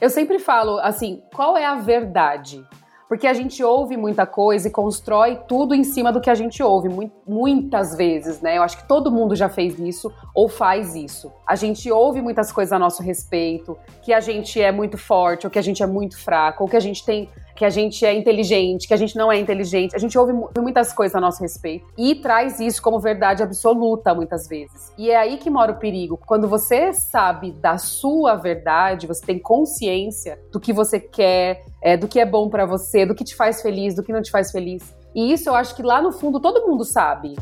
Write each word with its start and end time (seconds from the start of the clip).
Eu 0.00 0.10
sempre 0.10 0.38
falo 0.38 0.78
assim, 0.78 1.24
qual 1.34 1.56
é 1.56 1.66
a 1.66 1.74
verdade? 1.74 2.64
Porque 3.08 3.26
a 3.26 3.34
gente 3.34 3.64
ouve 3.64 3.96
muita 3.96 4.24
coisa 4.26 4.68
e 4.68 4.70
constrói 4.70 5.40
tudo 5.48 5.74
em 5.74 5.82
cima 5.82 6.12
do 6.12 6.20
que 6.20 6.30
a 6.30 6.36
gente 6.36 6.62
ouve, 6.62 6.88
muitas 7.26 7.96
vezes, 7.96 8.40
né? 8.40 8.58
Eu 8.58 8.62
acho 8.62 8.76
que 8.76 8.86
todo 8.86 9.10
mundo 9.10 9.34
já 9.34 9.48
fez 9.48 9.76
isso 9.76 10.12
ou 10.32 10.48
faz 10.48 10.94
isso. 10.94 11.32
A 11.44 11.56
gente 11.56 11.90
ouve 11.90 12.22
muitas 12.22 12.52
coisas 12.52 12.72
a 12.72 12.78
nosso 12.78 13.02
respeito, 13.02 13.76
que 14.00 14.12
a 14.12 14.20
gente 14.20 14.62
é 14.62 14.70
muito 14.70 14.96
forte, 14.96 15.48
ou 15.48 15.50
que 15.50 15.58
a 15.58 15.62
gente 15.62 15.82
é 15.82 15.86
muito 15.86 16.16
fraco, 16.16 16.62
ou 16.62 16.70
que 16.70 16.76
a 16.76 16.80
gente 16.80 17.04
tem 17.04 17.28
que 17.58 17.64
a 17.64 17.70
gente 17.70 18.06
é 18.06 18.14
inteligente, 18.14 18.86
que 18.86 18.94
a 18.94 18.96
gente 18.96 19.16
não 19.16 19.32
é 19.32 19.36
inteligente. 19.36 19.96
A 19.96 19.98
gente 19.98 20.16
ouve 20.16 20.32
muitas 20.56 20.92
coisas 20.92 21.16
a 21.16 21.20
nosso 21.20 21.42
respeito 21.42 21.84
e 21.98 22.14
traz 22.14 22.60
isso 22.60 22.80
como 22.80 23.00
verdade 23.00 23.42
absoluta 23.42 24.14
muitas 24.14 24.46
vezes. 24.46 24.92
E 24.96 25.10
é 25.10 25.16
aí 25.16 25.38
que 25.38 25.50
mora 25.50 25.72
o 25.72 25.74
perigo. 25.74 26.16
Quando 26.24 26.46
você 26.46 26.92
sabe 26.92 27.50
da 27.50 27.76
sua 27.76 28.36
verdade, 28.36 29.08
você 29.08 29.26
tem 29.26 29.40
consciência 29.40 30.38
do 30.52 30.60
que 30.60 30.72
você 30.72 31.00
quer, 31.00 31.64
é, 31.82 31.96
do 31.96 32.06
que 32.06 32.20
é 32.20 32.24
bom 32.24 32.48
para 32.48 32.64
você, 32.64 33.04
do 33.04 33.12
que 33.12 33.24
te 33.24 33.34
faz 33.34 33.60
feliz, 33.60 33.92
do 33.96 34.04
que 34.04 34.12
não 34.12 34.22
te 34.22 34.30
faz 34.30 34.52
feliz. 34.52 34.94
E 35.12 35.32
isso 35.32 35.48
eu 35.48 35.54
acho 35.56 35.74
que 35.74 35.82
lá 35.82 36.00
no 36.00 36.12
fundo 36.12 36.38
todo 36.38 36.64
mundo 36.64 36.84
sabe. 36.84 37.34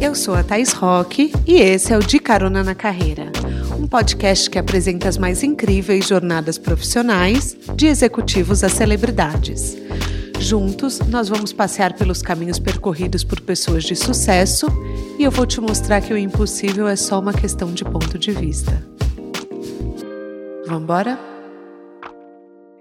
Eu 0.00 0.14
sou 0.14 0.34
a 0.34 0.42
Thais 0.42 0.72
Roque 0.72 1.30
e 1.46 1.60
esse 1.60 1.92
é 1.92 1.96
o 1.98 2.00
De 2.00 2.18
Carona 2.18 2.64
na 2.64 2.74
Carreira, 2.74 3.32
um 3.78 3.86
podcast 3.86 4.50
que 4.50 4.58
apresenta 4.58 5.08
as 5.08 5.16
mais 5.16 5.44
incríveis 5.44 6.08
jornadas 6.08 6.58
profissionais, 6.58 7.56
de 7.76 7.86
executivos 7.86 8.64
a 8.64 8.68
celebridades. 8.68 9.76
Juntos, 10.40 10.98
nós 11.00 11.28
vamos 11.28 11.52
passear 11.52 11.92
pelos 11.94 12.20
caminhos 12.20 12.58
percorridos 12.58 13.22
por 13.22 13.40
pessoas 13.40 13.84
de 13.84 13.94
sucesso 13.94 14.66
e 15.16 15.22
eu 15.22 15.30
vou 15.30 15.46
te 15.46 15.60
mostrar 15.60 16.00
que 16.00 16.12
o 16.12 16.18
impossível 16.18 16.88
é 16.88 16.96
só 16.96 17.20
uma 17.20 17.32
questão 17.32 17.72
de 17.72 17.84
ponto 17.84 18.18
de 18.18 18.32
vista. 18.32 18.84
Vamos 20.66 20.82
embora? 20.82 21.18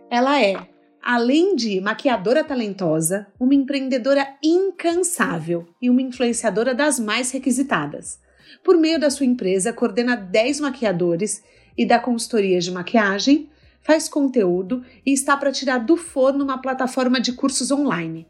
Ela 0.10 0.42
é, 0.42 0.56
além 1.04 1.56
de 1.56 1.80
maquiadora 1.80 2.44
talentosa, 2.44 3.28
uma 3.40 3.54
empreendedora 3.54 4.28
incansável 4.44 5.68
e 5.80 5.90
uma 5.90 6.02
influenciadora 6.02 6.74
das 6.74 7.00
mais 7.00 7.32
requisitadas. 7.32 8.20
Por 8.64 8.78
meio 8.78 9.00
da 9.00 9.10
sua 9.10 9.26
empresa, 9.26 9.74
coordena 9.74 10.16
10 10.16 10.60
maquiadores 10.62 11.44
e 11.78 11.86
dá 11.86 12.00
consultoria 12.00 12.60
de 12.60 12.72
maquiagem, 12.72 13.50
faz 13.82 14.10
conteúdo 14.10 14.84
e 15.06 15.14
está 15.14 15.38
para 15.38 15.52
tirar 15.52 15.78
do 15.78 15.96
forno 15.96 16.44
uma 16.44 16.62
plataforma 16.62 17.22
de 17.22 17.34
cursos 17.34 17.72
online. 17.72 18.28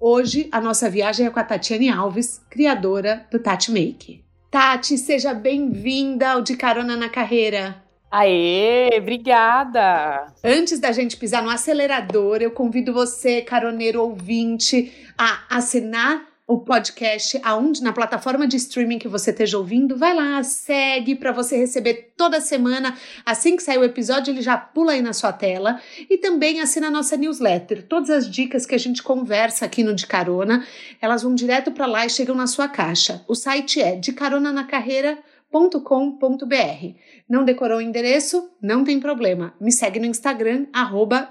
Hoje, 0.00 0.48
a 0.52 0.60
nossa 0.60 0.88
viagem 0.88 1.26
é 1.26 1.30
com 1.30 1.40
a 1.40 1.44
Tatiane 1.44 1.88
Alves, 1.88 2.40
criadora 2.48 3.26
do 3.30 3.38
Tati 3.38 3.72
Make. 3.72 4.24
Tati, 4.50 4.96
seja 4.96 5.34
bem-vinda 5.34 6.30
ao 6.30 6.42
De 6.42 6.56
Carona 6.56 6.96
na 6.96 7.08
Carreira. 7.08 7.82
Aê, 8.10 8.88
obrigada! 8.96 10.32
Antes 10.42 10.80
da 10.80 10.92
gente 10.92 11.16
pisar 11.16 11.42
no 11.42 11.50
acelerador, 11.50 12.38
eu 12.40 12.50
convido 12.50 12.92
você, 12.92 13.42
caroneiro 13.42 14.00
ouvinte, 14.02 14.92
a 15.18 15.44
assinar 15.50 16.27
o 16.48 16.58
podcast 16.60 17.38
aonde 17.44 17.82
na 17.82 17.92
plataforma 17.92 18.48
de 18.48 18.56
streaming 18.56 18.98
que 18.98 19.06
você 19.06 19.30
esteja 19.30 19.58
ouvindo, 19.58 19.98
vai 19.98 20.14
lá, 20.14 20.42
segue 20.42 21.14
para 21.14 21.30
você 21.30 21.58
receber 21.58 22.14
toda 22.16 22.40
semana, 22.40 22.96
assim 23.26 23.54
que 23.54 23.62
sair 23.62 23.76
o 23.76 23.84
episódio, 23.84 24.32
ele 24.32 24.40
já 24.40 24.56
pula 24.56 24.92
aí 24.92 25.02
na 25.02 25.12
sua 25.12 25.30
tela 25.30 25.78
e 26.08 26.16
também 26.16 26.62
assina 26.62 26.86
a 26.86 26.90
nossa 26.90 27.18
newsletter. 27.18 27.86
Todas 27.86 28.08
as 28.08 28.30
dicas 28.30 28.64
que 28.64 28.74
a 28.74 28.78
gente 28.78 29.02
conversa 29.02 29.66
aqui 29.66 29.84
no 29.84 29.94
De 29.94 30.06
Carona, 30.06 30.66
elas 31.02 31.22
vão 31.22 31.34
direto 31.34 31.70
para 31.70 31.84
lá 31.84 32.06
e 32.06 32.10
chegam 32.10 32.34
na 32.34 32.46
sua 32.46 32.66
caixa. 32.66 33.22
O 33.28 33.34
site 33.34 33.82
é 33.82 33.94
de 33.94 34.14
carona 34.14 34.50
na 34.50 34.64
carreira 34.64 35.18
com.br. 35.50 36.94
Não 37.28 37.44
decorou 37.44 37.76
o 37.76 37.82
endereço? 37.82 38.50
Não 38.62 38.84
tem 38.84 38.98
problema. 38.98 39.54
Me 39.60 39.70
segue 39.70 40.00
no 40.00 40.06
Instagram, 40.06 40.66
arroba 40.72 41.28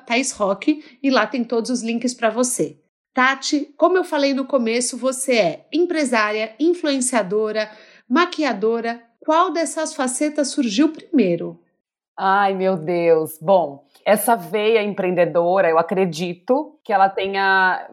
e 1.01 1.09
lá 1.09 1.25
tem 1.25 1.43
todos 1.43 1.71
os 1.71 1.81
links 1.81 2.13
para 2.13 2.29
você. 2.29 2.77
Tati, 3.17 3.73
como 3.75 3.97
eu 3.97 4.03
falei 4.03 4.31
no 4.31 4.45
começo, 4.45 4.95
você 4.95 5.35
é 5.37 5.65
empresária, 5.73 6.53
influenciadora, 6.59 7.67
maquiadora. 8.07 9.01
Qual 9.19 9.51
dessas 9.51 9.95
facetas 9.95 10.49
surgiu 10.49 10.93
primeiro? 10.93 11.59
Ai, 12.15 12.53
meu 12.53 12.77
Deus. 12.77 13.39
Bom, 13.41 13.83
essa 14.05 14.35
veia 14.35 14.83
empreendedora, 14.83 15.67
eu 15.67 15.79
acredito 15.79 16.79
que 16.83 16.93
ela 16.93 17.09
tenha 17.09 17.89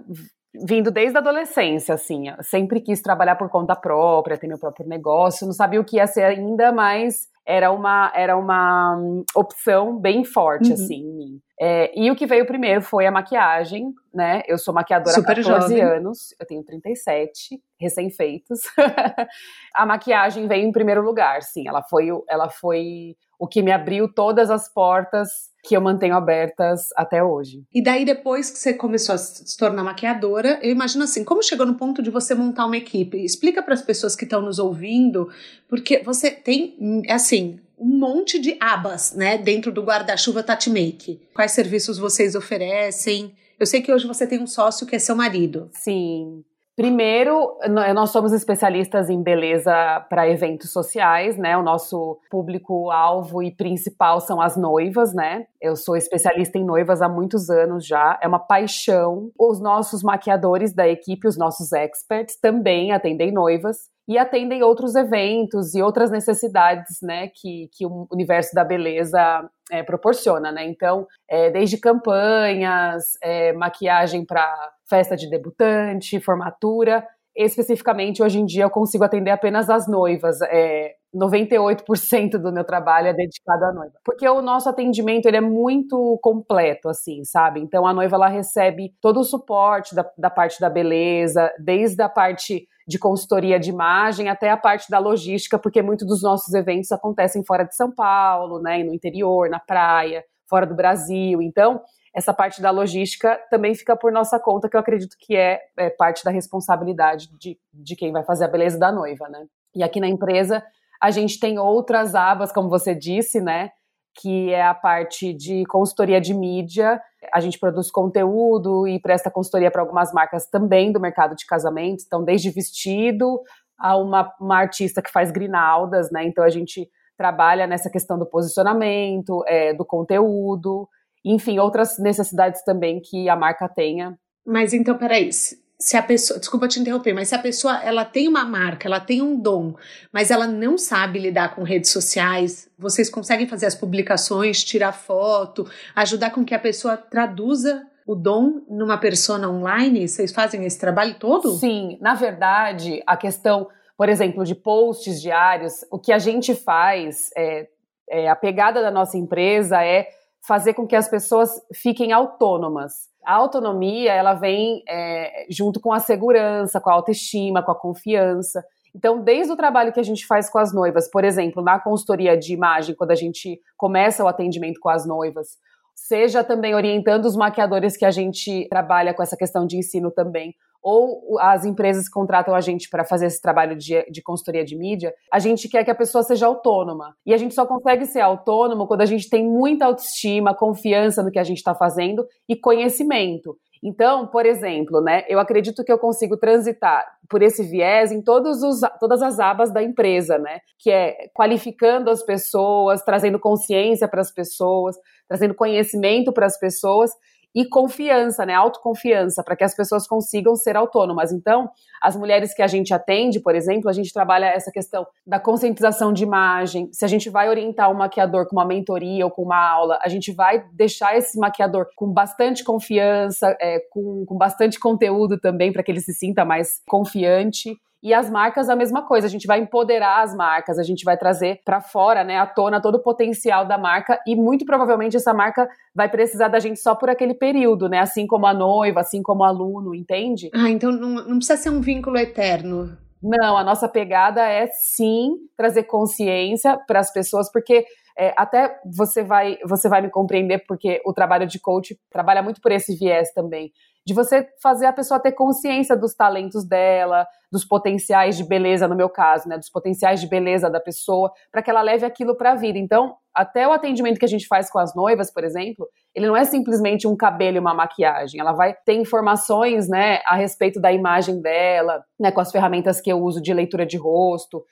vindo 0.62 0.90
desde 0.90 1.16
a 1.16 1.20
adolescência, 1.20 1.94
assim. 1.94 2.24
Sempre 2.42 2.82
quis 2.82 3.00
trabalhar 3.00 3.36
por 3.36 3.48
conta 3.48 3.74
própria, 3.74 4.36
ter 4.36 4.46
meu 4.46 4.58
próprio 4.58 4.86
negócio, 4.86 5.46
não 5.46 5.54
sabia 5.54 5.80
o 5.80 5.84
que 5.86 5.96
ia 5.96 6.06
ser 6.06 6.24
ainda, 6.24 6.70
mas 6.70 7.28
era 7.46 7.70
uma, 7.70 8.10
era 8.14 8.36
uma 8.36 8.96
hum, 8.96 9.24
opção 9.34 9.98
bem 9.98 10.24
forte, 10.24 10.68
uhum. 10.68 10.74
assim, 10.74 10.94
em 10.94 11.16
mim. 11.16 11.40
É, 11.60 11.92
e 11.98 12.10
o 12.10 12.16
que 12.16 12.26
veio 12.26 12.46
primeiro 12.46 12.80
foi 12.82 13.06
a 13.06 13.10
maquiagem, 13.10 13.92
né? 14.12 14.42
Eu 14.48 14.58
sou 14.58 14.72
maquiadora 14.74 15.14
Super 15.14 15.38
há 15.38 15.42
14 15.42 15.76
jovem. 15.76 15.80
anos, 15.82 16.34
eu 16.40 16.46
tenho 16.46 16.64
37, 16.64 17.60
recém-feitos. 17.78 18.60
a 19.74 19.86
maquiagem 19.86 20.48
veio 20.48 20.66
em 20.66 20.72
primeiro 20.72 21.02
lugar, 21.02 21.42
sim. 21.42 21.68
Ela 21.68 21.82
foi, 21.82 22.08
ela 22.28 22.48
foi 22.48 23.14
o 23.38 23.46
que 23.46 23.62
me 23.62 23.70
abriu 23.70 24.12
todas 24.12 24.50
as 24.50 24.72
portas 24.72 25.53
que 25.64 25.74
eu 25.74 25.80
mantenho 25.80 26.14
abertas 26.14 26.88
até 26.94 27.24
hoje. 27.24 27.64
E 27.72 27.82
daí, 27.82 28.04
depois 28.04 28.50
que 28.50 28.58
você 28.58 28.74
começou 28.74 29.14
a 29.14 29.18
se 29.18 29.56
tornar 29.56 29.82
maquiadora, 29.82 30.58
eu 30.62 30.70
imagino 30.70 31.04
assim, 31.04 31.24
como 31.24 31.42
chegou 31.42 31.64
no 31.64 31.74
ponto 31.74 32.02
de 32.02 32.10
você 32.10 32.34
montar 32.34 32.66
uma 32.66 32.76
equipe? 32.76 33.24
Explica 33.24 33.62
para 33.62 33.72
as 33.72 33.82
pessoas 33.82 34.14
que 34.14 34.24
estão 34.24 34.42
nos 34.42 34.58
ouvindo, 34.58 35.30
porque 35.66 36.02
você 36.02 36.30
tem, 36.30 37.02
assim, 37.08 37.58
um 37.78 37.98
monte 37.98 38.38
de 38.38 38.56
abas, 38.60 39.14
né, 39.14 39.38
dentro 39.38 39.72
do 39.72 39.82
guarda-chuva 39.82 40.42
Tatimake. 40.42 41.20
Quais 41.34 41.52
serviços 41.52 41.98
vocês 41.98 42.34
oferecem? 42.34 43.34
Eu 43.58 43.66
sei 43.66 43.80
que 43.80 43.92
hoje 43.92 44.06
você 44.06 44.26
tem 44.26 44.40
um 44.40 44.46
sócio 44.46 44.86
que 44.86 44.94
é 44.94 44.98
seu 44.98 45.16
marido. 45.16 45.70
Sim. 45.72 46.44
Primeiro, 46.76 47.56
nós 47.94 48.10
somos 48.10 48.32
especialistas 48.32 49.08
em 49.08 49.22
beleza 49.22 49.72
para 50.10 50.28
eventos 50.28 50.72
sociais, 50.72 51.36
né? 51.38 51.56
O 51.56 51.62
nosso 51.62 52.18
público-alvo 52.28 53.40
e 53.44 53.54
principal 53.54 54.20
são 54.20 54.40
as 54.40 54.56
noivas, 54.56 55.14
né? 55.14 55.46
Eu 55.60 55.76
sou 55.76 55.96
especialista 55.96 56.58
em 56.58 56.64
noivas 56.64 57.00
há 57.00 57.08
muitos 57.08 57.48
anos 57.48 57.86
já, 57.86 58.18
é 58.20 58.26
uma 58.26 58.40
paixão. 58.40 59.30
Os 59.38 59.60
nossos 59.60 60.02
maquiadores 60.02 60.74
da 60.74 60.88
equipe, 60.88 61.28
os 61.28 61.38
nossos 61.38 61.72
experts, 61.72 62.36
também 62.40 62.90
atendem 62.90 63.30
noivas 63.30 63.93
e 64.06 64.18
atendem 64.18 64.62
outros 64.62 64.94
eventos 64.94 65.74
e 65.74 65.82
outras 65.82 66.10
necessidades, 66.10 66.98
né, 67.02 67.28
que, 67.28 67.68
que 67.72 67.86
o 67.86 68.06
universo 68.12 68.54
da 68.54 68.64
beleza 68.64 69.48
é, 69.70 69.82
proporciona, 69.82 70.52
né? 70.52 70.66
Então, 70.66 71.06
é, 71.28 71.50
desde 71.50 71.78
campanhas, 71.78 73.16
é, 73.22 73.52
maquiagem 73.54 74.24
para 74.24 74.46
festa 74.88 75.16
de 75.16 75.28
debutante, 75.30 76.20
formatura, 76.20 77.06
especificamente 77.36 78.22
hoje 78.22 78.38
em 78.38 78.44
dia 78.44 78.64
eu 78.64 78.70
consigo 78.70 79.04
atender 79.04 79.30
apenas 79.30 79.68
as 79.68 79.88
noivas. 79.88 80.40
É, 80.42 80.94
98% 81.14 82.38
do 82.38 82.52
meu 82.52 82.64
trabalho 82.64 83.08
é 83.08 83.12
dedicado 83.12 83.64
à 83.64 83.72
noiva. 83.72 83.94
Porque 84.04 84.28
o 84.28 84.42
nosso 84.42 84.68
atendimento 84.68 85.26
ele 85.26 85.36
é 85.36 85.40
muito 85.40 86.18
completo, 86.22 86.88
assim, 86.88 87.24
sabe? 87.24 87.60
Então 87.60 87.86
a 87.86 87.94
noiva 87.94 88.16
ela 88.16 88.28
recebe 88.28 88.92
todo 89.00 89.20
o 89.20 89.24
suporte 89.24 89.94
da, 89.94 90.04
da 90.18 90.30
parte 90.30 90.60
da 90.60 90.68
beleza, 90.68 91.52
desde 91.58 92.02
a 92.02 92.08
parte 92.08 92.66
de 92.86 92.98
consultoria 92.98 93.58
de 93.58 93.70
imagem 93.70 94.28
até 94.28 94.50
a 94.50 94.56
parte 94.56 94.90
da 94.90 94.98
logística, 94.98 95.58
porque 95.58 95.80
muitos 95.80 96.06
dos 96.06 96.22
nossos 96.22 96.52
eventos 96.52 96.92
acontecem 96.92 97.42
fora 97.44 97.64
de 97.64 97.74
São 97.74 97.90
Paulo, 97.90 98.60
né, 98.60 98.82
no 98.82 98.92
interior, 98.92 99.48
na 99.48 99.58
praia, 99.58 100.22
fora 100.48 100.66
do 100.66 100.74
Brasil. 100.74 101.40
Então, 101.40 101.80
essa 102.14 102.32
parte 102.32 102.62
da 102.62 102.70
logística 102.70 103.40
também 103.50 103.74
fica 103.74 103.96
por 103.96 104.12
nossa 104.12 104.38
conta, 104.38 104.68
que 104.68 104.76
eu 104.76 104.80
acredito 104.80 105.16
que 105.18 105.34
é, 105.36 105.60
é 105.76 105.90
parte 105.90 106.24
da 106.24 106.30
responsabilidade 106.30 107.28
de, 107.38 107.58
de 107.72 107.96
quem 107.96 108.12
vai 108.12 108.22
fazer 108.22 108.44
a 108.44 108.48
beleza 108.48 108.78
da 108.78 108.92
noiva, 108.92 109.28
né? 109.28 109.44
E 109.74 109.82
aqui 109.82 109.98
na 109.98 110.06
empresa 110.08 110.64
a 111.02 111.10
gente 111.10 111.38
tem 111.40 111.58
outras 111.58 112.14
abas, 112.14 112.52
como 112.52 112.70
você 112.70 112.94
disse, 112.94 113.40
né? 113.40 113.70
Que 114.14 114.52
é 114.52 114.64
a 114.64 114.72
parte 114.72 115.34
de 115.34 115.64
consultoria 115.66 116.20
de 116.20 116.32
mídia. 116.32 117.00
A 117.32 117.40
gente 117.40 117.58
produz 117.58 117.90
conteúdo 117.90 118.86
e 118.86 119.00
presta 119.00 119.30
consultoria 119.30 119.70
para 119.70 119.82
algumas 119.82 120.12
marcas 120.12 120.46
também 120.46 120.92
do 120.92 121.00
mercado 121.00 121.34
de 121.34 121.44
casamentos. 121.44 122.04
Então, 122.06 122.22
desde 122.24 122.48
vestido 122.50 123.42
a 123.76 123.96
uma, 123.96 124.32
uma 124.40 124.56
artista 124.56 125.02
que 125.02 125.10
faz 125.10 125.32
grinaldas, 125.32 126.12
né? 126.12 126.24
Então, 126.24 126.44
a 126.44 126.48
gente 126.48 126.88
trabalha 127.18 127.66
nessa 127.66 127.90
questão 127.90 128.18
do 128.18 128.24
posicionamento, 128.24 129.44
é, 129.46 129.74
do 129.74 129.84
conteúdo, 129.84 130.88
enfim, 131.24 131.58
outras 131.58 131.98
necessidades 131.98 132.62
também 132.64 133.00
que 133.00 133.28
a 133.28 133.36
marca 133.36 133.68
tenha. 133.68 134.18
Mas 134.46 134.74
então, 134.74 134.98
peraí, 134.98 135.30
se 135.78 135.96
a 135.96 136.02
pessoa, 136.02 136.38
desculpa 136.38 136.68
te 136.68 136.78
interromper, 136.78 137.12
mas 137.12 137.28
se 137.28 137.34
a 137.34 137.38
pessoa 137.38 137.82
ela 137.82 138.04
tem 138.04 138.28
uma 138.28 138.44
marca, 138.44 138.86
ela 138.86 139.00
tem 139.00 139.20
um 139.20 139.38
dom, 139.38 139.74
mas 140.12 140.30
ela 140.30 140.46
não 140.46 140.78
sabe 140.78 141.18
lidar 141.18 141.54
com 141.54 141.62
redes 141.62 141.90
sociais, 141.90 142.70
vocês 142.78 143.10
conseguem 143.10 143.46
fazer 143.46 143.66
as 143.66 143.74
publicações, 143.74 144.62
tirar 144.62 144.92
foto, 144.92 145.68
ajudar 145.94 146.30
com 146.30 146.44
que 146.44 146.54
a 146.54 146.58
pessoa 146.58 146.96
traduza 146.96 147.86
o 148.06 148.14
dom 148.14 148.62
numa 148.68 148.98
persona 148.98 149.48
online? 149.48 150.06
Vocês 150.06 150.32
fazem 150.32 150.64
esse 150.64 150.78
trabalho 150.78 151.18
todo? 151.18 151.50
Sim, 151.56 151.98
na 152.00 152.14
verdade, 152.14 153.02
a 153.06 153.16
questão, 153.16 153.68
por 153.96 154.08
exemplo, 154.08 154.44
de 154.44 154.54
posts 154.54 155.20
diários, 155.20 155.84
o 155.90 155.98
que 155.98 156.12
a 156.12 156.18
gente 156.18 156.54
faz, 156.54 157.30
é, 157.36 157.68
é 158.08 158.28
a 158.28 158.36
pegada 158.36 158.80
da 158.80 158.90
nossa 158.90 159.18
empresa 159.18 159.82
é 159.82 160.08
fazer 160.46 160.74
com 160.74 160.86
que 160.86 160.94
as 160.94 161.08
pessoas 161.08 161.50
fiquem 161.72 162.12
autônomas. 162.12 163.08
A 163.24 163.34
autonomia, 163.34 164.12
ela 164.12 164.34
vem 164.34 164.82
é, 164.88 165.46
junto 165.48 165.80
com 165.80 165.92
a 165.92 165.98
segurança, 165.98 166.80
com 166.80 166.90
a 166.90 166.94
autoestima, 166.94 167.62
com 167.62 167.72
a 167.72 167.78
confiança. 167.78 168.62
Então, 168.94 169.20
desde 169.20 169.52
o 169.52 169.56
trabalho 169.56 169.92
que 169.92 170.00
a 170.00 170.04
gente 170.04 170.26
faz 170.26 170.50
com 170.50 170.58
as 170.58 170.72
noivas, 170.72 171.10
por 171.10 171.24
exemplo, 171.24 171.62
na 171.62 171.80
consultoria 171.80 172.36
de 172.36 172.52
imagem, 172.52 172.94
quando 172.94 173.10
a 173.10 173.16
gente 173.16 173.58
começa 173.76 174.22
o 174.22 174.28
atendimento 174.28 174.78
com 174.78 174.90
as 174.90 175.06
noivas, 175.06 175.58
seja 175.94 176.44
também 176.44 176.74
orientando 176.74 177.24
os 177.24 177.36
maquiadores 177.36 177.96
que 177.96 178.04
a 178.04 178.10
gente 178.10 178.68
trabalha 178.68 179.14
com 179.14 179.22
essa 179.22 179.36
questão 179.36 179.66
de 179.66 179.78
ensino 179.78 180.10
também, 180.10 180.54
ou 180.84 181.38
as 181.40 181.64
empresas 181.64 182.10
contratam 182.10 182.54
a 182.54 182.60
gente 182.60 182.90
para 182.90 183.06
fazer 183.06 183.24
esse 183.24 183.40
trabalho 183.40 183.74
de, 183.74 184.04
de 184.10 184.20
consultoria 184.20 184.62
de 184.62 184.76
mídia, 184.76 185.14
a 185.32 185.38
gente 185.38 185.66
quer 185.66 185.82
que 185.82 185.90
a 185.90 185.94
pessoa 185.94 186.22
seja 186.22 186.46
autônoma. 186.46 187.16
E 187.24 187.32
a 187.32 187.38
gente 187.38 187.54
só 187.54 187.64
consegue 187.64 188.04
ser 188.04 188.20
autônomo 188.20 188.86
quando 188.86 189.00
a 189.00 189.06
gente 189.06 189.30
tem 189.30 189.42
muita 189.42 189.86
autoestima, 189.86 190.54
confiança 190.54 191.22
no 191.22 191.30
que 191.30 191.38
a 191.38 191.44
gente 191.44 191.56
está 191.56 191.74
fazendo 191.74 192.26
e 192.46 192.54
conhecimento. 192.54 193.56
Então, 193.82 194.26
por 194.26 194.44
exemplo, 194.44 195.00
né, 195.00 195.24
eu 195.26 195.38
acredito 195.38 195.82
que 195.82 195.92
eu 195.92 195.98
consigo 195.98 196.36
transitar 196.36 197.06
por 197.30 197.42
esse 197.42 197.62
viés 197.62 198.12
em 198.12 198.20
todos 198.20 198.62
os, 198.62 198.80
todas 199.00 199.22
as 199.22 199.38
abas 199.38 199.70
da 199.70 199.82
empresa, 199.82 200.38
né? 200.38 200.60
Que 200.78 200.90
é 200.90 201.28
qualificando 201.34 202.10
as 202.10 202.22
pessoas, 202.22 203.02
trazendo 203.02 203.38
consciência 203.38 204.08
para 204.08 204.20
as 204.20 204.30
pessoas, 204.30 204.96
trazendo 205.28 205.54
conhecimento 205.54 206.32
para 206.32 206.46
as 206.46 206.58
pessoas 206.58 207.10
e 207.54 207.64
confiança, 207.64 208.44
né, 208.44 208.52
autoconfiança, 208.54 209.42
para 209.44 209.54
que 209.54 209.62
as 209.62 209.74
pessoas 209.74 210.06
consigam 210.06 210.56
ser 210.56 210.76
autônomas. 210.76 211.32
Então, 211.32 211.70
as 212.02 212.16
mulheres 212.16 212.52
que 212.52 212.62
a 212.62 212.66
gente 212.66 212.92
atende, 212.92 213.40
por 213.40 213.54
exemplo, 213.54 213.88
a 213.88 213.92
gente 213.92 214.12
trabalha 214.12 214.46
essa 214.46 214.72
questão 214.72 215.06
da 215.26 215.38
conscientização 215.38 216.12
de 216.12 216.24
imagem. 216.24 216.88
Se 216.92 217.04
a 217.04 217.08
gente 217.08 217.30
vai 217.30 217.48
orientar 217.48 217.90
um 217.90 217.94
maquiador 217.94 218.46
com 218.46 218.56
uma 218.56 218.66
mentoria 218.66 219.24
ou 219.24 219.30
com 219.30 219.42
uma 219.42 219.70
aula, 219.70 219.98
a 220.02 220.08
gente 220.08 220.32
vai 220.32 220.64
deixar 220.72 221.16
esse 221.16 221.38
maquiador 221.38 221.86
com 221.94 222.12
bastante 222.12 222.64
confiança, 222.64 223.56
é, 223.60 223.78
com, 223.90 224.24
com 224.26 224.36
bastante 224.36 224.78
conteúdo 224.80 225.38
também, 225.38 225.72
para 225.72 225.82
que 225.82 225.92
ele 225.92 226.00
se 226.00 226.12
sinta 226.12 226.44
mais 226.44 226.82
confiante. 226.88 227.78
E 228.04 228.12
as 228.12 228.28
marcas, 228.28 228.68
a 228.68 228.76
mesma 228.76 229.00
coisa, 229.00 229.26
a 229.26 229.30
gente 229.30 229.46
vai 229.46 229.60
empoderar 229.60 230.22
as 230.22 230.36
marcas, 230.36 230.78
a 230.78 230.82
gente 230.82 231.06
vai 231.06 231.16
trazer 231.16 231.62
para 231.64 231.80
fora, 231.80 232.22
né, 232.22 232.36
à 232.36 232.46
tona 232.46 232.78
todo 232.78 232.96
o 232.96 233.02
potencial 233.02 233.64
da 233.64 233.78
marca 233.78 234.20
e 234.26 234.36
muito 234.36 234.66
provavelmente 234.66 235.16
essa 235.16 235.32
marca 235.32 235.66
vai 235.94 236.06
precisar 236.10 236.48
da 236.48 236.58
gente 236.58 236.78
só 236.78 236.94
por 236.94 237.08
aquele 237.08 237.32
período, 237.32 237.88
né, 237.88 238.00
assim 238.00 238.26
como 238.26 238.44
a 238.44 238.52
noiva, 238.52 239.00
assim 239.00 239.22
como 239.22 239.40
o 239.40 239.44
aluno, 239.44 239.94
entende? 239.94 240.50
Ah, 240.52 240.68
então 240.68 240.92
não, 240.92 241.26
não 241.26 241.38
precisa 241.38 241.56
ser 241.56 241.70
um 241.70 241.80
vínculo 241.80 242.18
eterno. 242.18 242.94
Não, 243.22 243.56
a 243.56 243.64
nossa 243.64 243.88
pegada 243.88 244.46
é 244.46 244.66
sim 244.66 245.38
trazer 245.56 245.84
consciência 245.84 246.78
para 246.86 247.00
as 247.00 247.10
pessoas, 247.10 247.50
porque 247.50 247.86
é, 248.18 248.34
até 248.36 248.78
você 248.84 249.24
vai, 249.24 249.56
você 249.64 249.88
vai 249.88 250.02
me 250.02 250.10
compreender, 250.10 250.62
porque 250.68 251.00
o 251.06 251.14
trabalho 251.14 251.46
de 251.46 251.58
coach 251.58 251.98
trabalha 252.10 252.42
muito 252.42 252.60
por 252.60 252.70
esse 252.70 252.94
viés 252.94 253.32
também 253.32 253.72
de 254.06 254.12
você 254.12 254.46
fazer 254.62 254.86
a 254.86 254.92
pessoa 254.92 255.18
ter 255.18 255.32
consciência 255.32 255.96
dos 255.96 256.14
talentos 256.14 256.64
dela, 256.64 257.26
dos 257.50 257.64
potenciais 257.64 258.36
de 258.36 258.44
beleza, 258.44 258.86
no 258.86 258.94
meu 258.94 259.08
caso, 259.08 259.48
né, 259.48 259.56
dos 259.56 259.70
potenciais 259.70 260.20
de 260.20 260.28
beleza 260.28 260.68
da 260.68 260.80
pessoa, 260.80 261.32
para 261.50 261.62
que 261.62 261.70
ela 261.70 261.80
leve 261.80 262.04
aquilo 262.04 262.36
para 262.36 262.52
a 262.52 262.54
vida. 262.54 262.78
Então, 262.78 263.16
até 263.32 263.66
o 263.66 263.72
atendimento 263.72 264.18
que 264.18 264.24
a 264.24 264.28
gente 264.28 264.46
faz 264.46 264.70
com 264.70 264.78
as 264.78 264.94
noivas, 264.94 265.30
por 265.30 265.42
exemplo, 265.42 265.88
ele 266.14 266.26
não 266.26 266.36
é 266.36 266.44
simplesmente 266.44 267.08
um 267.08 267.16
cabelo 267.16 267.56
e 267.56 267.60
uma 267.60 267.72
maquiagem. 267.72 268.38
Ela 268.40 268.52
vai 268.52 268.74
ter 268.84 268.94
informações, 268.94 269.88
né, 269.88 270.20
a 270.26 270.36
respeito 270.36 270.80
da 270.80 270.92
imagem 270.92 271.40
dela, 271.40 272.04
né, 272.20 272.30
com 272.30 272.40
as 272.40 272.52
ferramentas 272.52 273.00
que 273.00 273.10
eu 273.10 273.22
uso 273.22 273.40
de 273.40 273.54
leitura 273.54 273.86
de 273.86 273.96
rosto. 273.96 274.62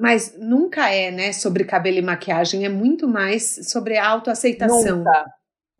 Mas 0.00 0.36
nunca 0.38 0.90
é, 0.90 1.10
né, 1.10 1.32
sobre 1.32 1.64
cabelo 1.64 1.96
e 1.96 2.02
maquiagem, 2.02 2.64
é 2.64 2.68
muito 2.68 3.08
mais 3.08 3.70
sobre 3.70 3.96
autoaceitação. 3.96 4.98
Nunca, 4.98 5.24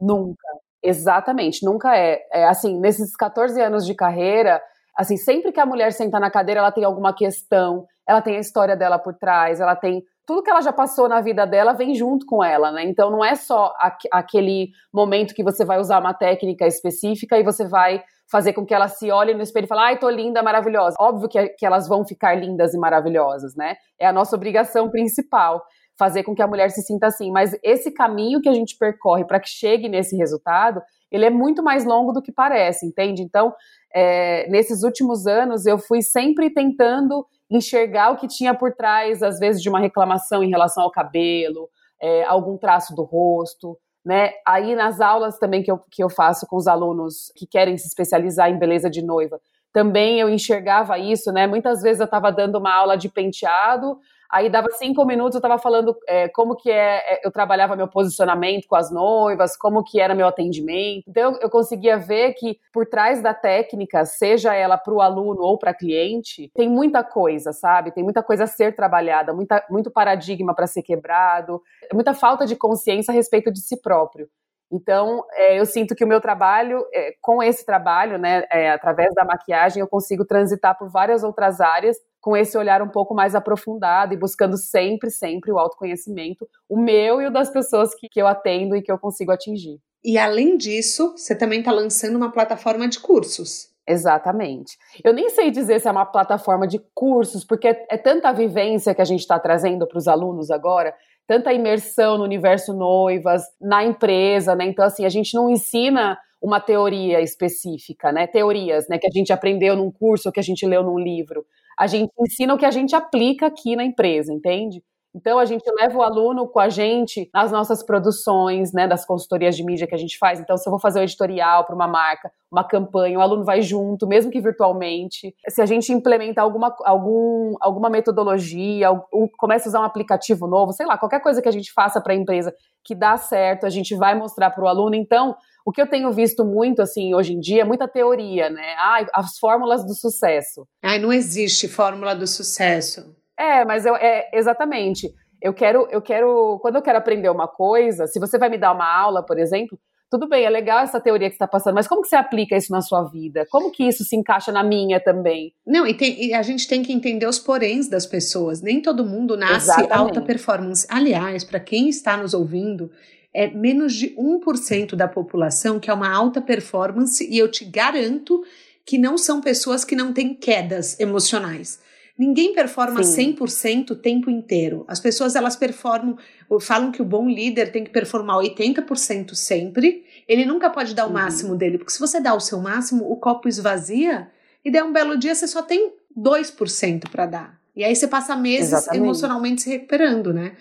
nunca. 0.01 0.62
Exatamente, 0.83 1.65
nunca 1.65 1.97
é. 1.97 2.21
é. 2.33 2.47
Assim, 2.47 2.79
nesses 2.79 3.15
14 3.15 3.61
anos 3.61 3.87
de 3.87 3.95
carreira, 3.95 4.61
assim, 4.97 5.17
sempre 5.17 5.53
que 5.53 5.61
a 5.61 5.67
mulher 5.67 5.93
senta 5.93 6.19
na 6.19 6.31
cadeira, 6.31 6.61
ela 6.61 6.73
tem 6.73 6.85
alguma 6.85 7.15
questão, 7.15 7.87
ela 8.07 8.21
tem 8.21 8.37
a 8.37 8.41
história 8.41 8.77
dela 8.77 8.99
por 8.99 9.15
trás, 9.15 9.61
ela 9.61 9.77
tem 9.77 10.03
tudo 10.27 10.43
que 10.43 10.51
ela 10.51 10.61
já 10.61 10.73
passou 10.73 11.09
na 11.09 11.21
vida 11.21 11.47
dela 11.47 11.73
vem 11.73 11.95
junto 11.95 12.25
com 12.27 12.43
ela, 12.43 12.71
né? 12.71 12.85
Então 12.85 13.11
não 13.11 13.25
é 13.25 13.35
só 13.35 13.75
aquele 14.11 14.71
momento 14.93 15.35
que 15.35 15.43
você 15.43 15.65
vai 15.65 15.79
usar 15.79 15.99
uma 15.99 16.15
técnica 16.15 16.67
específica 16.67 17.39
e 17.39 17.43
você 17.43 17.67
vai 17.67 18.03
fazer 18.31 18.53
com 18.55 18.65
que 18.65 18.73
ela 18.73 18.89
se 18.89 19.11
olhe 19.11 19.35
no 19.35 19.43
espelho 19.43 19.65
e 19.65 19.69
fale, 19.69 19.81
ai, 19.83 19.99
tô 19.99 20.09
linda, 20.09 20.43
maravilhosa. 20.43 20.97
Óbvio 20.99 21.29
que, 21.29 21.49
que 21.51 21.67
elas 21.67 21.87
vão 21.87 22.05
ficar 22.05 22.35
lindas 22.35 22.73
e 22.73 22.79
maravilhosas, 22.79 23.55
né? 23.55 23.77
É 23.99 24.07
a 24.07 24.13
nossa 24.13 24.35
obrigação 24.35 24.89
principal 24.91 25.63
fazer 26.03 26.25
com 26.25 26.35
que 26.35 26.43
a 26.43 26.49
mulher 26.49 26.69
se 26.73 26.83
sinta 26.83 27.07
assim. 27.07 27.31
Mas 27.31 27.57
esse 27.63 27.93
caminho 27.93 28.41
que 28.41 28.49
a 28.49 28.53
gente 28.53 28.77
percorre 28.77 29.25
para 29.25 29.39
que 29.39 29.49
chegue 29.49 29.89
nesse 29.89 30.17
resultado, 30.17 30.83
ele 31.13 31.25
é 31.25 31.31
muito 31.31 31.63
mais 31.63 31.85
longo 31.85 32.11
do 32.11 32.21
que 32.21 32.33
parece, 32.33 32.85
entende? 32.85 33.23
Então, 33.23 33.55
é, 33.95 34.49
nesses 34.51 34.83
últimos 34.83 35.29
anos, 35.29 35.65
eu 35.65 35.79
fui 35.79 36.03
sempre 36.03 36.51
tentando 36.51 37.25
enxergar 37.49 38.11
o 38.11 38.17
que 38.17 38.27
tinha 38.27 38.53
por 38.53 38.75
trás, 38.75 39.23
às 39.23 39.39
vezes, 39.39 39.63
de 39.63 39.69
uma 39.69 39.79
reclamação 39.79 40.43
em 40.43 40.51
relação 40.51 40.83
ao 40.83 40.91
cabelo, 40.91 41.69
é, 42.01 42.25
algum 42.25 42.59
traço 42.59 42.97
do 42.97 43.05
rosto. 43.05 43.79
Né? 44.05 44.33
Aí 44.45 44.75
nas 44.75 45.01
aulas 45.01 45.39
também 45.39 45.63
que 45.63 45.71
eu, 45.71 45.79
que 45.89 46.03
eu 46.03 46.11
faço 46.11 46.49
com 46.49 46.57
os 46.57 46.67
alunos 46.67 47.31
que 47.37 47.47
querem 47.47 47.79
se 47.79 47.87
especializar 47.87 48.51
em 48.51 48.59
beleza 48.59 48.91
de 48.91 49.01
noiva, 49.01 49.41
também 49.73 50.19
eu 50.19 50.29
enxergava 50.29 50.99
isso, 50.99 51.33
né? 51.33 51.47
Muitas 51.47 51.81
vezes 51.81 52.01
eu 52.01 52.05
estava 52.05 52.31
dando 52.31 52.59
uma 52.59 52.75
aula 52.75 52.97
de 52.97 53.09
penteado, 53.09 53.99
Aí 54.33 54.49
dava 54.49 54.69
cinco 54.71 55.05
minutos, 55.05 55.35
eu 55.35 55.41
estava 55.41 55.59
falando 55.59 55.95
é, 56.09 56.27
como 56.27 56.57
que 56.57 56.71
é, 56.71 57.17
é, 57.17 57.21
eu 57.23 57.31
trabalhava 57.31 57.77
meu 57.77 57.87
posicionamento 57.87 58.67
com 58.67 58.75
as 58.75 58.91
noivas, 58.91 59.59
como 59.59 59.85
que 59.85 60.01
era 60.01 60.15
meu 60.15 60.27
atendimento. 60.27 61.05
Então 61.07 61.37
eu 61.43 61.51
conseguia 61.51 61.99
ver 61.99 62.33
que 62.33 62.59
por 62.73 62.87
trás 62.87 63.23
da 63.23 63.35
técnica, 63.35 64.07
seja 64.07 64.55
ela 64.55 64.79
para 64.79 64.95
o 64.95 65.03
aluno 65.03 65.43
ou 65.43 65.59
para 65.59 65.75
cliente, 65.75 66.51
tem 66.55 66.67
muita 66.67 67.05
coisa, 67.05 67.53
sabe? 67.53 67.93
Tem 67.93 68.03
muita 68.03 68.23
coisa 68.23 68.45
a 68.45 68.47
ser 68.47 68.75
trabalhada, 68.75 69.35
muita, 69.35 69.63
muito 69.69 69.91
paradigma 69.91 70.55
para 70.55 70.67
ser 70.67 70.83
quebrado, 70.83 71.61
muita 71.93 72.15
falta 72.15 72.47
de 72.47 72.57
consciência 72.57 73.13
a 73.13 73.15
respeito 73.15 73.53
de 73.53 73.61
si 73.61 73.83
próprio. 73.83 74.31
Então, 74.73 75.23
é, 75.35 75.61
eu 75.61 75.67
sinto 75.67 75.95
que 75.95 76.03
o 76.03 76.09
meu 76.09 76.19
trabalho, 76.19 76.83
é, 76.95 77.13
com 77.21 77.43
esse 77.43 77.67
trabalho, 77.67 78.17
né, 78.17 78.45
é, 78.51 78.71
através 78.71 79.13
da 79.15 79.23
maquiagem, 79.23 79.83
eu 79.83 79.87
consigo 79.87 80.25
transitar 80.25 80.79
por 80.79 80.89
várias 80.89 81.23
outras 81.23 81.61
áreas 81.61 81.99
com 82.23 82.37
esse 82.37 82.57
olhar 82.57 82.81
um 82.81 82.89
pouco 82.89 83.15
mais 83.15 83.35
aprofundado 83.35 84.15
e 84.15 84.17
buscando 84.17 84.57
sempre, 84.57 85.11
sempre 85.11 85.51
o 85.51 85.59
autoconhecimento, 85.59 86.49
o 86.69 86.81
meu 86.81 87.21
e 87.21 87.27
o 87.27 87.33
das 87.33 87.51
pessoas 87.51 87.93
que, 87.97 88.09
que 88.09 88.23
eu 88.23 88.29
atendo 88.29 88.77
e 88.77 88.81
que 88.81 88.93
eu 88.93 88.99
consigo 88.99 89.33
atingir. 89.33 89.81
E 90.05 90.17
além 90.17 90.57
disso, 90.57 91.15
você 91.17 91.37
também 91.37 91.59
está 91.59 91.73
lançando 91.73 92.15
uma 92.15 92.31
plataforma 92.31 92.89
de 92.89 93.01
cursos. 93.01 93.73
Exatamente. 93.87 94.79
Eu 95.03 95.13
nem 95.13 95.29
sei 95.31 95.51
dizer 95.51 95.81
se 95.81 95.89
é 95.89 95.91
uma 95.91 96.07
plataforma 96.07 96.67
de 96.67 96.81
cursos, 96.95 97.45
porque 97.45 97.67
é, 97.67 97.87
é 97.91 97.97
tanta 97.99 98.33
vivência 98.33 98.95
que 98.95 99.03
a 99.03 99.05
gente 99.05 99.21
está 99.21 99.39
trazendo 99.41 99.85
para 99.87 99.99
os 99.99 100.07
alunos 100.07 100.49
agora, 100.53 100.95
tanta 101.27 101.53
imersão 101.53 102.19
no 102.19 102.25
universo 102.25 102.73
noivas, 102.73 103.43
na 103.61 103.85
empresa, 103.85 104.55
né? 104.55 104.65
Então, 104.65 104.85
assim, 104.85 105.05
a 105.05 105.09
gente 105.09 105.35
não 105.35 105.51
ensina 105.51 106.17
uma 106.41 106.61
teoria 106.61 107.21
específica, 107.21 108.13
né? 108.13 108.29
Teorias, 108.29 108.89
né? 108.89 108.97
Que 108.97 109.09
a 109.09 109.13
gente 109.13 109.33
aprendeu 109.33 109.75
num 109.75 109.91
curso 109.91 110.29
ou 110.29 110.33
que 110.33 110.41
a 110.41 110.45
gente 110.45 110.65
leu 110.65 110.85
num 110.85 110.99
livro. 110.99 111.45
A 111.83 111.89
gente 111.89 112.13
ensina 112.17 112.55
o 112.55 112.57
que 112.57 112.65
a 112.65 112.71
gente 112.71 112.95
aplica 112.95 113.47
aqui 113.47 113.75
na 113.75 113.83
empresa, 113.83 114.33
entende? 114.33 114.85
Então 115.13 115.37
a 115.37 115.45
gente 115.45 115.65
leva 115.77 115.99
o 115.99 116.03
aluno 116.03 116.47
com 116.47 116.61
a 116.61 116.69
gente 116.69 117.29
nas 117.35 117.51
nossas 117.51 117.83
produções, 117.83 118.73
né, 118.73 118.87
das 118.87 119.05
consultorias 119.05 119.57
de 119.57 119.65
mídia 119.65 119.89
que 119.89 119.95
a 119.95 119.99
gente 119.99 120.17
faz. 120.17 120.39
Então 120.39 120.57
se 120.57 120.65
eu 120.65 120.71
vou 120.71 120.79
fazer 120.79 121.01
um 121.01 121.03
editorial 121.03 121.65
para 121.65 121.75
uma 121.75 121.89
marca, 121.89 122.31
uma 122.53 122.63
campanha, 122.63 123.19
o 123.19 123.21
aluno 123.21 123.45
vai 123.45 123.63
junto, 123.63 124.07
mesmo 124.07 124.31
que 124.31 124.41
virtualmente. 124.41 125.35
Se 125.49 125.61
a 125.61 125.67
gente 125.67 125.93
implementa 125.93 126.41
alguma, 126.41 126.73
algum, 126.85 127.57
alguma 127.61 127.91
metodologia, 127.91 128.89
ou 128.93 129.29
começa 129.37 129.69
a 129.69 129.71
usar 129.71 129.81
um 129.81 129.85
aplicativo 129.85 130.47
novo, 130.47 130.73
sei 130.73 130.87
lá, 130.87 130.97
qualquer 130.97 131.21
coisa 131.21 131.43
que 131.43 131.49
a 131.49 131.53
gente 131.53 131.73
faça 131.73 132.01
para 132.01 132.13
a 132.13 132.17
empresa 132.17 132.55
que 132.85 132.95
dá 132.95 133.17
certo, 133.17 133.67
a 133.67 133.71
gente 133.71 133.97
vai 133.97 134.15
mostrar 134.15 134.51
para 134.51 134.63
o 134.63 134.69
aluno. 134.69 134.95
Então 134.95 135.35
o 135.65 135.73
que 135.73 135.81
eu 135.81 135.87
tenho 135.87 136.13
visto 136.13 136.45
muito, 136.45 136.83
assim, 136.83 137.15
hoje 137.15 137.33
em 137.33 137.41
dia, 137.41 137.63
é 137.63 137.65
muita 137.65 137.89
teoria, 137.89 138.51
né? 138.51 138.75
Ah, 138.79 139.07
as 139.15 139.39
fórmulas 139.39 139.85
do 139.85 139.95
sucesso. 139.95 140.67
Ai, 140.83 140.99
não 140.99 141.13
existe 141.13 141.69
fórmula 141.69 142.15
do 142.15 142.27
sucesso. 142.27 143.15
É, 143.39 143.65
mas 143.65 143.87
eu, 143.87 143.97
é, 143.97 144.31
exatamente. 144.33 145.09
Eu 145.41 145.53
quero, 145.53 145.89
eu 145.91 146.01
quero, 146.01 146.59
quando 146.61 146.77
eu 146.77 146.83
quero 146.83 146.99
aprender 146.99 147.29
uma 147.29 147.49
coisa, 147.49 148.07
se 148.07 148.21
você 148.21 148.39
vai 148.39 148.49
me 148.49 148.59
dar 148.59 148.73
uma 148.73 148.89
aula, 148.89 149.25
por 149.25 149.39
exemplo, 149.39 149.79
tudo 150.13 150.29
bem, 150.29 150.45
é 150.45 150.51
legal 150.51 150.81
essa 150.81 151.01
teoria 151.01 151.31
que 151.31 151.37
está 151.37 151.49
passando, 151.49 151.75
mas 151.75 151.89
como 151.89 152.03
que 152.03 152.09
você 152.09 152.17
aplica 152.17 152.55
isso 152.55 152.71
na 152.71 152.83
sua 152.83 153.03
vida? 153.05 153.47
Como 153.51 153.73
que 153.73 153.83
isso 153.83 154.05
se 154.05 154.15
encaixa 154.15 154.53
na 154.53 154.63
minha 154.63 155.01
também? 155.01 155.55
Não, 155.67 155.87
e, 155.87 155.95
tem, 155.95 156.27
e 156.27 156.35
a 156.35 156.43
gente 156.43 156.69
tem 156.69 156.83
que 156.83 156.93
entender 156.93 157.27
os 157.27 157.39
poréns 157.39 157.89
das 157.89 158.05
pessoas. 158.05 158.61
Nem 158.61 158.83
todo 158.83 159.07
mundo 159.07 159.39
nasce 159.39 159.71
Exatamente. 159.71 159.93
alta 159.95 160.21
performance. 160.21 160.87
Aliás, 160.91 161.45
para 161.45 161.59
quem 161.59 161.89
está 161.89 162.15
nos 162.15 162.35
ouvindo, 162.35 162.91
é 163.35 163.49
menos 163.49 163.95
de 163.95 164.15
1% 164.17 164.95
da 164.95 165.09
população 165.09 165.81
que 165.81 165.91
é 165.91 165.95
uma 165.95 166.11
alta 166.11 166.41
performance, 166.41 167.27
e 167.29 167.39
eu 167.39 167.51
te 167.51 167.65
garanto 167.65 168.45
que 168.85 168.99
não 168.99 169.17
são 169.17 169.41
pessoas 169.41 169.85
que 169.85 169.97
não 169.97 170.13
têm 170.13 170.35
quedas 170.35 170.99
emocionais 170.99 171.81
Ninguém 172.19 172.53
performa 172.53 173.03
Sim. 173.03 173.35
100% 173.35 173.91
o 173.91 173.97
tempo 173.97 174.31
inteiro. 174.31 174.85
As 174.87 175.01
pessoas 175.01 175.35
elas 175.35 175.57
performam, 175.57 176.17
falam 176.61 176.93
que 176.93 177.01
o 177.01 177.05
bom 177.05 177.29
líder 177.29 177.73
tem 177.73 177.83
que 177.83 177.91
performar 177.91 178.37
80% 178.37 179.35
sempre. 179.35 180.05
Ele 180.29 180.45
nunca 180.45 180.69
pode 180.69 180.95
dar 180.95 181.05
o 181.05 181.09
uhum. 181.09 181.15
máximo 181.15 181.57
dele, 181.57 181.79
porque 181.79 181.93
se 181.93 181.99
você 181.99 182.21
dá 182.21 182.35
o 182.35 182.41
seu 182.41 182.61
máximo, 182.61 183.11
o 183.11 183.17
copo 183.17 183.49
esvazia 183.49 184.31
e 184.65 184.71
der 184.71 184.85
um 184.85 184.93
belo 184.93 185.19
dia 185.19 185.35
você 185.35 185.49
só 185.49 185.63
tem 185.63 185.95
2% 186.17 187.09
para 187.11 187.27
dar. 187.27 187.61
E 187.75 187.83
aí 187.83 187.97
você 187.97 188.07
passa 188.07 188.37
meses 188.37 188.73
Exatamente. 188.73 189.03
emocionalmente 189.03 189.63
se 189.63 189.71
recuperando, 189.71 190.33
né? 190.33 190.53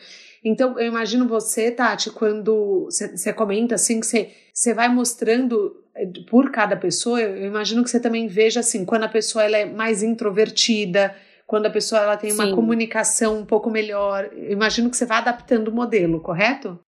Então, 0.44 0.80
eu 0.80 0.88
imagino 0.88 1.28
você, 1.28 1.70
Tati, 1.70 2.10
quando 2.10 2.88
você 2.90 3.32
comenta 3.32 3.76
assim, 3.76 4.00
que 4.00 4.08
você 4.54 4.74
vai 4.74 4.90
mostrando 4.90 5.84
eh, 5.96 6.08
por 6.30 6.52
cada 6.52 6.76
pessoa, 6.76 7.22
eu 7.22 7.46
imagino 7.46 7.84
que 7.84 7.90
você 7.90 8.00
também 8.00 8.28
veja 8.28 8.62
assim, 8.62 8.84
quando 8.84 9.04
a 9.04 9.10
pessoa 9.10 9.44
ela 9.44 9.58
é 9.58 9.66
mais 9.66 10.02
introvertida, 10.02 11.16
quando 11.46 11.68
a 11.68 11.70
pessoa 11.70 12.02
ela 12.02 12.18
tem 12.18 12.32
Sim. 12.32 12.40
uma 12.40 12.56
comunicação 12.56 13.38
um 13.38 13.46
pouco 13.46 13.70
melhor. 13.70 14.32
Eu 14.34 14.52
imagino 14.52 14.90
que 14.90 14.98
você 14.98 15.06
vai 15.06 15.20
adaptando 15.20 15.68
o 15.68 15.74
modelo, 15.74 16.22
correto? 16.22 16.80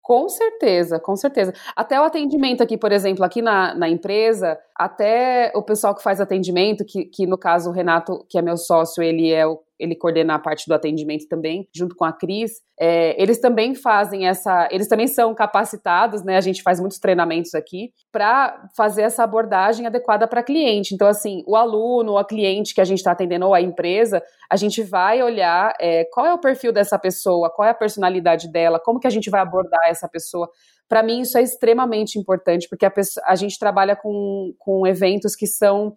Com 0.00 0.28
certeza, 0.28 1.00
com 1.00 1.16
certeza. 1.16 1.52
Até 1.74 2.00
o 2.00 2.04
atendimento 2.04 2.62
aqui, 2.62 2.78
por 2.78 2.92
exemplo, 2.92 3.24
aqui 3.24 3.42
na, 3.42 3.74
na 3.74 3.88
empresa, 3.88 4.56
até 4.76 5.50
o 5.52 5.62
pessoal 5.62 5.96
que 5.96 6.02
faz 6.04 6.20
atendimento, 6.20 6.84
que, 6.84 7.06
que 7.06 7.26
no 7.26 7.36
caso 7.36 7.70
o 7.70 7.72
Renato, 7.72 8.24
que 8.28 8.38
é 8.38 8.42
meu 8.42 8.56
sócio, 8.56 9.02
ele 9.02 9.32
é 9.32 9.44
o 9.44 9.60
ele 9.78 9.94
coordena 9.94 10.34
a 10.34 10.38
parte 10.38 10.66
do 10.66 10.74
atendimento 10.74 11.26
também, 11.28 11.68
junto 11.74 11.94
com 11.94 12.04
a 12.04 12.12
Cris. 12.12 12.52
É, 12.78 13.20
eles 13.20 13.40
também 13.40 13.74
fazem 13.74 14.26
essa, 14.26 14.68
eles 14.70 14.88
também 14.88 15.06
são 15.06 15.34
capacitados, 15.34 16.22
né? 16.22 16.36
A 16.36 16.40
gente 16.40 16.62
faz 16.62 16.80
muitos 16.80 16.98
treinamentos 16.98 17.54
aqui 17.54 17.92
para 18.10 18.68
fazer 18.76 19.02
essa 19.02 19.22
abordagem 19.22 19.86
adequada 19.86 20.26
para 20.26 20.42
cliente. 20.42 20.94
Então, 20.94 21.06
assim, 21.06 21.42
o 21.46 21.56
aluno, 21.56 22.12
ou 22.12 22.18
a 22.18 22.24
cliente 22.24 22.74
que 22.74 22.80
a 22.80 22.84
gente 22.84 22.98
está 22.98 23.12
atendendo 23.12 23.46
ou 23.46 23.54
a 23.54 23.60
empresa, 23.60 24.22
a 24.50 24.56
gente 24.56 24.82
vai 24.82 25.22
olhar 25.22 25.74
é, 25.80 26.04
qual 26.12 26.26
é 26.26 26.32
o 26.32 26.38
perfil 26.38 26.72
dessa 26.72 26.98
pessoa, 26.98 27.50
qual 27.50 27.66
é 27.66 27.70
a 27.70 27.74
personalidade 27.74 28.50
dela, 28.50 28.80
como 28.80 29.00
que 29.00 29.06
a 29.06 29.10
gente 29.10 29.30
vai 29.30 29.40
abordar 29.40 29.88
essa 29.88 30.08
pessoa. 30.08 30.48
Para 30.88 31.02
mim, 31.02 31.20
isso 31.20 31.36
é 31.36 31.42
extremamente 31.42 32.18
importante, 32.18 32.68
porque 32.68 32.86
a, 32.86 32.90
pessoa, 32.90 33.24
a 33.26 33.34
gente 33.34 33.58
trabalha 33.58 33.96
com, 33.96 34.54
com 34.58 34.86
eventos 34.86 35.34
que 35.34 35.46
são 35.46 35.94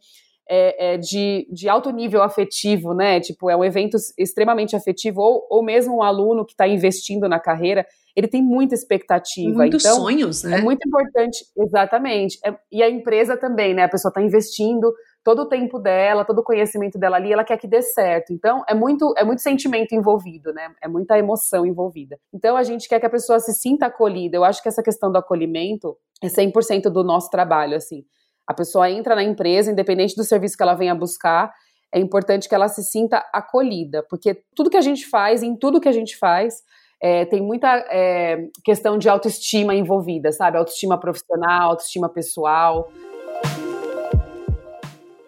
é, 0.50 0.94
é, 0.94 0.98
de, 0.98 1.48
de 1.52 1.70
alto 1.70 1.92
nível 1.92 2.24
afetivo, 2.24 2.94
né? 2.94 3.20
Tipo, 3.20 3.50
é 3.50 3.56
um 3.56 3.64
evento 3.64 3.96
extremamente 4.18 4.76
afetivo, 4.76 5.22
ou, 5.22 5.48
ou 5.50 5.64
mesmo 5.64 5.98
um 5.98 6.04
aluno 6.04 6.44
que 6.44 6.54
está 6.54 6.68
investindo 6.68 7.30
na 7.30 7.40
carreira, 7.40 7.86
ele 8.16 8.28
tem 8.28 8.42
muita 8.42 8.74
expectativa. 8.74 9.56
Muitos 9.56 9.86
então, 9.86 9.98
sonhos, 9.98 10.44
né? 10.44 10.58
É 10.58 10.62
muito 10.62 10.88
importante, 10.88 11.46
exatamente. 11.56 12.40
É, 12.44 12.56
e 12.72 12.82
a 12.82 12.90
empresa 12.90 13.38
também, 13.38 13.76
né? 13.76 13.84
A 13.84 13.90
pessoa 13.90 14.10
está 14.10 14.22
investindo 14.22 14.92
todo 15.24 15.44
o 15.44 15.46
tempo 15.46 15.78
dela, 15.78 16.26
todo 16.26 16.40
o 16.40 16.44
conhecimento 16.44 16.98
dela 16.98 17.18
ali, 17.18 17.32
ela 17.32 17.44
quer 17.44 17.58
que 17.58 17.68
dê 17.68 17.84
certo. 17.84 18.34
Então, 18.34 18.64
é 18.68 18.74
muito, 18.74 19.14
é 19.16 19.24
muito 19.24 19.44
sentimento 19.44 19.94
envolvido, 19.94 20.52
né? 20.52 20.72
É 20.82 20.88
muita 20.88 21.20
emoção 21.20 21.64
envolvida. 21.64 22.18
Então, 22.34 22.58
a 22.58 22.64
gente 22.64 22.90
quer 22.90 23.00
que 23.00 23.06
a 23.06 23.10
pessoa 23.10 23.40
se 23.40 23.54
sinta 23.54 23.86
acolhida. 23.86 24.36
Eu 24.36 24.44
acho 24.44 24.64
que 24.64 24.68
essa 24.68 24.82
questão 24.82 25.12
do 25.12 25.18
acolhimento 25.20 25.96
é 26.24 26.28
100% 26.28 26.90
do 26.90 27.04
nosso 27.04 27.30
trabalho, 27.30 27.76
assim. 27.76 28.04
A 28.50 28.54
pessoa 28.56 28.90
entra 28.90 29.14
na 29.14 29.22
empresa, 29.22 29.72
independente 29.72 30.16
do 30.16 30.24
serviço 30.24 30.58
que 30.58 30.64
ela 30.64 30.74
venha 30.74 30.96
buscar, 30.96 31.54
é 31.94 32.00
importante 32.00 32.50
que 32.50 32.56
ela 32.56 32.68
se 32.68 32.82
sinta 32.82 33.24
acolhida, 33.32 34.04
porque 34.10 34.42
tudo 34.56 34.72
que 34.72 34.78
a 34.78 34.82
gente 34.82 35.08
faz, 35.08 35.44
em 35.44 35.56
tudo 35.56 35.80
que 35.80 35.88
a 35.88 35.92
gente 35.92 36.18
faz, 36.18 36.64
é, 37.00 37.26
tem 37.26 37.44
muita 37.44 37.68
é, 37.92 38.48
questão 38.66 38.98
de 38.98 39.08
autoestima 39.08 39.76
envolvida, 39.76 40.32
sabe? 40.32 40.58
Autoestima 40.58 41.00
profissional, 41.00 41.70
autoestima 41.70 42.10
pessoal. 42.10 42.92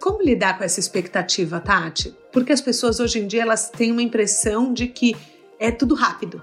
Como 0.02 0.24
lidar 0.24 0.58
com 0.58 0.64
essa 0.64 0.80
expectativa, 0.80 1.60
Tati? 1.60 2.18
Porque 2.34 2.52
as 2.52 2.60
pessoas 2.60 3.00
hoje 3.00 3.20
em 3.20 3.28
dia 3.28 3.44
elas 3.44 3.70
têm 3.70 3.92
uma 3.92 4.02
impressão 4.02 4.74
de 4.74 4.88
que 4.88 5.16
é 5.60 5.70
tudo 5.70 5.94
rápido. 5.94 6.42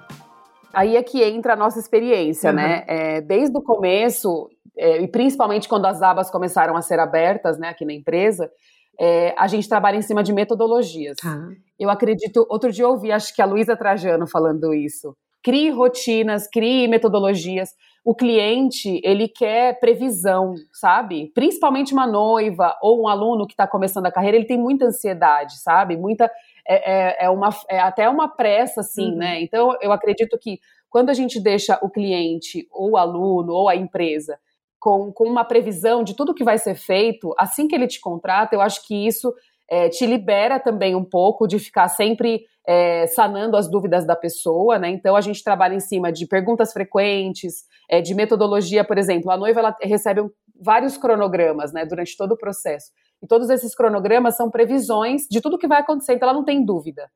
Aí 0.72 0.96
é 0.96 1.02
que 1.02 1.22
entra 1.22 1.54
a 1.54 1.56
nossa 1.56 1.78
experiência, 1.78 2.52
né? 2.52 2.62
uhum. 2.62 2.68
né? 2.68 2.84
É, 2.86 3.20
desde 3.20 3.56
o 3.56 3.62
começo, 3.62 4.48
é, 4.76 5.00
e 5.02 5.08
principalmente 5.08 5.68
quando 5.68 5.86
as 5.86 6.02
abas 6.02 6.30
começaram 6.30 6.76
a 6.76 6.82
ser 6.82 7.00
abertas, 7.00 7.58
né, 7.58 7.68
aqui 7.68 7.84
na 7.84 7.92
empresa, 7.92 8.50
é, 8.98 9.34
a 9.38 9.46
gente 9.46 9.68
trabalha 9.68 9.96
em 9.96 10.02
cima 10.02 10.22
de 10.22 10.32
metodologias. 10.32 11.16
Ah. 11.24 11.48
Eu 11.78 11.90
acredito, 11.90 12.46
outro 12.48 12.72
dia 12.72 12.84
eu 12.84 12.90
ouvi, 12.90 13.12
acho 13.12 13.34
que 13.34 13.40
a 13.40 13.46
Luísa 13.46 13.76
Trajano 13.76 14.26
falando 14.26 14.74
isso. 14.74 15.16
Crie 15.42 15.70
rotinas, 15.70 16.48
crie 16.48 16.88
metodologias. 16.88 17.70
O 18.04 18.14
cliente, 18.14 19.00
ele 19.04 19.28
quer 19.28 19.78
previsão, 19.78 20.54
sabe? 20.72 21.30
Principalmente 21.34 21.92
uma 21.92 22.06
noiva 22.06 22.76
ou 22.82 23.02
um 23.02 23.08
aluno 23.08 23.46
que 23.46 23.52
está 23.52 23.66
começando 23.66 24.06
a 24.06 24.12
carreira, 24.12 24.36
ele 24.36 24.46
tem 24.46 24.58
muita 24.58 24.86
ansiedade, 24.86 25.60
sabe? 25.60 25.96
Muita, 25.96 26.30
é, 26.68 27.24
é, 27.24 27.24
é 27.24 27.30
uma, 27.30 27.50
é 27.68 27.80
até 27.80 28.08
uma 28.08 28.28
pressa, 28.28 28.80
assim, 28.80 29.12
uhum. 29.12 29.16
né? 29.16 29.40
Então, 29.40 29.76
eu 29.80 29.90
acredito 29.90 30.38
que 30.38 30.60
quando 30.90 31.10
a 31.10 31.14
gente 31.14 31.40
deixa 31.40 31.78
o 31.82 31.90
cliente, 31.90 32.66
ou 32.70 32.92
o 32.92 32.96
aluno, 32.96 33.52
ou 33.52 33.68
a 33.68 33.76
empresa, 33.76 34.38
com, 34.78 35.12
com 35.12 35.24
uma 35.24 35.44
previsão 35.44 36.04
de 36.04 36.14
tudo 36.14 36.34
que 36.34 36.44
vai 36.44 36.58
ser 36.58 36.74
feito, 36.74 37.34
assim 37.38 37.66
que 37.66 37.74
ele 37.74 37.86
te 37.86 38.00
contrata, 38.00 38.54
eu 38.54 38.60
acho 38.60 38.86
que 38.86 39.06
isso 39.06 39.34
é, 39.68 39.88
te 39.88 40.06
libera 40.06 40.58
também 40.58 40.94
um 40.94 41.04
pouco 41.04 41.46
de 41.46 41.58
ficar 41.58 41.88
sempre 41.88 42.44
é, 42.66 43.06
sanando 43.06 43.56
as 43.56 43.68
dúvidas 43.68 44.06
da 44.06 44.14
pessoa, 44.14 44.78
né? 44.78 44.88
Então 44.88 45.16
a 45.16 45.20
gente 45.20 45.42
trabalha 45.42 45.74
em 45.74 45.80
cima 45.80 46.12
de 46.12 46.26
perguntas 46.26 46.72
frequentes, 46.72 47.64
é, 47.88 48.00
de 48.00 48.14
metodologia, 48.14 48.84
por 48.84 48.98
exemplo, 48.98 49.30
a 49.30 49.36
noiva 49.36 49.60
ela 49.60 49.76
recebe 49.82 50.20
um, 50.20 50.30
vários 50.60 50.96
cronogramas, 50.96 51.72
né, 51.72 51.84
durante 51.84 52.16
todo 52.16 52.32
o 52.32 52.36
processo. 52.36 52.90
E 53.22 53.26
todos 53.26 53.50
esses 53.50 53.74
cronogramas 53.74 54.36
são 54.36 54.50
previsões 54.50 55.22
de 55.30 55.40
tudo 55.40 55.58
que 55.58 55.68
vai 55.68 55.80
acontecer, 55.80 56.14
então 56.14 56.28
ela 56.28 56.38
não 56.38 56.44
tem 56.44 56.64
dúvida. 56.64 57.10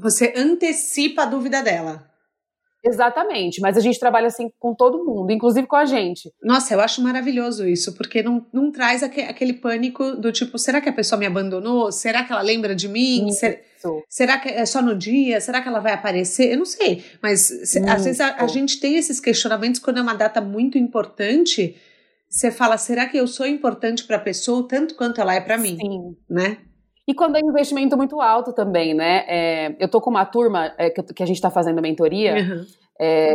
Você 0.00 0.32
antecipa 0.36 1.22
a 1.22 1.26
dúvida 1.26 1.62
dela. 1.62 2.08
Exatamente, 2.84 3.60
mas 3.60 3.76
a 3.76 3.80
gente 3.80 3.98
trabalha 3.98 4.28
assim 4.28 4.50
com 4.58 4.72
todo 4.72 5.04
mundo, 5.04 5.32
inclusive 5.32 5.66
com 5.66 5.74
a 5.74 5.84
gente. 5.84 6.32
Nossa, 6.40 6.74
eu 6.74 6.80
acho 6.80 7.02
maravilhoso 7.02 7.66
isso, 7.66 7.92
porque 7.94 8.22
não, 8.22 8.46
não 8.52 8.70
traz 8.70 9.02
aquele, 9.02 9.26
aquele 9.26 9.52
pânico 9.52 10.12
do 10.12 10.30
tipo, 10.30 10.56
será 10.58 10.80
que 10.80 10.88
a 10.88 10.92
pessoa 10.92 11.18
me 11.18 11.26
abandonou? 11.26 11.90
Será 11.90 12.22
que 12.22 12.32
ela 12.32 12.40
lembra 12.40 12.76
de 12.76 12.88
mim? 12.88 13.32
Ser, 13.32 13.64
será 14.08 14.38
que 14.38 14.48
é 14.48 14.64
só 14.64 14.80
no 14.80 14.94
dia? 14.94 15.40
Será 15.40 15.60
que 15.60 15.66
ela 15.66 15.80
vai 15.80 15.92
aparecer? 15.92 16.52
Eu 16.52 16.58
não 16.58 16.64
sei, 16.64 17.04
mas 17.20 17.40
se, 17.40 17.80
às 17.80 18.04
vezes 18.04 18.20
a, 18.20 18.36
a 18.36 18.46
gente 18.46 18.78
tem 18.78 18.96
esses 18.96 19.18
questionamentos 19.18 19.80
quando 19.80 19.98
é 19.98 20.02
uma 20.02 20.14
data 20.14 20.40
muito 20.40 20.78
importante. 20.78 21.76
Você 22.28 22.50
fala, 22.50 22.76
será 22.76 23.06
que 23.06 23.16
eu 23.16 23.26
sou 23.26 23.46
importante 23.46 24.04
para 24.04 24.16
a 24.16 24.20
pessoa 24.20 24.66
tanto 24.68 24.94
quanto 24.94 25.20
ela 25.20 25.34
é 25.34 25.40
para 25.40 25.56
mim? 25.56 25.76
Sim. 25.76 26.16
Né? 26.28 26.58
E 27.06 27.14
quando 27.14 27.36
é 27.36 27.40
investimento 27.40 27.96
muito 27.96 28.20
alto 28.20 28.52
também, 28.52 28.92
né? 28.92 29.24
É, 29.26 29.76
eu 29.80 29.88
tô 29.88 29.98
com 29.98 30.10
uma 30.10 30.26
turma 30.26 30.74
é, 30.76 30.90
que, 30.90 31.02
que, 31.02 31.22
a 31.22 31.26
gente 31.26 31.36
está 31.36 31.50
fazendo 31.50 31.80
mentoria. 31.80 32.34
Uhum. 32.34 32.66
É, 33.00 33.32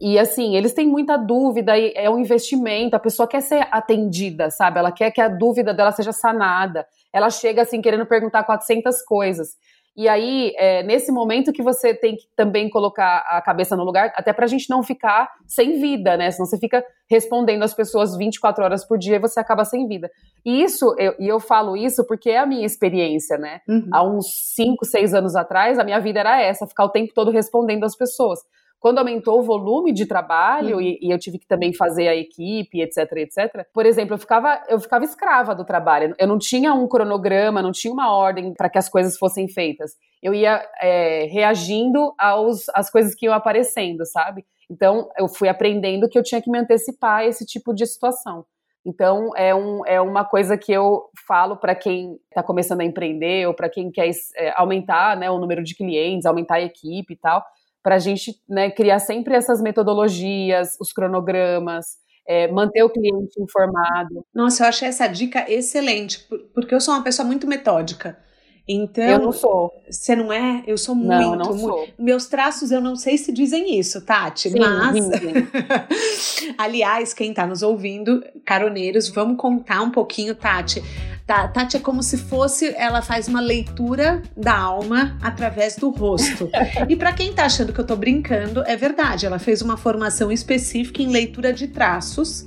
e 0.00 0.16
assim, 0.16 0.56
eles 0.56 0.72
têm 0.72 0.86
muita 0.86 1.16
dúvida, 1.16 1.76
é 1.76 2.08
um 2.08 2.20
investimento, 2.20 2.94
a 2.94 3.00
pessoa 3.00 3.26
quer 3.26 3.40
ser 3.40 3.66
atendida, 3.72 4.48
sabe? 4.50 4.78
Ela 4.78 4.92
quer 4.92 5.10
que 5.10 5.20
a 5.20 5.26
dúvida 5.26 5.74
dela 5.74 5.90
seja 5.90 6.12
sanada. 6.12 6.86
Ela 7.12 7.30
chega 7.30 7.62
assim 7.62 7.80
querendo 7.80 8.06
perguntar 8.06 8.44
400 8.44 9.02
coisas. 9.02 9.56
E 9.96 10.08
aí, 10.08 10.52
é, 10.56 10.82
nesse 10.82 11.10
momento 11.10 11.52
que 11.52 11.62
você 11.62 11.94
tem 11.94 12.16
que 12.16 12.26
também 12.36 12.68
colocar 12.68 13.24
a 13.26 13.40
cabeça 13.40 13.74
no 13.74 13.82
lugar, 13.82 14.12
até 14.14 14.30
para 14.32 14.44
a 14.44 14.48
gente 14.48 14.68
não 14.68 14.82
ficar 14.82 15.32
sem 15.46 15.80
vida, 15.80 16.18
né? 16.18 16.30
Senão 16.30 16.44
você 16.44 16.58
fica 16.58 16.84
respondendo 17.08 17.62
as 17.62 17.72
pessoas 17.72 18.14
24 18.14 18.62
horas 18.62 18.84
por 18.84 18.98
dia 18.98 19.16
e 19.16 19.20
você 19.20 19.40
acaba 19.40 19.64
sem 19.64 19.88
vida. 19.88 20.10
E 20.44 20.62
isso, 20.62 20.94
eu, 20.98 21.14
e 21.18 21.26
eu 21.26 21.40
falo 21.40 21.76
isso 21.76 22.06
porque 22.06 22.28
é 22.28 22.38
a 22.38 22.46
minha 22.46 22.66
experiência, 22.66 23.38
né? 23.38 23.60
Uhum. 23.66 23.88
Há 23.90 24.02
uns 24.02 24.26
5, 24.54 24.84
6 24.84 25.14
anos 25.14 25.34
atrás, 25.34 25.78
a 25.78 25.84
minha 25.84 25.98
vida 25.98 26.20
era 26.20 26.42
essa, 26.42 26.66
ficar 26.66 26.84
o 26.84 26.90
tempo 26.90 27.14
todo 27.14 27.30
respondendo 27.30 27.84
as 27.84 27.96
pessoas. 27.96 28.40
Quando 28.78 28.98
aumentou 28.98 29.40
o 29.40 29.42
volume 29.42 29.92
de 29.92 30.06
trabalho 30.06 30.76
uhum. 30.76 30.80
e, 30.80 30.98
e, 31.00 31.10
eu 31.10 31.18
tive 31.18 31.38
que 31.38 31.46
também 31.46 31.72
fazer 31.72 32.08
a 32.08 32.14
equipe, 32.14 32.80
etc, 32.80 33.10
etc. 33.16 33.66
Por 33.72 33.86
exemplo, 33.86 34.14
eu 34.14 34.18
ficava, 34.18 34.62
eu 34.68 34.78
ficava 34.78 35.04
escrava 35.04 35.54
do 35.54 35.64
trabalho. 35.64 36.14
Eu 36.18 36.28
não 36.28 36.38
tinha 36.38 36.72
um 36.74 36.86
cronograma, 36.86 37.62
não 37.62 37.72
tinha 37.72 37.92
uma 37.92 38.14
ordem 38.14 38.52
para 38.54 38.68
que 38.68 38.78
as 38.78 38.88
coisas 38.88 39.16
fossem 39.16 39.48
feitas. 39.48 39.92
Eu 40.22 40.34
ia 40.34 40.62
é, 40.80 41.24
reagindo 41.24 42.12
aos, 42.18 42.68
às 42.74 42.90
coisas 42.90 43.14
que 43.14 43.26
iam 43.26 43.34
aparecendo, 43.34 44.04
sabe? 44.04 44.44
Então, 44.70 45.08
eu 45.18 45.28
fui 45.28 45.48
aprendendo 45.48 46.08
que 46.08 46.18
eu 46.18 46.22
tinha 46.22 46.42
que 46.42 46.50
me 46.50 46.58
antecipar 46.58 47.20
a 47.20 47.26
esse 47.26 47.46
tipo 47.46 47.72
de 47.72 47.86
situação. 47.86 48.44
Então, 48.84 49.30
é, 49.36 49.52
um, 49.54 49.84
é 49.84 50.00
uma 50.00 50.24
coisa 50.24 50.56
que 50.56 50.70
eu 50.70 51.08
falo 51.26 51.56
para 51.56 51.74
quem 51.74 52.20
está 52.28 52.42
começando 52.42 52.82
a 52.82 52.84
empreender 52.84 53.48
ou 53.48 53.54
para 53.54 53.68
quem 53.68 53.90
quer 53.90 54.08
é, 54.36 54.52
aumentar 54.54 55.16
né, 55.16 55.28
o 55.28 55.38
número 55.38 55.64
de 55.64 55.74
clientes, 55.74 56.24
aumentar 56.24 56.56
a 56.56 56.62
equipe 56.62 57.14
e 57.14 57.16
tal 57.16 57.42
para 57.86 57.94
a 57.94 57.98
gente 58.00 58.34
né, 58.48 58.68
criar 58.68 58.98
sempre 58.98 59.36
essas 59.36 59.62
metodologias, 59.62 60.70
os 60.80 60.92
cronogramas, 60.92 61.86
é, 62.26 62.50
manter 62.50 62.82
o 62.82 62.90
cliente 62.90 63.40
informado. 63.40 64.26
Nossa, 64.34 64.64
eu 64.64 64.68
achei 64.68 64.88
essa 64.88 65.06
dica 65.06 65.48
excelente, 65.48 66.26
porque 66.52 66.74
eu 66.74 66.80
sou 66.80 66.94
uma 66.94 67.04
pessoa 67.04 67.24
muito 67.24 67.46
metódica. 67.46 68.18
Então, 68.68 69.04
eu 69.04 69.18
não 69.20 69.32
sou. 69.32 69.72
Você 69.88 70.16
não 70.16 70.32
é? 70.32 70.64
Eu 70.66 70.76
sou 70.76 70.94
muito, 70.94 71.08
não, 71.08 71.36
não 71.36 71.54
muito. 71.54 71.60
Sou. 71.60 71.88
Meus 71.96 72.26
traços 72.26 72.72
eu 72.72 72.80
não 72.80 72.96
sei 72.96 73.16
se 73.16 73.30
dizem 73.30 73.78
isso, 73.78 74.00
Tati, 74.00 74.50
sim, 74.50 74.58
mas 74.58 75.04
sim, 75.04 75.10
sim. 75.12 76.54
aliás, 76.58 77.14
quem 77.14 77.32
tá 77.32 77.46
nos 77.46 77.62
ouvindo, 77.62 78.24
caroneiros, 78.44 79.08
vamos 79.08 79.36
contar 79.36 79.82
um 79.82 79.90
pouquinho, 79.90 80.34
Tati. 80.34 80.82
Tati 81.24 81.76
é 81.76 81.80
como 81.80 82.02
se 82.02 82.16
fosse, 82.16 82.74
ela 82.76 83.02
faz 83.02 83.28
uma 83.28 83.40
leitura 83.40 84.20
da 84.36 84.56
alma 84.56 85.16
através 85.22 85.76
do 85.76 85.90
rosto. 85.90 86.50
e 86.88 86.96
para 86.96 87.12
quem 87.12 87.32
tá 87.32 87.44
achando 87.44 87.72
que 87.72 87.80
eu 87.80 87.86
tô 87.86 87.94
brincando, 87.94 88.64
é 88.66 88.76
verdade, 88.76 89.26
ela 89.26 89.38
fez 89.38 89.62
uma 89.62 89.76
formação 89.76 90.32
específica 90.32 91.02
em 91.02 91.08
leitura 91.08 91.52
de 91.52 91.68
traços 91.68 92.46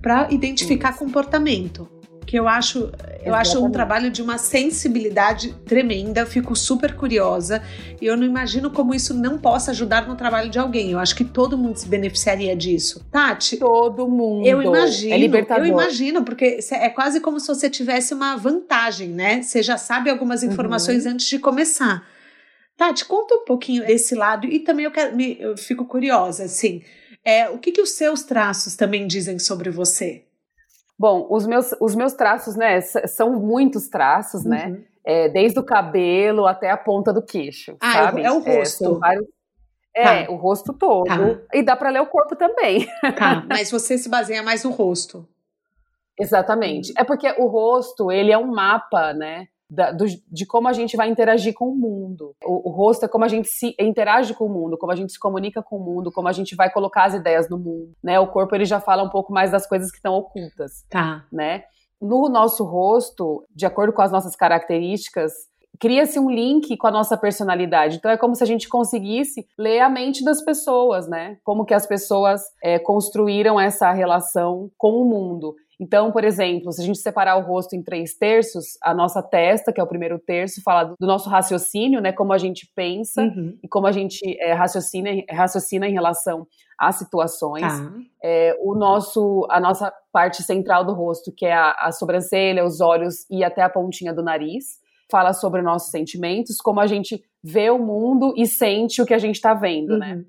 para 0.00 0.28
identificar 0.30 0.90
isso. 0.90 0.98
comportamento 0.98 1.97
que 2.28 2.38
eu 2.38 2.46
acho, 2.46 2.92
eu 3.24 3.34
acho 3.34 3.64
um 3.64 3.70
trabalho 3.70 4.10
de 4.10 4.20
uma 4.20 4.36
sensibilidade 4.36 5.54
tremenda, 5.64 6.26
fico 6.26 6.54
super 6.54 6.94
curiosa 6.94 7.62
e 8.02 8.04
eu 8.04 8.18
não 8.18 8.26
imagino 8.26 8.70
como 8.70 8.94
isso 8.94 9.14
não 9.14 9.38
possa 9.38 9.70
ajudar 9.70 10.06
no 10.06 10.14
trabalho 10.14 10.50
de 10.50 10.58
alguém. 10.58 10.90
Eu 10.90 10.98
acho 10.98 11.16
que 11.16 11.24
todo 11.24 11.56
mundo 11.56 11.78
se 11.78 11.88
beneficiaria 11.88 12.54
disso. 12.54 13.02
Tati, 13.10 13.56
todo 13.56 14.06
mundo. 14.06 14.46
Eu 14.46 14.60
imagino, 14.62 15.14
é 15.14 15.16
libertador. 15.16 15.64
eu 15.64 15.72
imagino, 15.72 16.22
porque 16.22 16.58
é 16.70 16.90
quase 16.90 17.18
como 17.18 17.40
se 17.40 17.48
você 17.48 17.70
tivesse 17.70 18.12
uma 18.12 18.36
vantagem, 18.36 19.08
né? 19.08 19.40
Você 19.40 19.62
já 19.62 19.78
sabe 19.78 20.10
algumas 20.10 20.42
informações 20.42 21.06
uhum. 21.06 21.12
antes 21.12 21.26
de 21.26 21.38
começar. 21.38 22.06
Tati, 22.76 23.06
conta 23.06 23.36
um 23.36 23.44
pouquinho 23.46 23.86
desse 23.86 24.14
lado 24.14 24.46
e 24.46 24.58
também 24.58 24.84
eu, 24.84 24.90
quero, 24.90 25.16
me, 25.16 25.38
eu 25.40 25.56
fico 25.56 25.86
curiosa, 25.86 26.44
assim, 26.44 26.82
é, 27.24 27.48
o 27.48 27.58
que, 27.58 27.72
que 27.72 27.80
os 27.80 27.92
seus 27.92 28.22
traços 28.22 28.76
também 28.76 29.06
dizem 29.06 29.38
sobre 29.38 29.70
você? 29.70 30.27
Bom, 30.98 31.28
os 31.30 31.46
meus, 31.46 31.72
os 31.80 31.94
meus 31.94 32.12
traços, 32.14 32.56
né, 32.56 32.80
são 32.80 33.38
muitos 33.38 33.88
traços, 33.88 34.44
né? 34.44 34.66
uhum. 34.66 34.72
né? 34.72 34.84
É, 35.04 35.28
desde 35.28 35.58
o 35.58 35.62
cabelo 35.62 36.46
até 36.46 36.70
a 36.70 36.76
ponta 36.76 37.14
do 37.14 37.22
queixo, 37.22 37.76
ah, 37.80 37.92
sabe? 37.92 38.22
É 38.22 38.30
o 38.30 38.42
é, 38.44 38.58
rosto. 38.58 38.84
É, 38.84 38.98
vários... 38.98 39.26
é 39.94 40.24
tá. 40.24 40.32
o 40.32 40.36
rosto 40.36 40.74
todo. 40.74 41.06
Tá. 41.06 41.40
E 41.54 41.62
dá 41.62 41.74
para 41.74 41.88
ler 41.88 42.02
o 42.02 42.06
corpo 42.06 42.36
também. 42.36 42.86
Tá, 43.16 43.42
mas 43.48 43.70
você 43.70 43.96
se 43.96 44.08
baseia 44.08 44.42
mais 44.42 44.64
no 44.64 44.70
rosto. 44.70 45.26
Exatamente. 46.18 46.92
É 46.94 47.04
porque 47.04 47.30
o 47.38 47.46
rosto, 47.46 48.12
ele 48.12 48.32
é 48.32 48.36
um 48.36 48.48
mapa, 48.48 49.14
né? 49.14 49.48
Da, 49.70 49.92
do, 49.92 50.06
de 50.06 50.46
como 50.46 50.68
a 50.68 50.72
gente 50.72 50.96
vai 50.96 51.08
interagir 51.08 51.52
com 51.52 51.68
o 51.68 51.76
mundo. 51.76 52.34
O, 52.44 52.68
o, 52.68 52.72
rosto 52.72 53.04
é 53.04 53.08
como 53.08 53.24
a 53.24 53.28
gente 53.28 53.48
se 53.48 53.74
interage 53.78 54.34
com 54.34 54.46
o 54.46 54.48
mundo, 54.48 54.78
como 54.78 54.92
a 54.92 54.96
gente 54.96 55.12
se 55.12 55.18
comunica 55.18 55.62
com 55.62 55.76
o 55.76 55.84
mundo, 55.84 56.10
como 56.10 56.28
a 56.28 56.32
gente 56.32 56.54
vai 56.54 56.70
colocar 56.70 57.04
as 57.04 57.14
ideias 57.14 57.48
no 57.48 57.58
mundo, 57.58 57.92
né? 58.02 58.18
O 58.18 58.28
corpo 58.28 58.54
ele 58.54 58.64
já 58.64 58.80
fala 58.80 59.02
um 59.02 59.10
pouco 59.10 59.32
mais 59.32 59.50
das 59.50 59.66
coisas 59.66 59.90
que 59.90 59.98
estão 59.98 60.14
ocultas, 60.14 60.84
tá? 60.88 61.26
Né? 61.30 61.64
No 62.00 62.28
nosso 62.28 62.64
rosto, 62.64 63.44
de 63.54 63.66
acordo 63.66 63.92
com 63.92 64.02
as 64.02 64.12
nossas 64.12 64.36
características, 64.36 65.32
cria-se 65.78 66.18
um 66.18 66.30
link 66.30 66.76
com 66.76 66.86
a 66.86 66.90
nossa 66.90 67.16
personalidade. 67.16 67.96
Então 67.96 68.10
é 68.10 68.16
como 68.16 68.34
se 68.34 68.42
a 68.42 68.46
gente 68.46 68.68
conseguisse 68.68 69.46
ler 69.56 69.80
a 69.80 69.88
mente 69.88 70.24
das 70.24 70.42
pessoas, 70.42 71.08
né? 71.08 71.38
Como 71.44 71.64
que 71.64 71.74
as 71.74 71.86
pessoas 71.86 72.42
é, 72.62 72.78
construíram 72.78 73.58
essa 73.58 73.92
relação 73.92 74.70
com 74.76 75.00
o 75.00 75.04
mundo. 75.04 75.54
Então, 75.80 76.10
por 76.10 76.24
exemplo, 76.24 76.72
se 76.72 76.82
a 76.82 76.84
gente 76.84 76.98
separar 76.98 77.36
o 77.36 77.42
rosto 77.42 77.76
em 77.76 77.82
três 77.82 78.14
terços, 78.14 78.76
a 78.82 78.92
nossa 78.92 79.22
testa, 79.22 79.72
que 79.72 79.80
é 79.80 79.82
o 79.82 79.86
primeiro 79.86 80.18
terço, 80.18 80.60
fala 80.60 80.96
do 80.98 81.06
nosso 81.06 81.28
raciocínio, 81.28 82.00
né? 82.00 82.10
Como 82.10 82.32
a 82.32 82.38
gente 82.38 82.68
pensa 82.74 83.22
uhum. 83.22 83.56
e 83.62 83.68
como 83.68 83.86
a 83.86 83.92
gente 83.92 84.20
é, 84.40 84.52
raciocina, 84.52 85.10
raciocina 85.30 85.86
em 85.86 85.92
relação 85.92 86.46
às 86.76 86.96
situações. 86.96 87.62
Tá. 87.62 87.92
É, 88.22 88.58
o 88.60 88.74
nosso, 88.74 89.46
a 89.48 89.60
nossa 89.60 89.92
parte 90.12 90.42
central 90.42 90.84
do 90.84 90.94
rosto, 90.94 91.30
que 91.30 91.46
é 91.46 91.52
a, 91.52 91.70
a 91.70 91.92
sobrancelha, 91.92 92.64
os 92.64 92.80
olhos 92.80 93.24
e 93.30 93.44
até 93.44 93.62
a 93.62 93.70
pontinha 93.70 94.12
do 94.12 94.22
nariz, 94.22 94.80
fala 95.10 95.32
sobre 95.32 95.62
nossos 95.62 95.90
sentimentos, 95.90 96.58
como 96.58 96.80
a 96.80 96.86
gente 96.86 97.22
vê 97.42 97.70
o 97.70 97.78
mundo 97.78 98.34
e 98.36 98.46
sente 98.46 99.00
o 99.00 99.06
que 99.06 99.14
a 99.14 99.18
gente 99.18 99.36
está 99.36 99.54
vendo, 99.54 99.96
né? 99.98 100.12
uhum. 100.12 100.16
né? 100.18 100.24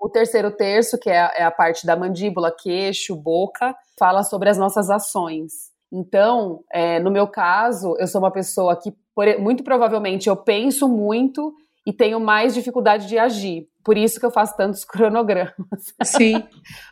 O 0.00 0.08
terceiro 0.08 0.50
terço, 0.50 0.98
que 0.98 1.10
é 1.10 1.20
a, 1.20 1.32
é 1.36 1.42
a 1.42 1.50
parte 1.50 1.84
da 1.84 1.94
mandíbula, 1.94 2.50
queixo, 2.50 3.14
boca, 3.14 3.76
fala 3.98 4.22
sobre 4.22 4.48
as 4.48 4.56
nossas 4.56 4.88
ações. 4.88 5.70
Então, 5.92 6.64
é, 6.72 6.98
no 6.98 7.10
meu 7.10 7.28
caso, 7.28 7.94
eu 7.98 8.06
sou 8.06 8.22
uma 8.22 8.30
pessoa 8.30 8.74
que, 8.76 8.94
por, 9.14 9.26
muito 9.38 9.62
provavelmente, 9.62 10.26
eu 10.26 10.36
penso 10.36 10.88
muito 10.88 11.54
e 11.86 11.92
tenho 11.92 12.20
mais 12.20 12.54
dificuldade 12.54 13.06
de 13.06 13.18
agir. 13.18 13.66
Por 13.84 13.96
isso 13.96 14.20
que 14.20 14.26
eu 14.26 14.30
faço 14.30 14.56
tantos 14.56 14.84
cronogramas. 14.86 15.94
Sim. 16.04 16.42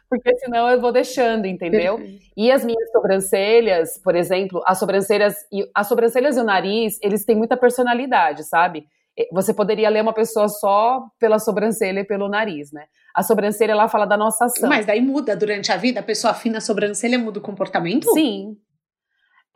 Porque 0.09 0.35
senão 0.39 0.69
eu 0.69 0.81
vou 0.81 0.91
deixando, 0.91 1.47
entendeu? 1.47 2.01
E 2.37 2.51
as 2.51 2.65
minhas 2.65 2.91
sobrancelhas, 2.91 3.99
por 4.03 4.17
exemplo, 4.17 4.63
as 4.67 4.79
sobrancelhas 4.79 5.35
e 5.53 5.69
as 5.75 5.87
sobrancelhas 5.87 6.37
e 6.37 6.41
o 6.41 6.45
nariz, 6.45 6.99
eles 7.03 7.25
têm 7.25 7.37
muita 7.37 7.57
personalidade, 7.57 8.45
sabe? 8.45 8.87
Você 9.33 9.53
poderia 9.53 9.91
ler 9.91 10.03
uma 10.03 10.13
pessoa 10.13 10.49
só 10.49 11.03
pela 11.19 11.39
sobrancelha 11.39 12.01
e 12.01 12.05
pelo 12.05 12.29
nariz, 12.29 12.73
né? 12.73 12.85
A 13.15 13.23
sobrancelha, 13.23 13.73
ela 13.73 13.89
fala 13.89 14.07
da 14.07 14.17
nossa 14.17 14.45
ação. 14.45 14.69
Mas 14.69 14.87
daí 14.87 15.01
muda 15.01 15.37
durante 15.37 15.73
a 15.73 15.77
vida? 15.77 15.99
A 15.99 16.05
pessoa 16.05 16.31
afina 16.31 16.59
a 16.59 16.61
sobrancelha, 16.61 17.19
muda 17.19 17.41
o 17.41 17.43
comportamento? 17.43 18.11
Sim. 18.13 18.57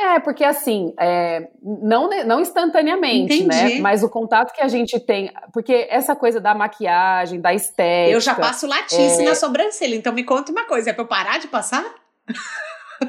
É, 0.00 0.18
porque 0.18 0.42
assim, 0.42 0.92
é, 0.98 1.48
não, 1.62 2.08
não 2.26 2.40
instantaneamente, 2.40 3.44
né? 3.44 3.56
Entendi. 3.56 3.74
né? 3.76 3.80
Mas 3.80 4.02
o 4.02 4.08
contato 4.08 4.52
que 4.52 4.60
a 4.60 4.68
gente 4.68 4.98
tem. 4.98 5.32
Porque 5.52 5.86
essa 5.88 6.16
coisa 6.16 6.40
da 6.40 6.54
maquiagem, 6.54 7.40
da 7.40 7.54
estética. 7.54 8.12
Eu 8.12 8.20
já 8.20 8.34
passo 8.34 8.66
latice 8.66 9.22
é... 9.22 9.24
na 9.24 9.34
sobrancelha, 9.34 9.94
então 9.94 10.12
me 10.12 10.24
conta 10.24 10.50
uma 10.50 10.66
coisa: 10.66 10.90
é 10.90 10.92
pra 10.92 11.04
eu 11.04 11.08
parar 11.08 11.38
de 11.38 11.46
passar? 11.46 11.84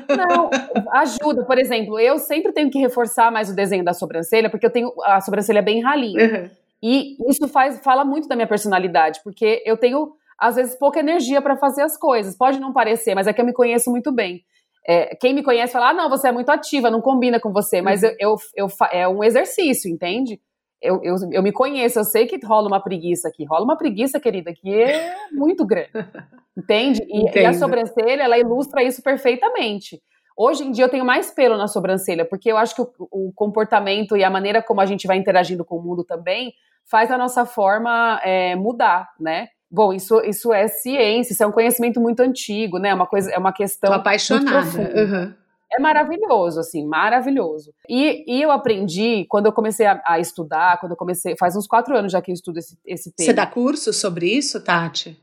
Não, 0.07 0.49
ajuda. 0.93 1.45
Por 1.45 1.57
exemplo, 1.57 1.99
eu 1.99 2.17
sempre 2.19 2.51
tenho 2.51 2.69
que 2.69 2.79
reforçar 2.79 3.31
mais 3.31 3.49
o 3.49 3.55
desenho 3.55 3.83
da 3.83 3.93
sobrancelha, 3.93 4.49
porque 4.49 4.65
eu 4.65 4.71
tenho 4.71 4.91
a 5.03 5.21
sobrancelha 5.21 5.61
bem 5.61 5.81
ralinha. 5.81 6.23
Uhum. 6.23 6.49
E 6.81 7.15
isso 7.29 7.47
faz, 7.47 7.79
fala 7.79 8.03
muito 8.03 8.27
da 8.27 8.35
minha 8.35 8.47
personalidade, 8.47 9.21
porque 9.23 9.63
eu 9.65 9.77
tenho, 9.77 10.13
às 10.37 10.55
vezes, 10.55 10.75
pouca 10.75 10.99
energia 10.99 11.41
para 11.41 11.55
fazer 11.55 11.81
as 11.81 11.97
coisas. 11.97 12.37
Pode 12.37 12.59
não 12.59 12.73
parecer, 12.73 13.15
mas 13.15 13.25
é 13.25 13.33
que 13.33 13.39
eu 13.39 13.45
me 13.45 13.53
conheço 13.53 13.89
muito 13.89 14.11
bem. 14.11 14.43
É, 14.85 15.15
quem 15.15 15.33
me 15.33 15.43
conhece 15.43 15.73
fala, 15.73 15.89
ah, 15.89 15.93
não, 15.93 16.09
você 16.09 16.27
é 16.27 16.31
muito 16.31 16.49
ativa, 16.49 16.91
não 16.91 17.01
combina 17.01 17.39
com 17.39 17.51
você, 17.51 17.81
mas 17.81 18.03
uhum. 18.03 18.09
eu, 18.19 18.35
eu, 18.57 18.67
eu, 18.67 18.87
é 18.91 19.07
um 19.07 19.23
exercício, 19.23 19.89
entende? 19.89 20.39
Eu, 20.81 20.99
eu, 21.01 21.15
eu 21.31 21.41
me 21.41 21.53
conheço, 21.53 21.97
eu 21.97 22.03
sei 22.03 22.27
que 22.27 22.37
rola 22.45 22.67
uma 22.67 22.83
preguiça 22.83 23.29
aqui. 23.29 23.45
Rola 23.45 23.63
uma 23.63 23.77
preguiça, 23.77 24.19
querida, 24.19 24.53
que 24.53 24.69
é 24.73 25.15
muito 25.31 25.65
grande. 25.65 25.89
Entende? 26.57 27.01
E, 27.07 27.39
e, 27.39 27.45
a 27.45 27.53
sobrancelha, 27.53 28.23
ela 28.23 28.37
ilustra 28.37 28.83
isso 28.83 29.01
perfeitamente. 29.01 30.01
Hoje 30.37 30.63
em 30.63 30.71
dia 30.71 30.85
eu 30.85 30.89
tenho 30.89 31.05
mais 31.05 31.31
pelo 31.31 31.57
na 31.57 31.67
sobrancelha, 31.67 32.25
porque 32.25 32.51
eu 32.51 32.57
acho 32.57 32.75
que 32.75 32.81
o, 32.81 32.87
o 33.11 33.31
comportamento 33.33 34.17
e 34.17 34.23
a 34.23 34.29
maneira 34.29 34.61
como 34.61 34.81
a 34.81 34.85
gente 34.85 35.07
vai 35.07 35.17
interagindo 35.17 35.63
com 35.63 35.77
o 35.77 35.81
mundo 35.81 36.03
também 36.03 36.53
faz 36.85 37.09
a 37.11 37.17
nossa 37.17 37.45
forma 37.45 38.19
é, 38.23 38.55
mudar, 38.55 39.09
né? 39.19 39.47
Bom, 39.73 39.91
isso, 39.91 40.21
isso 40.21 40.53
é 40.53 40.67
ciência, 40.67 41.33
isso 41.33 41.41
é 41.41 41.47
um 41.47 41.51
conhecimento 41.51 41.99
muito 41.99 42.19
antigo, 42.19 42.77
né? 42.77 42.89
É 42.89 42.93
uma 42.93 43.07
coisa, 43.07 43.31
é 43.31 43.39
uma 43.39 43.51
questão. 43.51 43.89
Tô 43.89 43.95
apaixonada. 43.95 44.93
Uhum. 44.95 45.33
É 45.75 45.81
maravilhoso, 45.81 46.59
assim, 46.59 46.85
maravilhoso. 46.85 47.73
E, 47.89 48.23
e 48.27 48.39
eu 48.39 48.51
aprendi, 48.51 49.25
quando 49.27 49.47
eu 49.47 49.51
comecei 49.51 49.87
a, 49.87 49.99
a, 50.05 50.19
estudar, 50.19 50.79
quando 50.79 50.91
eu 50.91 50.95
comecei, 50.95 51.35
faz 51.35 51.55
uns 51.55 51.65
quatro 51.65 51.97
anos 51.97 52.11
já 52.11 52.21
que 52.21 52.29
eu 52.29 52.33
estudo 52.35 52.59
esse, 52.59 52.77
esse 52.85 53.11
tema. 53.11 53.25
Você 53.25 53.33
dá 53.33 53.47
curso 53.47 53.91
sobre 53.91 54.27
isso, 54.27 54.63
Tati? 54.63 55.19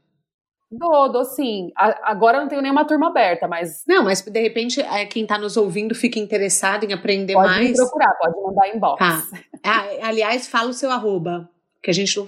Dou, 0.68 1.08
dou 1.12 1.24
sim. 1.24 1.70
A, 1.76 2.10
agora 2.10 2.38
eu 2.38 2.40
não 2.40 2.48
tenho 2.48 2.60
nenhuma 2.60 2.84
turma 2.84 3.06
aberta, 3.06 3.46
mas. 3.46 3.84
Não, 3.86 4.02
mas 4.02 4.20
de 4.20 4.40
repente 4.40 4.80
é, 4.80 5.06
quem 5.06 5.22
está 5.22 5.38
nos 5.38 5.56
ouvindo 5.56 5.94
fica 5.94 6.18
interessado 6.18 6.82
em 6.82 6.92
aprender 6.92 7.34
pode 7.34 7.48
mais. 7.48 7.76
Pode 7.76 7.76
procurar, 7.76 8.12
pode 8.18 8.42
mandar 8.42 8.74
inbox. 8.74 8.98
Tá. 8.98 9.22
Ah, 9.64 10.08
aliás, 10.08 10.48
fala 10.48 10.70
o 10.70 10.74
seu 10.74 10.90
arroba, 10.90 11.48
que 11.80 11.90
a 11.90 11.94
gente 11.94 12.16
não 12.16 12.26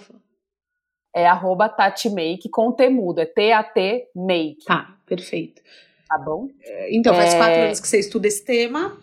É 1.15 1.27
arroba 1.27 1.75
Make 2.15 2.49
com 2.49 2.73
T 2.73 2.89
mudo, 2.89 3.21
é 3.21 3.27
T-A-T 3.27 4.09
Make. 4.17 4.65
Tá, 4.65 4.97
perfeito. 5.07 5.61
Tá 6.09 6.19
bom? 6.19 6.49
Então, 6.91 7.15
faz 7.15 7.35
é... 7.35 7.37
quatro 7.37 7.61
anos 7.61 7.81
que 7.81 7.89
você 7.89 7.99
estuda 7.99 8.27
esse 8.27 8.45
tema. 8.45 8.97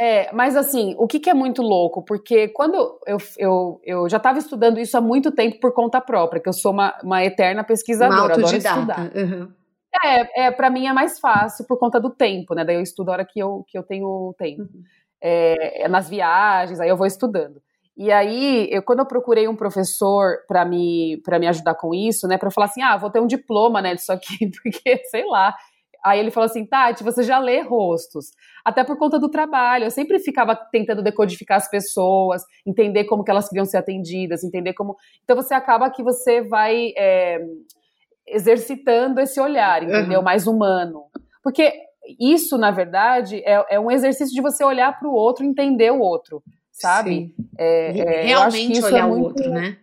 É, 0.00 0.32
mas 0.32 0.54
assim, 0.54 0.94
o 0.96 1.08
que, 1.08 1.18
que 1.18 1.28
é 1.28 1.34
muito 1.34 1.60
louco? 1.60 2.04
Porque 2.04 2.48
quando 2.48 3.00
eu, 3.04 3.18
eu, 3.36 3.80
eu 3.84 4.08
já 4.08 4.18
estava 4.18 4.38
estudando 4.38 4.78
isso 4.78 4.96
há 4.96 5.00
muito 5.00 5.32
tempo 5.32 5.58
por 5.58 5.72
conta 5.72 6.00
própria, 6.00 6.40
que 6.40 6.48
eu 6.48 6.52
sou 6.52 6.70
uma, 6.70 6.96
uma 7.02 7.24
eterna 7.24 7.64
pesquisadora, 7.64 8.36
uma 8.36 8.46
adoro 8.46 8.56
estudar. 8.56 9.10
Uhum. 9.16 9.52
É, 10.04 10.46
é 10.46 10.50
para 10.52 10.70
mim 10.70 10.86
é 10.86 10.92
mais 10.92 11.18
fácil 11.18 11.66
por 11.66 11.78
conta 11.78 12.00
do 12.00 12.10
tempo, 12.10 12.54
né? 12.54 12.64
Daí 12.64 12.76
eu 12.76 12.82
estudo 12.82 13.08
a 13.08 13.12
hora 13.14 13.24
que 13.24 13.40
eu, 13.40 13.64
que 13.66 13.76
eu 13.76 13.82
tenho 13.82 14.32
tempo. 14.38 14.62
Uhum. 14.62 14.84
É, 15.20 15.82
é 15.82 15.88
nas 15.88 16.08
viagens, 16.08 16.78
aí 16.78 16.88
eu 16.88 16.96
vou 16.96 17.06
estudando. 17.06 17.60
E 17.98 18.12
aí, 18.12 18.68
eu, 18.70 18.80
quando 18.80 19.00
eu 19.00 19.06
procurei 19.06 19.48
um 19.48 19.56
professor 19.56 20.38
para 20.46 20.64
me, 20.64 21.20
me 21.40 21.48
ajudar 21.48 21.74
com 21.74 21.92
isso, 21.92 22.28
né, 22.28 22.38
para 22.38 22.48
falar 22.48 22.66
assim, 22.66 22.80
ah, 22.80 22.96
vou 22.96 23.10
ter 23.10 23.20
um 23.20 23.26
diploma, 23.26 23.82
né, 23.82 23.96
disso 23.96 24.12
aqui, 24.12 24.48
porque, 24.62 24.98
sei 25.10 25.26
lá, 25.26 25.52
Aí 26.04 26.20
ele 26.20 26.30
falou 26.30 26.46
assim, 26.46 26.64
Tati, 26.64 27.02
você 27.02 27.24
já 27.24 27.40
lê 27.40 27.60
rostos. 27.60 28.26
Até 28.64 28.84
por 28.84 28.96
conta 28.96 29.18
do 29.18 29.28
trabalho. 29.28 29.84
Eu 29.84 29.90
sempre 29.90 30.20
ficava 30.20 30.54
tentando 30.54 31.02
decodificar 31.02 31.56
as 31.56 31.68
pessoas, 31.68 32.42
entender 32.64 33.04
como 33.04 33.24
que 33.24 33.30
elas 33.32 33.48
queriam 33.48 33.64
ser 33.64 33.78
atendidas, 33.78 34.44
entender 34.44 34.74
como. 34.74 34.96
Então 35.24 35.34
você 35.34 35.54
acaba 35.54 35.90
que 35.90 36.02
você 36.02 36.40
vai 36.40 36.92
é, 36.96 37.40
exercitando 38.28 39.20
esse 39.20 39.40
olhar, 39.40 39.82
entendeu? 39.82 40.20
Uhum. 40.20 40.24
Mais 40.24 40.46
humano. 40.46 41.06
Porque 41.42 41.72
isso, 42.18 42.56
na 42.56 42.70
verdade, 42.70 43.42
é, 43.44 43.74
é 43.74 43.80
um 43.80 43.90
exercício 43.90 44.32
de 44.32 44.40
você 44.40 44.64
olhar 44.64 44.96
para 44.98 45.08
o 45.08 45.12
outro, 45.12 45.44
entender 45.44 45.90
o 45.90 45.98
outro 45.98 46.42
sabe? 46.80 47.34
É, 47.58 47.98
é, 47.98 48.22
Realmente 48.22 48.82
olhar 48.82 49.04
é 49.04 49.06
muito... 49.06 49.22
o 49.22 49.24
outro, 49.24 49.50
né? 49.50 49.78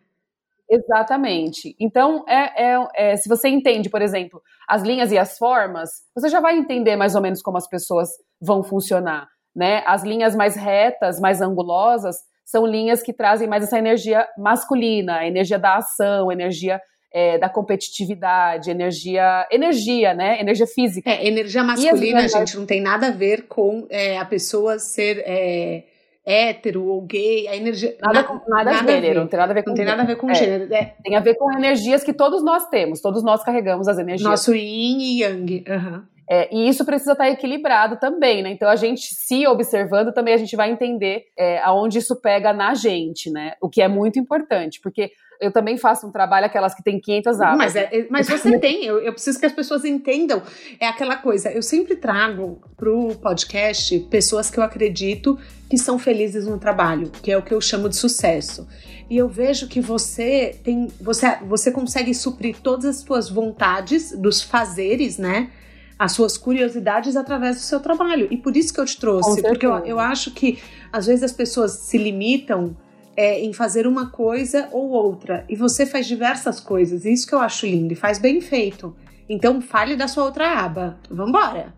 Exatamente. 0.69 1.75
Então, 1.79 2.25
é, 2.27 2.71
é, 2.71 2.87
é, 2.95 3.17
se 3.17 3.29
você 3.29 3.47
entende, 3.47 3.89
por 3.89 4.01
exemplo, 4.01 4.41
as 4.67 4.81
linhas 4.81 5.11
e 5.11 5.17
as 5.17 5.37
formas, 5.37 5.89
você 6.13 6.27
já 6.27 6.39
vai 6.39 6.57
entender 6.57 6.95
mais 6.95 7.15
ou 7.15 7.21
menos 7.21 7.41
como 7.41 7.57
as 7.57 7.67
pessoas 7.67 8.09
vão 8.41 8.63
funcionar. 8.63 9.27
Né? 9.55 9.83
As 9.85 10.03
linhas 10.03 10.35
mais 10.35 10.55
retas, 10.55 11.19
mais 11.19 11.41
angulosas, 11.41 12.17
são 12.43 12.65
linhas 12.65 13.01
que 13.01 13.13
trazem 13.13 13.47
mais 13.47 13.63
essa 13.63 13.77
energia 13.77 14.27
masculina, 14.37 15.17
a 15.17 15.27
energia 15.27 15.57
da 15.57 15.77
ação, 15.77 16.31
energia 16.31 16.81
é, 17.11 17.37
da 17.37 17.47
competitividade, 17.47 18.69
energia, 18.69 19.47
energia, 19.49 20.13
né? 20.13 20.39
Energia 20.39 20.67
física. 20.67 21.09
É, 21.09 21.25
energia 21.25 21.63
masculina, 21.63 22.27
gente, 22.27 22.57
não 22.57 22.65
tem 22.65 22.81
nada 22.81 23.07
a 23.07 23.11
ver 23.11 23.47
com 23.47 23.87
é, 23.89 24.17
a 24.17 24.25
pessoa 24.25 24.77
ser 24.77 25.23
é, 25.25 25.85
hétero 26.25 26.85
ou 26.85 27.01
gay, 27.01 27.47
a 27.47 27.55
energia. 27.55 27.95
Nada, 28.01 28.23
com, 28.23 28.33
nada, 28.49 28.71
nada 28.71 28.91
gênero, 28.91 29.19
não 29.21 29.27
tem 29.27 29.39
nada 29.39 29.51
a 29.51 29.55
ver 29.55 29.63
com 29.63 29.69
Não 29.69 29.75
tem 29.75 29.85
nada 29.85 30.01
a 30.01 30.05
ver 30.05 30.15
com 30.15 30.29
é, 30.29 30.33
gênero. 30.33 30.73
É. 30.73 30.95
Tem 31.03 31.15
a 31.15 31.19
ver 31.19 31.35
com 31.35 31.51
energias 31.51 32.03
que 32.03 32.13
todos 32.13 32.43
nós 32.43 32.67
temos, 32.67 32.99
todos 32.99 33.23
nós 33.23 33.43
carregamos 33.43 33.87
as 33.87 33.99
energias. 33.99 34.27
Nosso 34.27 34.55
yin 34.55 34.99
e 34.99 35.21
yang. 35.21 35.63
Uhum. 35.67 36.01
É, 36.27 36.53
e 36.53 36.67
isso 36.67 36.83
precisa 36.83 37.11
estar 37.11 37.29
equilibrado 37.29 37.97
também, 37.97 38.41
né? 38.41 38.49
Então 38.49 38.67
a 38.67 38.75
gente 38.75 39.13
se 39.13 39.45
observando 39.47 40.11
também 40.11 40.33
a 40.33 40.37
gente 40.37 40.55
vai 40.55 40.71
entender 40.71 41.25
é, 41.37 41.59
aonde 41.59 41.99
isso 41.99 42.19
pega 42.19 42.51
na 42.51 42.73
gente, 42.73 43.29
né? 43.29 43.53
O 43.61 43.69
que 43.69 43.81
é 43.81 43.87
muito 43.87 44.17
importante, 44.17 44.79
porque 44.81 45.11
eu 45.39 45.51
também 45.51 45.77
faço 45.77 46.07
um 46.07 46.11
trabalho 46.11 46.45
aquelas 46.45 46.73
que 46.73 46.83
tem 46.83 46.99
500 46.99 47.41
abas. 47.41 47.57
Mas, 47.57 47.75
é, 47.75 47.89
é, 47.91 48.07
mas 48.09 48.27
você 48.27 48.57
tem, 48.59 48.85
eu, 48.85 48.99
eu, 48.99 49.13
preciso 49.13 49.39
que 49.39 49.45
as 49.45 49.51
pessoas 49.51 49.85
entendam. 49.85 50.41
É 50.79 50.87
aquela 50.87 51.17
coisa, 51.17 51.51
eu 51.51 51.61
sempre 51.61 51.95
trago 51.95 52.61
pro 52.77 53.15
podcast 53.15 53.99
pessoas 54.09 54.49
que 54.49 54.59
eu 54.59 54.63
acredito 54.63 55.37
que 55.69 55.77
são 55.77 55.97
felizes 55.97 56.45
no 56.45 56.57
trabalho, 56.57 57.11
que 57.21 57.31
é 57.31 57.37
o 57.37 57.41
que 57.41 57.53
eu 57.53 57.61
chamo 57.61 57.89
de 57.89 57.95
sucesso. 57.95 58.67
E 59.09 59.17
eu 59.17 59.27
vejo 59.27 59.67
que 59.67 59.79
você 59.79 60.59
tem, 60.63 60.87
você, 60.99 61.37
você 61.45 61.71
consegue 61.71 62.13
suprir 62.13 62.57
todas 62.61 62.85
as 62.85 62.97
suas 62.97 63.29
vontades 63.29 64.11
dos 64.17 64.41
fazeres, 64.41 65.17
né? 65.17 65.51
As 65.97 66.11
suas 66.11 66.37
curiosidades 66.37 67.15
através 67.15 67.57
do 67.57 67.61
seu 67.61 67.79
trabalho. 67.79 68.27
E 68.31 68.37
por 68.37 68.57
isso 68.57 68.73
que 68.73 68.79
eu 68.79 68.85
te 68.85 68.99
trouxe, 68.99 69.41
porque 69.41 69.65
eu, 69.65 69.77
eu 69.85 69.99
acho 69.99 70.31
que 70.31 70.59
às 70.91 71.05
vezes 71.05 71.23
as 71.23 71.31
pessoas 71.31 71.71
se 71.71 71.97
limitam 71.97 72.75
é, 73.15 73.39
em 73.39 73.53
fazer 73.53 73.87
uma 73.87 74.09
coisa 74.09 74.67
ou 74.71 74.89
outra. 74.89 75.45
E 75.49 75.55
você 75.55 75.85
faz 75.85 76.05
diversas 76.05 76.59
coisas. 76.59 77.05
Isso 77.05 77.27
que 77.27 77.33
eu 77.33 77.39
acho 77.39 77.65
lindo 77.65 77.93
e 77.93 77.95
faz 77.95 78.19
bem 78.19 78.41
feito. 78.41 78.95
Então, 79.29 79.61
fale 79.61 79.95
da 79.95 80.07
sua 80.07 80.25
outra 80.25 80.59
aba. 80.59 80.97
Vambora! 81.09 81.73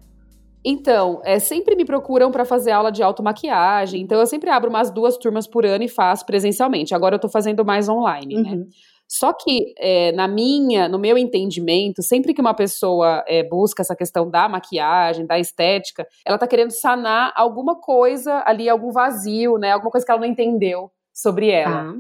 Então, 0.66 1.22
é, 1.24 1.40
sempre 1.40 1.76
me 1.76 1.86
procuram 1.86 2.30
para 2.30 2.44
fazer 2.44 2.72
aula 2.72 2.92
de 2.92 3.02
automaquiagem. 3.02 4.02
Então, 4.02 4.20
eu 4.20 4.26
sempre 4.26 4.50
abro 4.50 4.70
umas 4.70 4.92
duas 4.92 5.18
turmas 5.18 5.48
por 5.48 5.66
ano 5.66 5.84
e 5.84 5.88
faço 5.88 6.26
presencialmente. 6.26 6.94
Agora 6.94 7.16
eu 7.16 7.20
tô 7.20 7.30
fazendo 7.30 7.64
mais 7.64 7.88
online, 7.88 8.36
né? 8.36 8.50
uhum. 8.50 8.58
né? 8.58 8.66
Só 9.10 9.32
que, 9.32 9.74
é, 9.78 10.12
na 10.12 10.28
minha, 10.28 10.90
no 10.90 11.00
meu 11.00 11.18
entendimento, 11.18 12.04
sempre 12.04 12.34
que 12.34 12.42
uma 12.42 12.54
pessoa 12.54 13.24
é, 13.26 13.42
busca 13.42 13.82
essa 13.82 13.96
questão 13.96 14.30
da 14.30 14.50
maquiagem, 14.50 15.26
da 15.26 15.40
estética, 15.40 16.06
ela 16.26 16.38
tá 16.38 16.46
querendo 16.46 16.72
sanar 16.72 17.32
alguma 17.34 17.80
coisa 17.80 18.44
ali, 18.46 18.68
algum 18.68 18.92
vazio, 18.92 19.58
né? 19.58 19.72
Alguma 19.72 19.92
coisa 19.92 20.06
que 20.06 20.12
ela 20.12 20.20
não 20.20 20.28
entendeu 20.28 20.92
sobre 21.18 21.50
ela. 21.50 21.90
Ah. 21.90 21.96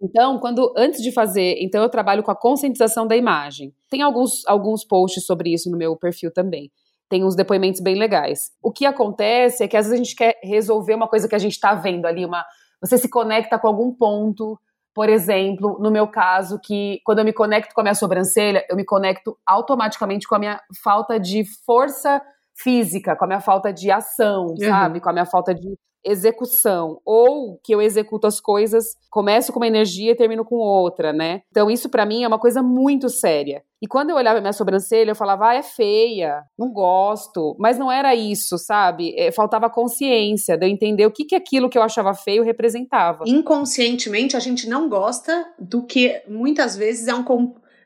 Então, 0.00 0.38
quando 0.38 0.72
antes 0.76 1.02
de 1.02 1.10
fazer, 1.10 1.56
então 1.58 1.82
eu 1.82 1.88
trabalho 1.88 2.22
com 2.22 2.30
a 2.30 2.36
conscientização 2.36 3.06
da 3.06 3.16
imagem. 3.16 3.74
Tem 3.90 4.02
alguns, 4.02 4.46
alguns 4.46 4.84
posts 4.84 5.24
sobre 5.26 5.52
isso 5.52 5.70
no 5.70 5.76
meu 5.76 5.96
perfil 5.96 6.32
também. 6.32 6.70
Tem 7.08 7.24
uns 7.24 7.34
depoimentos 7.34 7.80
bem 7.80 7.96
legais. 7.96 8.52
O 8.62 8.70
que 8.70 8.84
acontece 8.84 9.64
é 9.64 9.68
que 9.68 9.76
às 9.76 9.86
vezes 9.86 10.00
a 10.00 10.04
gente 10.04 10.14
quer 10.14 10.38
resolver 10.42 10.94
uma 10.94 11.08
coisa 11.08 11.28
que 11.28 11.34
a 11.34 11.38
gente 11.38 11.52
está 11.52 11.74
vendo 11.74 12.06
ali, 12.06 12.24
uma 12.24 12.44
você 12.80 12.98
se 12.98 13.08
conecta 13.08 13.58
com 13.58 13.66
algum 13.66 13.92
ponto, 13.92 14.58
por 14.94 15.08
exemplo, 15.08 15.78
no 15.80 15.90
meu 15.90 16.06
caso, 16.06 16.60
que 16.62 17.00
quando 17.04 17.20
eu 17.20 17.24
me 17.24 17.32
conecto 17.32 17.74
com 17.74 17.80
a 17.80 17.84
minha 17.84 17.94
sobrancelha, 17.94 18.64
eu 18.68 18.76
me 18.76 18.84
conecto 18.84 19.36
automaticamente 19.46 20.28
com 20.28 20.34
a 20.34 20.38
minha 20.38 20.60
falta 20.84 21.18
de 21.18 21.44
força 21.64 22.22
física, 22.56 23.14
com 23.16 23.24
a 23.24 23.28
minha 23.28 23.40
falta 23.40 23.72
de 23.72 23.90
ação, 23.90 24.46
uhum. 24.46 24.56
sabe? 24.56 25.00
Com 25.00 25.10
a 25.10 25.12
minha 25.12 25.26
falta 25.26 25.54
de 25.54 25.76
execução, 26.06 27.00
ou 27.04 27.58
que 27.62 27.74
eu 27.74 27.82
executo 27.82 28.28
as 28.28 28.40
coisas, 28.40 28.96
começo 29.10 29.52
com 29.52 29.58
uma 29.58 29.66
energia 29.66 30.12
e 30.12 30.16
termino 30.16 30.44
com 30.44 30.54
outra, 30.54 31.12
né? 31.12 31.42
Então 31.50 31.68
isso 31.68 31.88
para 31.88 32.06
mim 32.06 32.22
é 32.22 32.28
uma 32.28 32.38
coisa 32.38 32.62
muito 32.62 33.08
séria. 33.08 33.62
E 33.82 33.88
quando 33.88 34.10
eu 34.10 34.16
olhava 34.16 34.40
minha 34.40 34.52
sobrancelha, 34.52 35.10
eu 35.10 35.16
falava, 35.16 35.48
ah, 35.48 35.54
é 35.54 35.62
feia, 35.62 36.44
não 36.56 36.70
gosto. 36.72 37.56
Mas 37.58 37.76
não 37.76 37.90
era 37.90 38.14
isso, 38.14 38.56
sabe? 38.56 39.14
É, 39.18 39.32
faltava 39.32 39.68
consciência 39.68 40.56
de 40.56 40.64
eu 40.64 40.70
entender 40.70 41.04
o 41.04 41.10
que, 41.10 41.24
que 41.24 41.34
aquilo 41.34 41.68
que 41.68 41.76
eu 41.76 41.82
achava 41.82 42.14
feio 42.14 42.44
representava. 42.44 43.24
Inconscientemente, 43.26 44.36
a 44.36 44.40
gente 44.40 44.68
não 44.68 44.88
gosta 44.88 45.44
do 45.58 45.82
que 45.82 46.22
muitas 46.28 46.76
vezes 46.76 47.08
é 47.08 47.14
um, 47.14 47.24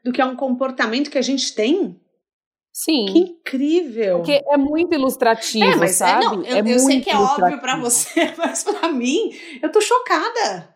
do 0.04 0.12
que 0.12 0.20
é 0.20 0.24
um 0.26 0.37
comportamento 0.37 1.11
que 1.11 1.18
a 1.18 1.22
gente 1.22 1.54
tem 1.54 1.98
Sim. 2.72 3.06
Que 3.06 3.18
incrível! 3.18 4.18
Porque 4.18 4.42
é 4.46 4.56
muito 4.56 4.94
ilustrativo, 4.94 5.64
é, 5.64 5.76
mas 5.76 5.96
sabe? 5.96 6.24
É, 6.24 6.28
não, 6.28 6.42
eu, 6.44 6.56
é 6.56 6.74
eu 6.74 6.78
sei 6.78 7.00
que 7.00 7.11
é 7.11 7.16
óbvio 7.16 7.61
para 7.61 7.76
você, 7.76 8.33
mas 8.38 8.62
para 8.62 8.90
mim, 8.92 9.30
eu 9.62 9.70
tô 9.70 9.80
chocada. 9.80 10.74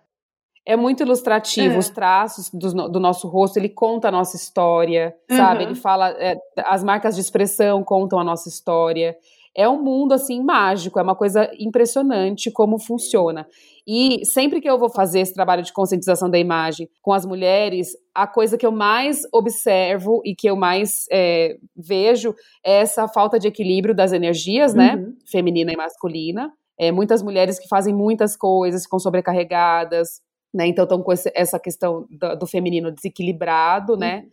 É 0.67 0.77
muito 0.77 1.03
ilustrativo, 1.03 1.75
é. 1.75 1.79
os 1.79 1.91
traços 1.91 2.49
do, 2.51 2.89
do, 2.89 2.99
nosso 2.99 3.29
rosto, 3.29 3.59
ele 3.59 3.69
conta 3.69 4.09
a 4.09 4.11
nossa 4.11 4.35
história, 4.35 5.15
uhum. 5.31 5.37
sabe? 5.37 5.65
Ele 5.65 5.75
fala, 5.75 6.11
é, 6.19 6.37
as 6.65 6.83
marcas 6.83 7.15
de 7.15 7.21
expressão 7.21 7.85
contam 7.85 8.19
a 8.19 8.25
nossa 8.25 8.49
história 8.49 9.15
é 9.57 9.69
um 9.69 9.81
mundo 9.81 10.13
assim 10.13 10.43
mágico, 10.43 10.99
é 10.99 11.03
uma 11.03 11.15
coisa 11.15 11.49
impressionante 11.59 12.51
como 12.51 12.79
funciona. 12.79 13.47
E 13.87 14.25
sempre 14.25 14.61
que 14.61 14.69
eu 14.69 14.79
vou 14.79 14.89
fazer 14.89 15.21
esse 15.21 15.33
trabalho 15.33 15.63
de 15.63 15.73
conscientização 15.73 16.29
da 16.29 16.39
imagem 16.39 16.89
com 17.01 17.13
as 17.13 17.25
mulheres, 17.25 17.89
a 18.15 18.27
coisa 18.27 18.59
que 18.59 18.67
eu 18.67 18.73
mais 18.73 19.23
observo 19.33 20.23
e 20.25 20.35
que 20.35 20.49
eu 20.49 20.57
mais 20.57 21.05
é, 21.13 21.57
vejo 21.77 22.35
é 22.65 22.81
essa 22.81 23.07
falta 23.07 23.39
de 23.39 23.47
equilíbrio 23.47 23.95
das 23.95 24.13
energias, 24.13 24.75
né, 24.75 24.97
uhum. 24.97 25.15
feminina 25.31 25.73
e 25.73 25.77
masculina. 25.77 26.53
É, 26.79 26.91
muitas 26.91 27.23
mulheres 27.23 27.59
que 27.59 27.69
fazem 27.69 27.95
muitas 27.95 28.37
coisas, 28.37 28.83
ficam 28.83 28.99
sobrecarregadas, 28.99 30.21
né, 30.53 30.67
então 30.67 30.85
estão 30.85 31.03
com 31.03 31.13
esse, 31.13 31.31
essa 31.35 31.59
questão 31.59 32.07
do, 32.11 32.37
do, 32.37 32.47
feminino 32.47 32.91
desequilibrado, 32.91 33.97
né, 33.97 34.21
uhum. 34.21 34.31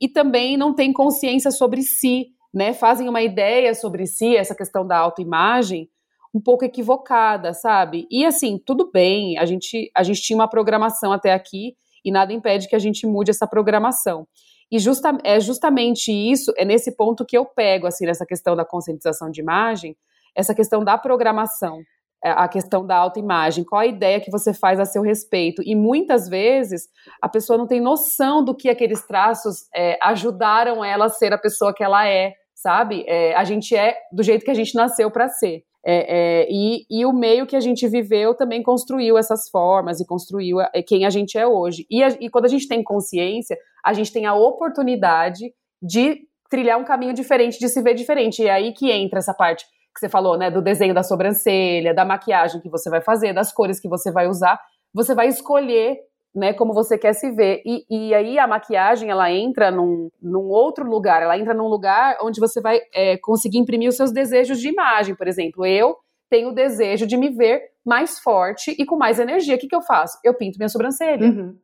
e 0.00 0.08
também 0.08 0.56
não 0.56 0.74
tem 0.74 0.92
consciência 0.92 1.50
sobre 1.50 1.82
si, 1.82 2.32
né, 2.52 2.72
fazem 2.72 3.08
uma 3.08 3.22
ideia 3.22 3.74
sobre 3.74 4.06
si, 4.06 4.36
essa 4.36 4.54
questão 4.54 4.86
da 4.86 4.96
autoimagem, 4.96 5.88
um 6.34 6.40
pouco 6.40 6.64
equivocada, 6.64 7.52
sabe? 7.54 8.06
E 8.10 8.24
assim, 8.24 8.58
tudo 8.64 8.90
bem, 8.90 9.38
a 9.38 9.44
gente, 9.44 9.90
a 9.94 10.02
gente 10.02 10.20
tinha 10.20 10.36
uma 10.36 10.48
programação 10.48 11.12
até 11.12 11.32
aqui 11.32 11.74
e 12.04 12.10
nada 12.10 12.32
impede 12.32 12.68
que 12.68 12.76
a 12.76 12.78
gente 12.78 13.06
mude 13.06 13.30
essa 13.30 13.46
programação. 13.46 14.26
E 14.70 14.78
justa, 14.78 15.16
é 15.24 15.40
justamente 15.40 16.12
isso, 16.12 16.52
é 16.56 16.64
nesse 16.64 16.94
ponto 16.94 17.24
que 17.24 17.36
eu 17.36 17.46
pego, 17.46 17.86
assim, 17.86 18.04
nessa 18.04 18.26
questão 18.26 18.54
da 18.54 18.64
conscientização 18.64 19.30
de 19.30 19.40
imagem, 19.40 19.96
essa 20.34 20.54
questão 20.54 20.84
da 20.84 20.98
programação, 20.98 21.78
a 22.22 22.48
questão 22.48 22.84
da 22.84 22.96
autoimagem, 22.96 23.64
qual 23.64 23.80
a 23.80 23.86
ideia 23.86 24.20
que 24.20 24.30
você 24.30 24.52
faz 24.52 24.80
a 24.80 24.84
seu 24.84 25.02
respeito. 25.02 25.62
E 25.64 25.74
muitas 25.74 26.28
vezes 26.28 26.88
a 27.22 27.28
pessoa 27.28 27.56
não 27.56 27.66
tem 27.66 27.80
noção 27.80 28.44
do 28.44 28.54
que 28.54 28.68
aqueles 28.68 29.06
traços 29.06 29.68
é, 29.74 29.96
ajudaram 30.02 30.84
ela 30.84 31.06
a 31.06 31.10
ser 31.10 31.32
a 31.32 31.38
pessoa 31.38 31.72
que 31.72 31.84
ela 31.84 32.06
é, 32.08 32.34
sabe? 32.54 33.04
É, 33.06 33.34
a 33.36 33.44
gente 33.44 33.76
é 33.76 33.96
do 34.12 34.22
jeito 34.22 34.44
que 34.44 34.50
a 34.50 34.54
gente 34.54 34.74
nasceu 34.74 35.10
para 35.10 35.28
ser. 35.28 35.62
É, 35.86 36.42
é, 36.42 36.48
e, 36.50 36.84
e, 36.90 37.06
o 37.06 37.12
meio 37.12 37.46
que 37.46 37.54
a 37.54 37.60
gente 37.60 37.86
viveu 37.86 38.34
também 38.34 38.62
construiu 38.62 39.16
essas 39.16 39.48
formas 39.48 40.00
e 40.00 40.06
construiu 40.06 40.60
a, 40.60 40.70
quem 40.86 41.06
a 41.06 41.10
gente 41.10 41.38
é 41.38 41.46
hoje. 41.46 41.86
E, 41.88 42.02
a, 42.02 42.08
e 42.20 42.28
quando 42.28 42.46
a 42.46 42.48
gente 42.48 42.66
tem 42.66 42.82
consciência, 42.82 43.56
a 43.84 43.92
gente 43.92 44.12
tem 44.12 44.26
a 44.26 44.34
oportunidade 44.34 45.52
de 45.80 46.26
trilhar 46.50 46.78
um 46.78 46.84
caminho 46.84 47.14
diferente, 47.14 47.58
de 47.58 47.68
se 47.68 47.80
ver 47.80 47.94
diferente. 47.94 48.42
E 48.42 48.48
é 48.48 48.50
aí 48.50 48.72
que 48.72 48.90
entra 48.90 49.20
essa 49.20 49.32
parte 49.32 49.64
que 49.98 50.06
você 50.06 50.08
falou, 50.08 50.38
né, 50.38 50.50
do 50.50 50.62
desenho 50.62 50.94
da 50.94 51.02
sobrancelha, 51.02 51.92
da 51.92 52.04
maquiagem 52.04 52.60
que 52.60 52.68
você 52.68 52.88
vai 52.88 53.00
fazer, 53.00 53.32
das 53.32 53.52
cores 53.52 53.80
que 53.80 53.88
você 53.88 54.10
vai 54.10 54.28
usar. 54.28 54.58
Você 54.94 55.14
vai 55.14 55.26
escolher 55.26 55.98
né, 56.34 56.52
como 56.52 56.72
você 56.72 56.96
quer 56.96 57.12
se 57.12 57.30
ver. 57.32 57.62
E, 57.66 57.84
e 57.90 58.14
aí 58.14 58.38
a 58.38 58.46
maquiagem, 58.46 59.10
ela 59.10 59.30
entra 59.30 59.70
num, 59.70 60.08
num 60.22 60.48
outro 60.48 60.88
lugar, 60.88 61.22
ela 61.22 61.36
entra 61.36 61.52
num 61.52 61.66
lugar 61.66 62.16
onde 62.22 62.40
você 62.40 62.60
vai 62.60 62.80
é, 62.94 63.16
conseguir 63.18 63.58
imprimir 63.58 63.88
os 63.88 63.96
seus 63.96 64.12
desejos 64.12 64.60
de 64.60 64.68
imagem. 64.68 65.14
Por 65.14 65.26
exemplo, 65.26 65.66
eu 65.66 65.96
tenho 66.30 66.50
o 66.50 66.54
desejo 66.54 67.06
de 67.06 67.16
me 67.16 67.30
ver 67.30 67.62
mais 67.84 68.18
forte 68.18 68.74
e 68.78 68.84
com 68.84 68.96
mais 68.96 69.18
energia. 69.18 69.56
O 69.56 69.58
que, 69.58 69.66
que 69.66 69.74
eu 69.74 69.82
faço? 69.82 70.18
Eu 70.24 70.34
pinto 70.34 70.58
minha 70.58 70.68
sobrancelha. 70.68 71.26
Uhum. 71.26 71.56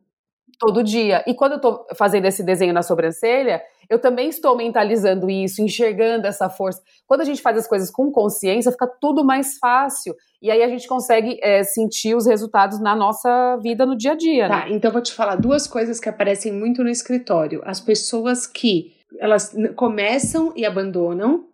Todo 0.59 0.83
dia. 0.83 1.23
E 1.27 1.33
quando 1.33 1.53
eu 1.53 1.61
tô 1.61 1.85
fazendo 1.95 2.25
esse 2.25 2.43
desenho 2.43 2.73
na 2.73 2.81
sobrancelha, 2.81 3.61
eu 3.89 3.99
também 3.99 4.29
estou 4.29 4.55
mentalizando 4.55 5.29
isso, 5.29 5.61
enxergando 5.61 6.27
essa 6.27 6.49
força. 6.49 6.81
Quando 7.05 7.21
a 7.21 7.25
gente 7.25 7.41
faz 7.41 7.57
as 7.57 7.67
coisas 7.67 7.91
com 7.91 8.11
consciência, 8.11 8.71
fica 8.71 8.87
tudo 8.99 9.23
mais 9.23 9.57
fácil. 9.57 10.15
E 10.41 10.49
aí 10.49 10.63
a 10.63 10.67
gente 10.67 10.87
consegue 10.87 11.39
é, 11.41 11.63
sentir 11.63 12.15
os 12.15 12.25
resultados 12.25 12.79
na 12.79 12.95
nossa 12.95 13.57
vida 13.57 13.85
no 13.85 13.95
dia 13.95 14.11
a 14.11 14.15
dia. 14.15 14.47
Tá, 14.47 14.65
né? 14.65 14.71
então 14.71 14.91
vou 14.91 15.01
te 15.01 15.13
falar 15.13 15.35
duas 15.35 15.67
coisas 15.67 15.99
que 15.99 16.09
aparecem 16.09 16.51
muito 16.51 16.83
no 16.83 16.89
escritório. 16.89 17.61
As 17.65 17.79
pessoas 17.79 18.47
que 18.47 18.95
elas 19.19 19.55
começam 19.75 20.53
e 20.55 20.65
abandonam. 20.65 21.47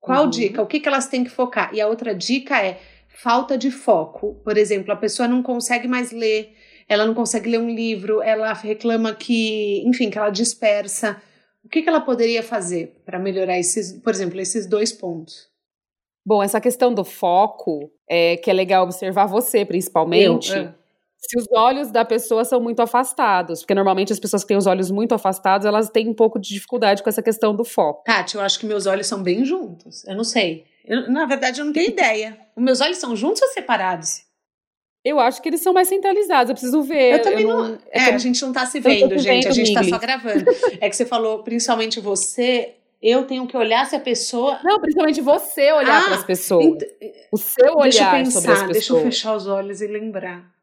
Qual 0.00 0.24
uhum. 0.24 0.30
dica? 0.30 0.62
O 0.62 0.66
que, 0.66 0.80
que 0.80 0.88
elas 0.88 1.08
têm 1.08 1.24
que 1.24 1.30
focar? 1.30 1.70
E 1.74 1.80
a 1.80 1.88
outra 1.88 2.14
dica 2.14 2.62
é 2.62 2.80
falta 3.08 3.58
de 3.58 3.70
foco. 3.70 4.40
Por 4.44 4.56
exemplo, 4.56 4.92
a 4.92 4.96
pessoa 4.96 5.28
não 5.28 5.42
consegue 5.42 5.88
mais 5.88 6.12
ler, 6.12 6.54
ela 6.88 7.04
não 7.04 7.14
consegue 7.14 7.50
ler 7.50 7.58
um 7.58 7.68
livro, 7.68 8.22
ela 8.22 8.52
reclama 8.52 9.14
que, 9.14 9.82
enfim, 9.86 10.08
que 10.08 10.18
ela 10.18 10.30
dispersa. 10.30 11.20
O 11.62 11.68
que, 11.68 11.82
que 11.82 11.88
ela 11.88 12.00
poderia 12.00 12.42
fazer 12.42 13.02
para 13.04 13.18
melhorar 13.18 13.58
esses, 13.58 13.92
por 13.92 14.12
exemplo, 14.12 14.40
esses 14.40 14.66
dois 14.66 14.90
pontos? 14.90 15.48
Bom, 16.24 16.42
essa 16.42 16.60
questão 16.60 16.92
do 16.92 17.04
foco, 17.04 17.90
é, 18.08 18.36
que 18.36 18.50
é 18.50 18.54
legal 18.54 18.84
observar 18.84 19.26
você, 19.26 19.64
principalmente. 19.64 20.50
Eu, 20.50 20.62
é. 20.62 20.74
Se 21.18 21.38
os 21.38 21.46
olhos 21.52 21.90
da 21.90 22.04
pessoa 22.04 22.44
são 22.44 22.60
muito 22.60 22.80
afastados, 22.80 23.60
porque 23.60 23.74
normalmente 23.74 24.12
as 24.12 24.20
pessoas 24.20 24.42
que 24.42 24.48
têm 24.48 24.56
os 24.56 24.66
olhos 24.66 24.90
muito 24.90 25.14
afastados, 25.14 25.66
elas 25.66 25.90
têm 25.90 26.08
um 26.08 26.14
pouco 26.14 26.38
de 26.38 26.48
dificuldade 26.48 27.02
com 27.02 27.08
essa 27.08 27.22
questão 27.22 27.54
do 27.54 27.64
foco. 27.64 28.04
Tati, 28.04 28.36
eu 28.36 28.40
acho 28.40 28.58
que 28.58 28.66
meus 28.66 28.86
olhos 28.86 29.06
são 29.06 29.22
bem 29.22 29.44
juntos. 29.44 30.06
Eu 30.06 30.14
não 30.14 30.24
sei. 30.24 30.64
Eu, 30.84 31.10
na 31.10 31.26
verdade, 31.26 31.60
eu 31.60 31.64
não 31.64 31.72
tenho 31.72 31.90
ideia. 31.90 32.38
Os 32.56 32.62
meus 32.62 32.80
olhos 32.80 32.98
são 32.98 33.16
juntos 33.16 33.42
ou 33.42 33.48
separados? 33.48 34.27
Eu 35.04 35.20
acho 35.20 35.40
que 35.40 35.48
eles 35.48 35.60
são 35.60 35.72
mais 35.72 35.88
centralizados, 35.88 36.50
eu 36.50 36.54
preciso 36.54 36.82
ver. 36.82 37.14
Eu 37.14 37.22
também 37.22 37.44
eu 37.44 37.48
não. 37.48 37.68
não... 37.68 37.78
É, 37.90 38.04
a 38.04 38.18
gente 38.18 38.42
não 38.42 38.52
tá 38.52 38.66
se 38.66 38.80
vendo, 38.80 39.16
gente. 39.18 39.44
Vendo, 39.44 39.48
a 39.48 39.52
gente 39.52 39.72
tá 39.72 39.82
só 39.84 39.98
gravando. 39.98 40.44
é 40.80 40.88
que 40.88 40.96
você 40.96 41.06
falou, 41.06 41.42
principalmente 41.42 42.00
você, 42.00 42.74
eu 43.00 43.24
tenho 43.24 43.46
que 43.46 43.56
olhar 43.56 43.86
se 43.86 43.96
a 43.96 44.00
pessoa. 44.00 44.60
Não, 44.62 44.80
principalmente 44.80 45.20
você 45.20 45.72
olhar 45.72 46.02
ah, 46.02 46.04
para 46.04 46.14
as 46.16 46.24
pessoas. 46.24 46.64
Ent... 46.64 46.82
O 47.30 47.36
seu 47.38 47.74
olhar 47.76 47.90
deixa 47.90 48.04
eu 48.04 48.10
pensar, 48.10 48.40
sobre 48.40 48.52
as 48.52 48.62
pessoas. 48.62 48.72
Deixa 48.72 48.92
eu 48.92 49.00
fechar 49.02 49.36
os 49.36 49.46
olhos 49.46 49.80
e 49.80 49.86
lembrar 49.86 50.57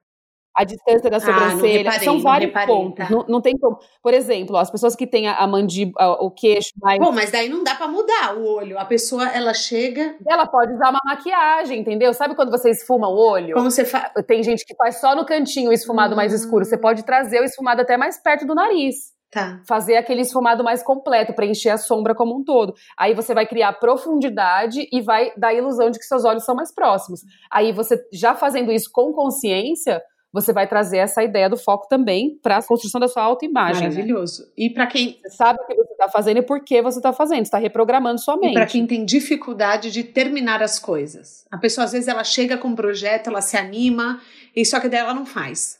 a 0.56 0.64
distância 0.64 1.10
da 1.10 1.20
sobrancelha. 1.20 1.90
Ah, 1.90 1.92
reparei, 1.92 2.06
São 2.06 2.20
vários 2.20 2.48
reparei, 2.48 2.74
pontos. 2.74 3.08
Tá? 3.08 3.14
Não, 3.14 3.26
não, 3.28 3.42
tem 3.42 3.58
como. 3.58 3.78
Por 4.02 4.14
exemplo, 4.14 4.56
as 4.56 4.72
pessoas 4.72 4.96
que 4.96 5.06
têm 5.06 5.28
a, 5.28 5.36
a 5.36 5.46
mandíbula, 5.46 6.14
o 6.22 6.32
queixo 6.32 6.72
mais. 6.82 6.98
Bom, 7.00 7.12
mas 7.12 7.30
daí 7.30 7.50
não 7.50 7.64
dá 7.64 7.76
para 7.76 7.88
mudar 7.88 8.38
o 8.38 8.46
olho. 8.46 8.80
A 8.80 8.86
pessoa, 8.86 9.28
ela 9.28 9.54
chega. 9.54 10.16
Ela 10.26 10.48
pode 10.48 10.74
usar 10.74 10.90
uma 10.90 11.02
maquiagem, 11.04 11.80
entendeu? 11.80 12.14
Sabe 12.14 12.36
quando 12.36 12.52
você 12.52 12.70
esfuma 12.70 13.10
o 13.10 13.18
olho? 13.18 13.54
Como 13.54 13.70
você 13.70 13.84
faz? 13.84 14.12
Tem 14.26 14.42
gente 14.42 14.66
que 14.66 14.74
faz 14.76 15.02
só 15.02 15.14
no 15.14 15.26
cantinho 15.26 15.72
o 15.72 15.74
esfumado 15.74 16.14
hum. 16.14 16.18
mais 16.18 16.32
escuro. 16.32 16.64
Você 16.64 16.78
pode 16.78 17.04
trazer 17.04 17.42
o 17.42 17.44
esfumado 17.44 17.82
até 17.82 17.98
mais 17.98 18.18
perto 18.22 18.46
do 18.46 18.56
nariz. 18.56 19.14
Tá. 19.32 19.60
Fazer 19.68 19.98
aquele 19.98 20.22
esfumado 20.22 20.64
mais 20.64 20.82
completo, 20.82 21.34
preencher 21.34 21.72
a 21.72 21.78
sombra 21.78 22.16
como 22.16 22.38
um 22.38 22.44
todo. 22.46 22.74
Aí 22.98 23.14
você 23.14 23.34
vai 23.34 23.46
criar 23.46 23.74
profundidade 23.74 24.88
e 24.90 25.02
vai 25.02 25.34
dar 25.36 25.50
a 25.50 25.54
ilusão 25.54 25.90
de 25.92 26.00
que 26.00 26.06
seus 26.06 26.24
olhos 26.24 26.46
são 26.46 26.56
mais 26.56 26.74
próximos. 26.74 27.20
Aí 27.52 27.74
você, 27.74 28.02
já 28.14 28.34
fazendo 28.34 28.72
isso 28.72 28.90
com 28.94 29.12
consciência, 29.12 30.02
você 30.36 30.52
vai 30.52 30.68
trazer 30.68 30.98
essa 30.98 31.24
ideia 31.24 31.50
do 31.50 31.56
foco 31.56 31.88
também 31.88 32.38
para 32.44 32.58
a 32.58 32.62
construção 32.62 33.00
da 33.00 33.08
sua 33.08 33.24
autoimagem. 33.24 33.84
Né? 33.84 33.88
Maravilhoso. 33.88 34.44
Né? 34.44 34.50
E 34.58 34.70
para 34.70 34.86
quem 34.86 35.18
você 35.22 35.30
sabe 35.30 35.60
o 35.62 35.66
que 35.66 35.74
você 35.74 35.94
está 35.94 36.10
fazendo 36.10 36.38
e 36.40 36.42
por 36.42 36.62
que 36.62 36.82
você 36.82 37.00
está 37.00 37.14
fazendo, 37.14 37.44
está 37.44 37.58
reprogramando 37.58 38.20
sua 38.20 38.36
mente. 38.36 38.52
E 38.52 38.54
para 38.54 38.66
quem 38.66 38.86
tem 38.86 39.06
dificuldade 39.06 39.90
de 39.90 40.04
terminar 40.04 40.62
as 40.62 40.78
coisas, 40.78 41.46
a 41.50 41.58
pessoa 41.58 41.86
às 41.86 41.94
vezes 41.94 42.10
ela 42.10 42.26
chega 42.26 42.58
com 42.58 42.68
um 42.68 42.76
projeto, 42.76 43.30
ela 43.30 43.40
se 43.40 43.56
anima 43.56 44.20
e 44.54 44.66
só 44.66 44.82
que 44.82 44.90
daí 44.90 45.00
ela 45.00 45.14
não 45.14 45.26
faz. 45.26 45.80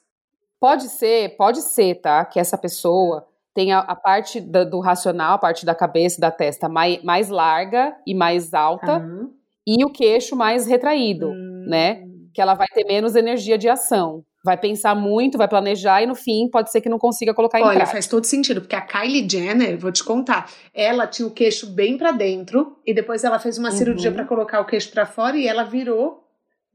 Pode 0.58 0.88
ser, 0.88 1.36
pode 1.36 1.62
ser, 1.62 1.96
tá? 1.96 2.24
Que 2.24 2.40
essa 2.40 2.58
pessoa 2.58 3.28
tenha 3.54 3.80
a 3.80 3.96
parte 3.96 4.40
do, 4.40 4.70
do 4.70 4.80
racional, 4.80 5.34
a 5.34 5.38
parte 5.38 5.66
da 5.66 5.76
cabeça, 5.76 6.22
da 6.22 6.32
testa 6.32 6.70
mais, 6.70 7.04
mais 7.04 7.28
larga 7.28 7.94
e 8.08 8.16
mais 8.16 8.54
alta. 8.54 9.00
Uhum. 9.00 9.34
E 9.68 9.84
o 9.84 9.90
queixo 9.90 10.34
mais 10.34 10.66
retraído, 10.66 11.28
uhum. 11.28 11.66
né? 11.68 12.06
Que 12.34 12.40
ela 12.42 12.54
vai 12.54 12.68
ter 12.68 12.86
menos 12.86 13.18
energia 13.18 13.58
de 13.58 13.68
ação 13.68 14.24
vai 14.46 14.56
pensar 14.56 14.94
muito, 14.94 15.40
vai 15.40 15.48
planejar 15.48 16.04
e 16.04 16.06
no 16.06 16.14
fim 16.14 16.48
pode 16.48 16.72
ser 16.72 16.80
que 16.80 16.88
não 16.88 17.00
consiga 17.00 17.34
colocar 17.34 17.60
em 17.60 17.64
Olha, 17.64 17.78
prática. 17.78 17.94
faz 17.94 18.08
todo 18.08 18.26
sentido, 18.26 18.62
porque 18.62 18.76
a 18.76 18.82
Kylie 18.82 19.28
Jenner, 19.28 19.76
vou 19.76 19.92
te 19.92 20.04
contar, 20.04 20.48
ela 20.72 21.08
tinha 21.08 21.28
o 21.28 21.32
queixo 21.32 21.66
bem 21.66 21.98
para 21.98 22.12
dentro 22.12 22.78
e 22.86 22.94
depois 22.94 23.24
ela 23.24 23.40
fez 23.40 23.58
uma 23.58 23.72
uhum. 23.72 23.76
cirurgia 23.76 24.12
para 24.12 24.24
colocar 24.24 24.62
o 24.62 24.66
queixo 24.66 24.92
para 24.92 25.08
fora 25.08 25.36
e 25.36 25.48
ela 25.48 25.64
virou 25.64 26.24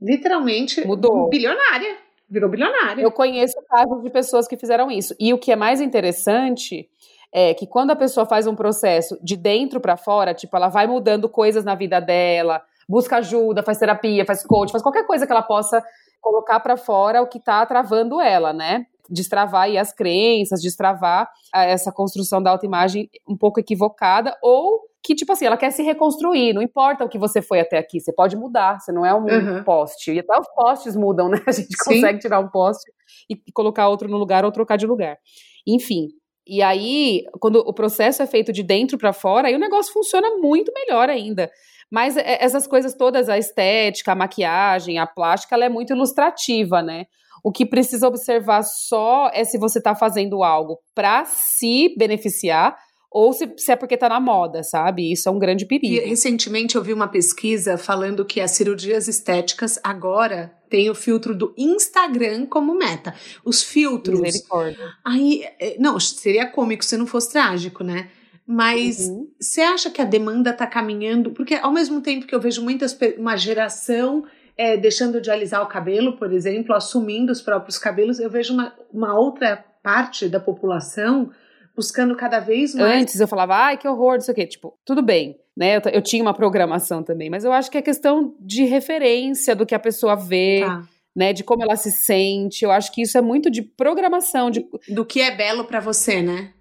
literalmente 0.02 0.84
Mudou. 0.84 1.28
bilionária. 1.28 1.96
Virou 2.28 2.50
bilionária. 2.50 3.02
Eu 3.02 3.12
conheço 3.12 3.54
casos 3.68 4.02
de 4.02 4.10
pessoas 4.10 4.48
que 4.48 4.56
fizeram 4.56 4.90
isso. 4.90 5.14
E 5.18 5.32
o 5.32 5.38
que 5.38 5.52
é 5.52 5.56
mais 5.56 5.80
interessante 5.80 6.88
é 7.32 7.54
que 7.54 7.66
quando 7.66 7.92
a 7.92 7.96
pessoa 7.96 8.26
faz 8.26 8.46
um 8.48 8.56
processo 8.56 9.16
de 9.22 9.36
dentro 9.36 9.80
para 9.80 9.96
fora, 9.96 10.34
tipo, 10.34 10.56
ela 10.56 10.68
vai 10.68 10.86
mudando 10.86 11.28
coisas 11.28 11.64
na 11.64 11.76
vida 11.76 12.00
dela, 12.00 12.62
busca 12.90 13.18
ajuda, 13.18 13.62
faz 13.62 13.78
terapia, 13.78 14.26
faz 14.26 14.42
coach, 14.44 14.72
faz 14.72 14.82
qualquer 14.82 15.06
coisa 15.06 15.24
que 15.24 15.32
ela 15.32 15.42
possa 15.42 15.82
colocar 16.20 16.58
para 16.58 16.76
fora 16.76 17.22
o 17.22 17.28
que 17.28 17.38
está 17.38 17.64
travando 17.64 18.20
ela, 18.20 18.52
né? 18.52 18.84
Destravar 19.08 19.62
aí 19.62 19.78
as 19.78 19.92
crenças, 19.92 20.60
destravar 20.60 21.30
ah, 21.54 21.64
essa 21.64 21.92
construção 21.92 22.42
da 22.42 22.50
autoimagem 22.50 23.08
um 23.28 23.36
pouco 23.36 23.60
equivocada 23.60 24.36
ou 24.42 24.80
que, 25.02 25.14
tipo 25.14 25.32
assim, 25.32 25.46
ela 25.46 25.56
quer 25.56 25.70
se 25.70 25.82
reconstruir, 25.82 26.52
não 26.52 26.60
importa 26.60 27.04
o 27.04 27.08
que 27.08 27.18
você 27.18 27.40
foi 27.40 27.60
até 27.60 27.78
aqui, 27.78 28.00
você 28.00 28.12
pode 28.12 28.36
mudar, 28.36 28.78
você 28.78 28.92
não 28.92 29.06
é 29.06 29.14
um 29.14 29.24
uhum. 29.24 29.64
poste. 29.64 30.12
E 30.12 30.18
até 30.18 30.38
os 30.38 30.46
postes 30.54 30.94
mudam, 30.94 31.28
né? 31.28 31.40
A 31.46 31.52
gente 31.52 31.74
Sim. 31.82 31.94
consegue 31.94 32.18
tirar 32.18 32.38
um 32.40 32.48
poste 32.48 32.92
e 33.28 33.36
colocar 33.54 33.88
outro 33.88 34.08
no 34.08 34.18
lugar 34.18 34.44
ou 34.44 34.52
trocar 34.52 34.76
de 34.76 34.86
lugar. 34.86 35.16
Enfim, 35.66 36.08
e 36.46 36.62
aí, 36.62 37.24
quando 37.38 37.56
o 37.60 37.72
processo 37.72 38.22
é 38.22 38.26
feito 38.26 38.52
de 38.52 38.62
dentro 38.62 38.98
para 38.98 39.12
fora, 39.12 39.48
aí 39.48 39.54
o 39.54 39.58
negócio 39.58 39.92
funciona 39.92 40.36
muito 40.36 40.72
melhor 40.74 41.08
ainda. 41.08 41.50
Mas 41.90 42.16
é, 42.16 42.42
essas 42.42 42.66
coisas 42.66 42.94
todas, 42.94 43.28
a 43.28 43.36
estética, 43.36 44.12
a 44.12 44.14
maquiagem, 44.14 44.98
a 44.98 45.06
plástica, 45.06 45.54
ela 45.54 45.64
é 45.64 45.68
muito 45.68 45.92
ilustrativa, 45.92 46.80
né? 46.80 47.06
O 47.42 47.50
que 47.50 47.64
precisa 47.64 48.06
observar 48.06 48.62
só 48.62 49.30
é 49.32 49.44
se 49.44 49.58
você 49.58 49.78
está 49.78 49.94
fazendo 49.94 50.42
algo 50.42 50.78
para 50.94 51.24
se 51.24 51.94
beneficiar 51.96 52.76
ou 53.10 53.32
se, 53.32 53.52
se, 53.56 53.72
é 53.72 53.76
porque 53.76 53.94
está 53.94 54.08
na 54.08 54.20
moda, 54.20 54.62
sabe? 54.62 55.10
Isso 55.10 55.28
é 55.28 55.32
um 55.32 55.38
grande 55.38 55.66
perigo. 55.66 55.94
E, 55.94 56.08
recentemente 56.08 56.76
eu 56.76 56.82
vi 56.82 56.92
uma 56.92 57.08
pesquisa 57.08 57.76
falando 57.76 58.24
que 58.24 58.40
as 58.40 58.52
cirurgias 58.52 59.08
estéticas 59.08 59.80
agora 59.82 60.54
têm 60.68 60.88
o 60.88 60.94
filtro 60.94 61.34
do 61.34 61.52
Instagram 61.58 62.46
como 62.46 62.72
meta. 62.72 63.12
Os 63.44 63.64
filtros. 63.64 64.20
Aí, 65.04 65.42
é, 65.58 65.76
não, 65.78 65.98
seria 65.98 66.46
cômico 66.46 66.84
se 66.84 66.96
não 66.96 67.06
fosse 67.06 67.32
trágico, 67.32 67.82
né? 67.82 68.10
Mas 68.52 69.08
uhum. 69.08 69.28
você 69.40 69.60
uhum. 69.60 69.74
acha 69.74 69.90
que 69.90 70.02
a 70.02 70.04
demanda 70.04 70.50
está 70.50 70.66
caminhando? 70.66 71.30
Porque 71.30 71.54
ao 71.54 71.70
mesmo 71.70 72.00
tempo 72.00 72.26
que 72.26 72.34
eu 72.34 72.40
vejo 72.40 72.64
muitas 72.64 72.98
uma 73.16 73.36
geração 73.36 74.24
é, 74.58 74.76
deixando 74.76 75.20
de 75.20 75.30
alisar 75.30 75.62
o 75.62 75.68
cabelo, 75.68 76.16
por 76.16 76.32
exemplo, 76.32 76.74
assumindo 76.74 77.30
os 77.30 77.40
próprios 77.40 77.78
cabelos, 77.78 78.18
eu 78.18 78.28
vejo 78.28 78.52
uma, 78.52 78.74
uma 78.92 79.16
outra 79.16 79.64
parte 79.84 80.28
da 80.28 80.40
população 80.40 81.30
buscando 81.76 82.16
cada 82.16 82.40
vez 82.40 82.74
mais. 82.74 83.02
Antes 83.02 83.20
eu 83.20 83.28
falava, 83.28 83.54
ai, 83.54 83.76
que 83.76 83.86
horror, 83.86 84.16
isso 84.16 84.32
aqui. 84.32 84.44
Tipo, 84.44 84.76
tudo 84.84 85.00
bem, 85.00 85.38
né? 85.56 85.76
Eu, 85.76 85.82
eu, 85.92 86.02
tinha 86.02 86.20
uma 86.20 86.34
programação 86.34 87.04
também, 87.04 87.30
mas 87.30 87.44
eu 87.44 87.52
acho 87.52 87.70
que 87.70 87.78
é 87.78 87.82
questão 87.82 88.34
de 88.40 88.64
referência 88.64 89.54
do 89.54 89.64
que 89.64 89.76
a 89.76 89.78
pessoa 89.78 90.16
vê. 90.16 90.64
Tá. 90.66 90.82
Né, 91.12 91.32
de 91.32 91.42
como 91.42 91.64
ela 91.64 91.74
se 91.74 91.90
sente, 91.90 92.64
eu 92.64 92.70
acho 92.70 92.92
que 92.92 93.02
isso 93.02 93.18
é 93.18 93.20
muito 93.20 93.50
de 93.50 93.62
programação, 93.62 94.48
de 94.48 94.64
do 94.88 95.04
que 95.04 95.20
é 95.20 95.34
belo 95.34 95.64
para 95.64 95.80
você, 95.80 96.22
né? 96.22 96.52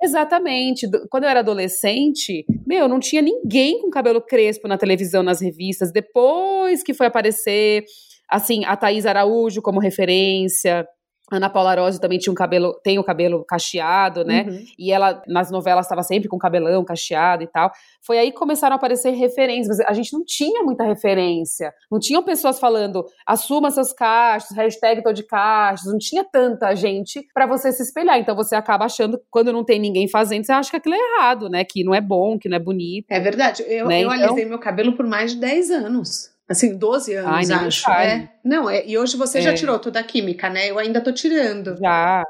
Exatamente. 0.00 0.88
Quando 1.10 1.24
eu 1.24 1.30
era 1.30 1.40
adolescente, 1.40 2.44
meu, 2.66 2.86
não 2.88 3.00
tinha 3.00 3.20
ninguém 3.20 3.80
com 3.80 3.90
cabelo 3.90 4.20
crespo 4.20 4.68
na 4.68 4.78
televisão, 4.78 5.22
nas 5.22 5.40
revistas. 5.40 5.90
Depois 5.92 6.82
que 6.84 6.94
foi 6.94 7.06
aparecer, 7.06 7.84
assim, 8.28 8.64
a 8.64 8.76
Thaís 8.76 9.06
Araújo 9.06 9.60
como 9.60 9.80
referência, 9.80 10.86
Ana 11.30 11.50
Paula 11.50 11.74
Rossi 11.74 12.00
também 12.00 12.18
tinha 12.18 12.32
um 12.32 12.34
cabelo, 12.34 12.74
tem 12.82 12.98
o 12.98 13.04
cabelo 13.04 13.44
cacheado, 13.44 14.24
né? 14.24 14.46
Uhum. 14.48 14.64
E 14.78 14.92
ela 14.92 15.22
nas 15.26 15.50
novelas 15.50 15.86
estava 15.86 16.02
sempre 16.02 16.28
com 16.28 16.38
cabelão 16.38 16.84
cacheado 16.84 17.42
e 17.42 17.46
tal. 17.46 17.70
Foi 18.02 18.18
aí 18.18 18.30
que 18.30 18.38
começaram 18.38 18.74
a 18.74 18.76
aparecer 18.76 19.10
referências. 19.10 19.80
A 19.80 19.92
gente 19.92 20.12
não 20.12 20.24
tinha 20.24 20.62
muita 20.62 20.84
referência. 20.84 21.72
Não 21.90 21.98
tinham 21.98 22.22
pessoas 22.22 22.58
falando 22.58 23.04
assuma 23.26 23.70
seus 23.70 23.92
cachos, 23.92 24.56
hashtag 24.56 25.02
tô 25.02 25.12
de 25.12 25.22
cachos. 25.22 25.90
Não 25.90 25.98
tinha 25.98 26.24
tanta 26.24 26.74
gente 26.74 27.26
para 27.34 27.46
você 27.46 27.72
se 27.72 27.82
espelhar. 27.82 28.18
Então 28.18 28.34
você 28.34 28.54
acaba 28.54 28.86
achando, 28.86 29.20
quando 29.30 29.52
não 29.52 29.64
tem 29.64 29.78
ninguém 29.78 30.08
fazendo, 30.08 30.44
você 30.44 30.52
acha 30.52 30.70
que 30.70 30.76
aquilo 30.76 30.94
é 30.94 30.98
errado, 30.98 31.48
né? 31.48 31.64
Que 31.64 31.84
não 31.84 31.94
é 31.94 32.00
bom, 32.00 32.38
que 32.38 32.48
não 32.48 32.56
é 32.56 32.60
bonito. 32.60 33.06
É 33.10 33.20
verdade. 33.20 33.62
Eu, 33.66 33.86
né? 33.86 34.02
eu 34.02 34.12
então... 34.12 34.26
alisei 34.26 34.44
meu 34.44 34.58
cabelo 34.58 34.96
por 34.96 35.06
mais 35.06 35.32
de 35.32 35.40
10 35.40 35.70
anos. 35.70 36.37
Assim, 36.48 36.78
12 36.78 37.14
anos, 37.14 37.50
Ai, 37.50 37.66
acho. 37.66 37.90
É. 37.90 38.30
Não, 38.42 38.70
é. 38.70 38.86
E 38.86 38.96
hoje 38.96 39.16
você 39.16 39.38
é. 39.38 39.42
já 39.42 39.54
tirou 39.54 39.78
toda 39.78 40.00
a 40.00 40.02
química, 40.02 40.48
né? 40.48 40.70
Eu 40.70 40.78
ainda 40.78 41.00
tô 41.00 41.12
tirando. 41.12 41.76
Já. 41.76 42.22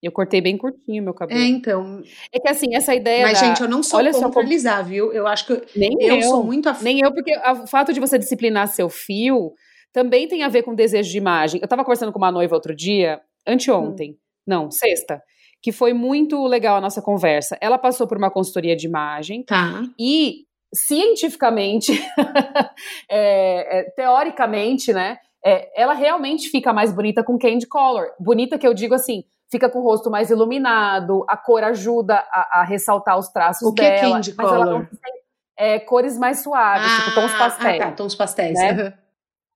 Eu 0.00 0.12
cortei 0.12 0.40
bem 0.40 0.56
curtinho 0.56 1.02
meu 1.02 1.12
cabelo. 1.12 1.40
É, 1.40 1.44
então. 1.46 2.00
É 2.32 2.38
que 2.38 2.48
assim, 2.48 2.76
essa 2.76 2.94
ideia. 2.94 3.26
Mas, 3.26 3.40
da... 3.40 3.46
gente, 3.46 3.60
eu 3.60 3.68
não 3.68 3.82
sou 3.82 3.98
Olha 3.98 4.12
contra 4.12 4.40
alisar, 4.40 4.84
viu? 4.84 5.12
Eu 5.12 5.26
acho 5.26 5.46
que. 5.46 5.78
Nem 5.78 5.90
eu, 6.00 6.16
eu 6.16 6.22
sou 6.22 6.44
muito 6.44 6.68
af... 6.68 6.82
Nem 6.82 7.00
eu, 7.00 7.12
porque 7.12 7.36
o 7.36 7.66
fato 7.66 7.92
de 7.92 7.98
você 7.98 8.18
disciplinar 8.18 8.68
seu 8.68 8.88
fio 8.88 9.52
também 9.92 10.28
tem 10.28 10.44
a 10.44 10.48
ver 10.48 10.62
com 10.62 10.74
desejo 10.74 11.10
de 11.10 11.18
imagem. 11.18 11.60
Eu 11.60 11.66
tava 11.66 11.82
conversando 11.82 12.12
com 12.12 12.18
uma 12.18 12.30
noiva 12.30 12.54
outro 12.54 12.76
dia, 12.76 13.20
anteontem. 13.46 14.12
Hum. 14.12 14.16
Não, 14.46 14.70
sexta. 14.70 15.20
Que 15.60 15.72
foi 15.72 15.92
muito 15.92 16.46
legal 16.46 16.76
a 16.76 16.80
nossa 16.80 17.02
conversa. 17.02 17.58
Ela 17.60 17.78
passou 17.78 18.06
por 18.06 18.16
uma 18.16 18.30
consultoria 18.30 18.76
de 18.76 18.86
imagem. 18.86 19.42
Tá. 19.42 19.82
E 19.98 20.45
cientificamente, 20.74 21.92
é, 23.10 23.80
é, 23.80 23.82
teoricamente, 23.90 24.92
né? 24.92 25.18
É, 25.44 25.80
ela 25.80 25.92
realmente 25.92 26.48
fica 26.48 26.72
mais 26.72 26.92
bonita 26.92 27.22
com 27.22 27.38
candy 27.38 27.66
color. 27.66 28.08
Bonita 28.18 28.58
que 28.58 28.66
eu 28.66 28.74
digo 28.74 28.94
assim, 28.94 29.24
fica 29.50 29.70
com 29.70 29.78
o 29.78 29.82
rosto 29.82 30.10
mais 30.10 30.30
iluminado, 30.30 31.24
a 31.28 31.36
cor 31.36 31.62
ajuda 31.62 32.16
a, 32.30 32.60
a 32.60 32.64
ressaltar 32.64 33.16
os 33.18 33.28
traços 33.28 33.68
o 33.68 33.72
que 33.72 33.82
dela. 33.82 33.96
É 33.96 34.12
candy 34.12 34.34
color? 34.34 34.88
Tem, 34.88 35.16
é, 35.58 35.78
cores 35.78 36.18
mais 36.18 36.42
suaves, 36.42 36.90
ah, 36.90 37.04
tipo 37.04 37.14
tons 37.14 37.32
pastéis. 37.32 37.80
Ah, 37.80 37.84
tá, 37.86 37.92
tons 37.92 38.14
pastéis. 38.14 38.58
Né? 38.58 38.94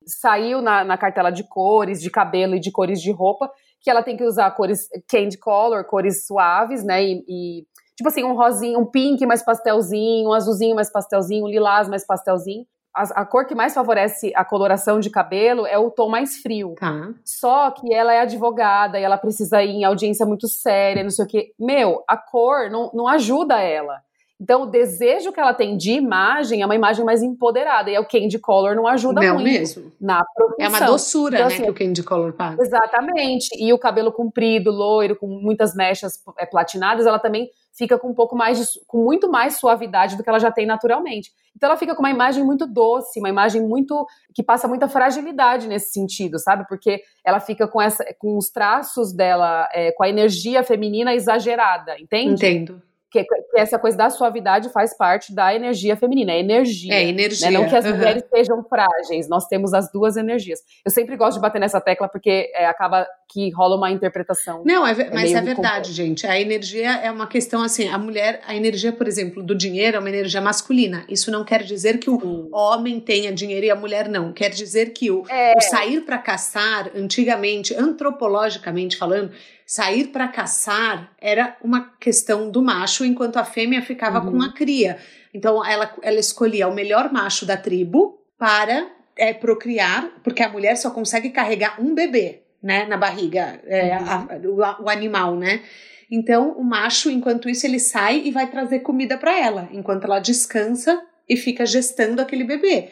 saiu 0.06 0.60
na, 0.60 0.84
na 0.84 0.98
cartela 0.98 1.30
de 1.30 1.44
cores, 1.44 2.00
de 2.00 2.10
cabelo 2.10 2.54
e 2.54 2.60
de 2.60 2.70
cores 2.70 3.00
de 3.00 3.10
roupa, 3.10 3.50
que 3.80 3.90
ela 3.90 4.02
tem 4.02 4.16
que 4.16 4.24
usar 4.24 4.50
cores 4.52 4.88
candy 5.08 5.38
color, 5.38 5.84
cores 5.84 6.26
suaves, 6.26 6.84
né? 6.84 7.02
E, 7.02 7.24
e, 7.28 7.66
tipo 8.00 8.08
assim, 8.08 8.24
um 8.24 8.32
rosinho, 8.32 8.80
um 8.80 8.86
pink 8.86 9.26
mais 9.26 9.44
pastelzinho, 9.44 10.30
um 10.30 10.32
azulzinho 10.32 10.74
mais 10.74 10.90
pastelzinho, 10.90 11.44
um 11.44 11.48
lilás 11.48 11.86
mais 11.86 12.06
pastelzinho. 12.06 12.64
A, 12.96 13.20
a, 13.20 13.26
cor 13.26 13.46
que 13.46 13.54
mais 13.54 13.74
favorece 13.74 14.32
a 14.34 14.42
coloração 14.42 14.98
de 14.98 15.10
cabelo 15.10 15.66
é 15.66 15.78
o 15.78 15.90
tom 15.90 16.08
mais 16.08 16.38
frio. 16.38 16.74
Tá. 16.80 17.10
Só 17.22 17.70
que 17.70 17.92
ela 17.92 18.12
é 18.14 18.20
advogada 18.20 18.98
e 18.98 19.02
ela 19.02 19.18
precisa 19.18 19.62
ir 19.62 19.68
em 19.68 19.84
audiência 19.84 20.24
muito 20.24 20.48
séria, 20.48 21.02
não 21.02 21.10
sei 21.10 21.24
o 21.26 21.28
quê. 21.28 21.52
Meu, 21.58 22.02
a 22.08 22.16
cor 22.16 22.70
não, 22.70 22.90
não 22.94 23.06
ajuda 23.06 23.60
ela. 23.60 24.00
Então, 24.40 24.62
o 24.62 24.66
desejo 24.66 25.32
que 25.32 25.38
ela 25.38 25.52
tem 25.52 25.76
de 25.76 25.92
imagem 25.92 26.62
é 26.62 26.64
uma 26.64 26.74
imagem 26.74 27.04
mais 27.04 27.22
empoderada. 27.22 27.90
E 27.90 27.94
é 27.94 28.00
o 28.00 28.06
Candy 28.06 28.38
Color 28.38 28.74
não 28.74 28.86
ajuda 28.86 29.20
não 29.20 29.34
muito 29.34 29.44
mesmo. 29.44 29.92
na 30.00 30.24
profissão. 30.34 30.64
É 30.64 30.68
uma 30.68 30.80
doçura, 30.80 31.34
então, 31.34 31.48
né, 31.48 31.54
assim, 31.54 31.64
que 31.64 31.70
o 31.70 31.74
Candy 31.74 32.02
Color 32.02 32.32
passa. 32.32 32.62
Exatamente. 32.62 33.50
E 33.62 33.70
o 33.70 33.78
cabelo 33.78 34.10
comprido, 34.10 34.70
loiro, 34.70 35.14
com 35.14 35.26
muitas 35.26 35.74
mechas 35.74 36.14
é, 36.38 36.46
platinadas, 36.46 37.04
ela 37.04 37.18
também 37.18 37.50
fica 37.70 37.98
com 37.98 38.08
um 38.08 38.14
pouco 38.14 38.34
mais 38.34 38.58
de, 38.58 38.80
com 38.86 39.04
muito 39.04 39.30
mais 39.30 39.58
suavidade 39.58 40.16
do 40.16 40.22
que 40.22 40.28
ela 40.28 40.40
já 40.40 40.50
tem 40.50 40.64
naturalmente. 40.64 41.30
Então 41.54 41.68
ela 41.68 41.78
fica 41.78 41.94
com 41.94 42.00
uma 42.00 42.10
imagem 42.10 42.42
muito 42.42 42.66
doce, 42.66 43.20
uma 43.20 43.28
imagem 43.28 43.62
muito 43.62 44.06
que 44.34 44.42
passa 44.42 44.66
muita 44.66 44.88
fragilidade 44.88 45.68
nesse 45.68 45.92
sentido, 45.92 46.38
sabe? 46.38 46.66
Porque 46.66 47.02
ela 47.24 47.40
fica 47.40 47.68
com 47.68 47.80
essa 47.80 48.04
com 48.18 48.36
os 48.38 48.50
traços 48.50 49.12
dela, 49.12 49.68
é, 49.72 49.92
com 49.92 50.02
a 50.02 50.08
energia 50.08 50.64
feminina 50.64 51.14
exagerada, 51.14 51.98
entende? 52.00 52.34
Entendo 52.34 52.82
que, 53.10 53.24
que, 53.24 53.34
essa 53.56 53.78
coisa 53.78 53.96
da 53.96 54.10
suavidade 54.10 54.70
faz 54.72 54.96
parte 54.96 55.34
da 55.34 55.54
energia 55.54 55.96
feminina, 55.96 56.32
é 56.32 56.40
energia. 56.40 56.94
É, 56.94 57.04
energia. 57.04 57.50
Né? 57.50 57.58
Não 57.58 57.68
que 57.68 57.76
as 57.76 57.84
uhum. 57.84 57.96
mulheres 57.96 58.22
sejam 58.32 58.62
frágeis, 58.64 59.28
nós 59.28 59.46
temos 59.46 59.74
as 59.74 59.90
duas 59.90 60.16
energias. 60.16 60.60
Eu 60.84 60.90
sempre 60.90 61.16
gosto 61.16 61.36
de 61.36 61.42
bater 61.42 61.60
nessa 61.60 61.80
tecla 61.80 62.08
porque 62.08 62.50
é, 62.54 62.66
acaba 62.66 63.06
que 63.32 63.50
rola 63.50 63.76
uma 63.76 63.90
interpretação. 63.90 64.62
Não, 64.64 64.86
é, 64.86 64.92
é 64.92 65.10
mas 65.12 65.32
é 65.32 65.40
verdade, 65.40 65.92
gente. 65.92 66.26
A 66.26 66.40
energia 66.40 66.96
é 66.96 67.10
uma 67.10 67.26
questão 67.26 67.62
assim, 67.62 67.88
a 67.88 67.98
mulher, 67.98 68.40
a 68.46 68.54
energia, 68.54 68.92
por 68.92 69.06
exemplo, 69.06 69.42
do 69.42 69.54
dinheiro 69.54 69.96
é 69.96 70.00
uma 70.00 70.08
energia 70.08 70.40
masculina. 70.40 71.04
Isso 71.08 71.30
não 71.30 71.44
quer 71.44 71.62
dizer 71.62 71.98
que 71.98 72.10
o 72.10 72.20
Sim. 72.20 72.48
homem 72.52 73.00
tenha 73.00 73.32
dinheiro 73.32 73.66
e 73.66 73.70
a 73.70 73.76
mulher 73.76 74.08
não. 74.08 74.32
Quer 74.32 74.50
dizer 74.50 74.92
que 74.92 75.10
o, 75.10 75.24
é. 75.28 75.54
o 75.56 75.60
sair 75.60 76.00
para 76.02 76.18
caçar, 76.18 76.90
antigamente, 76.94 77.74
antropologicamente 77.74 78.96
falando, 78.96 79.32
sair 79.70 80.08
para 80.08 80.26
caçar 80.26 81.12
era 81.20 81.56
uma 81.62 81.92
questão 82.00 82.50
do 82.50 82.60
macho, 82.60 83.04
enquanto 83.04 83.36
a 83.36 83.44
fêmea 83.44 83.80
ficava 83.80 84.18
uhum. 84.18 84.32
com 84.32 84.42
a 84.42 84.52
cria. 84.52 84.98
Então 85.32 85.64
ela, 85.64 85.94
ela 86.02 86.18
escolhia 86.18 86.66
o 86.66 86.74
melhor 86.74 87.12
macho 87.12 87.46
da 87.46 87.56
tribo 87.56 88.20
para 88.36 88.90
é, 89.16 89.32
procriar, 89.32 90.10
porque 90.24 90.42
a 90.42 90.48
mulher 90.48 90.76
só 90.76 90.90
consegue 90.90 91.30
carregar 91.30 91.80
um 91.80 91.94
bebê, 91.94 92.42
né, 92.60 92.84
na 92.86 92.96
barriga, 92.96 93.60
é, 93.64 93.96
uhum. 93.96 94.58
a, 94.58 94.80
o, 94.80 94.86
o 94.86 94.88
animal, 94.88 95.36
né? 95.36 95.62
Então 96.10 96.50
o 96.50 96.64
macho, 96.64 97.08
enquanto 97.08 97.48
isso, 97.48 97.64
ele 97.64 97.78
sai 97.78 98.22
e 98.24 98.32
vai 98.32 98.50
trazer 98.50 98.80
comida 98.80 99.16
para 99.16 99.38
ela, 99.38 99.68
enquanto 99.70 100.02
ela 100.02 100.18
descansa 100.18 101.00
e 101.28 101.36
fica 101.36 101.64
gestando 101.64 102.20
aquele 102.20 102.42
bebê. 102.42 102.88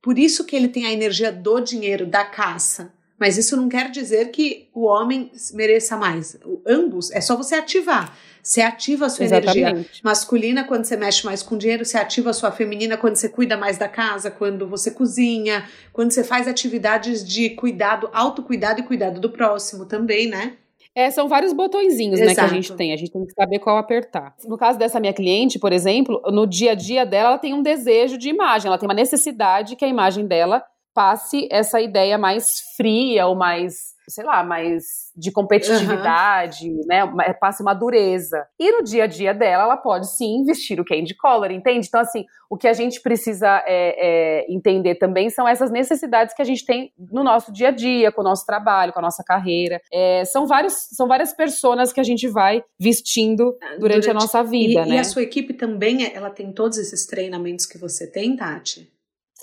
Por 0.00 0.18
isso 0.18 0.46
que 0.46 0.56
ele 0.56 0.68
tem 0.68 0.86
a 0.86 0.92
energia 0.92 1.30
do 1.30 1.60
dinheiro, 1.60 2.06
da 2.06 2.24
caça. 2.24 2.93
Mas 3.18 3.38
isso 3.38 3.56
não 3.56 3.68
quer 3.68 3.90
dizer 3.90 4.30
que 4.30 4.68
o 4.74 4.84
homem 4.84 5.30
mereça 5.52 5.96
mais. 5.96 6.36
Ambos, 6.66 7.10
é 7.12 7.20
só 7.20 7.36
você 7.36 7.54
ativar. 7.54 8.16
Você 8.42 8.60
ativa 8.60 9.06
a 9.06 9.08
sua 9.08 9.24
Exatamente. 9.24 9.58
energia 9.58 9.90
masculina 10.02 10.64
quando 10.64 10.84
você 10.84 10.96
mexe 10.96 11.24
mais 11.24 11.42
com 11.42 11.56
dinheiro, 11.56 11.84
você 11.84 11.96
ativa 11.96 12.28
a 12.28 12.34
sua 12.34 12.52
feminina 12.52 12.96
quando 12.96 13.16
você 13.16 13.28
cuida 13.28 13.56
mais 13.56 13.78
da 13.78 13.88
casa, 13.88 14.30
quando 14.30 14.68
você 14.68 14.90
cozinha, 14.90 15.66
quando 15.92 16.10
você 16.10 16.22
faz 16.22 16.46
atividades 16.46 17.26
de 17.26 17.50
cuidado, 17.50 18.10
autocuidado 18.12 18.80
e 18.80 18.82
cuidado 18.82 19.18
do 19.18 19.30
próximo 19.30 19.86
também, 19.86 20.28
né? 20.28 20.58
É, 20.94 21.10
são 21.10 21.26
vários 21.26 21.52
botõezinhos 21.52 22.20
né, 22.20 22.34
que 22.34 22.40
a 22.40 22.46
gente 22.46 22.72
tem. 22.74 22.92
A 22.92 22.96
gente 22.96 23.10
tem 23.10 23.24
que 23.24 23.32
saber 23.32 23.58
qual 23.58 23.78
apertar. 23.78 24.32
No 24.44 24.56
caso 24.56 24.78
dessa 24.78 25.00
minha 25.00 25.12
cliente, 25.12 25.58
por 25.58 25.72
exemplo, 25.72 26.22
no 26.26 26.46
dia 26.46 26.72
a 26.72 26.74
dia 26.74 27.04
dela, 27.04 27.30
ela 27.30 27.38
tem 27.38 27.52
um 27.52 27.62
desejo 27.62 28.16
de 28.16 28.28
imagem, 28.28 28.68
ela 28.68 28.78
tem 28.78 28.86
uma 28.86 28.94
necessidade 28.94 29.74
que 29.74 29.84
a 29.84 29.88
imagem 29.88 30.26
dela 30.26 30.62
passe 30.94 31.48
essa 31.50 31.80
ideia 31.80 32.16
mais 32.16 32.60
fria 32.76 33.26
ou 33.26 33.34
mais, 33.34 33.74
sei 34.08 34.24
lá, 34.24 34.44
mais 34.44 34.84
de 35.16 35.32
competitividade, 35.32 36.68
uhum. 36.70 36.80
né? 36.86 37.34
Passe 37.40 37.62
uma 37.62 37.74
dureza. 37.74 38.46
E 38.58 38.70
no 38.70 38.82
dia 38.82 39.04
a 39.04 39.06
dia 39.06 39.34
dela, 39.34 39.64
ela 39.64 39.76
pode 39.76 40.16
sim 40.16 40.44
vestir 40.44 40.80
o 40.80 40.84
candy 40.84 41.14
color, 41.16 41.50
entende? 41.50 41.86
Então, 41.88 42.00
assim, 42.00 42.24
o 42.48 42.56
que 42.56 42.68
a 42.68 42.72
gente 42.72 43.00
precisa 43.00 43.62
é, 43.66 44.44
é, 44.46 44.46
entender 44.48 44.94
também 44.94 45.28
são 45.30 45.46
essas 45.46 45.70
necessidades 45.70 46.34
que 46.34 46.42
a 46.42 46.44
gente 46.44 46.64
tem 46.64 46.92
no 46.96 47.24
nosso 47.24 47.52
dia 47.52 47.68
a 47.68 47.72
dia, 47.72 48.12
com 48.12 48.20
o 48.20 48.24
nosso 48.24 48.46
trabalho, 48.46 48.92
com 48.92 49.00
a 49.00 49.02
nossa 49.02 49.24
carreira. 49.24 49.80
É, 49.92 50.24
são, 50.24 50.46
vários, 50.46 50.74
são 50.92 51.08
várias 51.08 51.32
pessoas 51.32 51.92
que 51.92 52.00
a 52.00 52.04
gente 52.04 52.28
vai 52.28 52.62
vestindo 52.78 53.56
durante, 53.60 53.80
durante 53.80 54.10
a 54.10 54.14
nossa 54.14 54.42
vida, 54.44 54.82
e, 54.82 54.88
né? 54.88 54.96
E 54.96 54.98
a 54.98 55.04
sua 55.04 55.22
equipe 55.22 55.54
também, 55.54 56.04
ela 56.14 56.30
tem 56.30 56.52
todos 56.52 56.78
esses 56.78 57.04
treinamentos 57.04 57.66
que 57.66 57.78
você 57.78 58.06
tem, 58.06 58.36
Tati? 58.36 58.93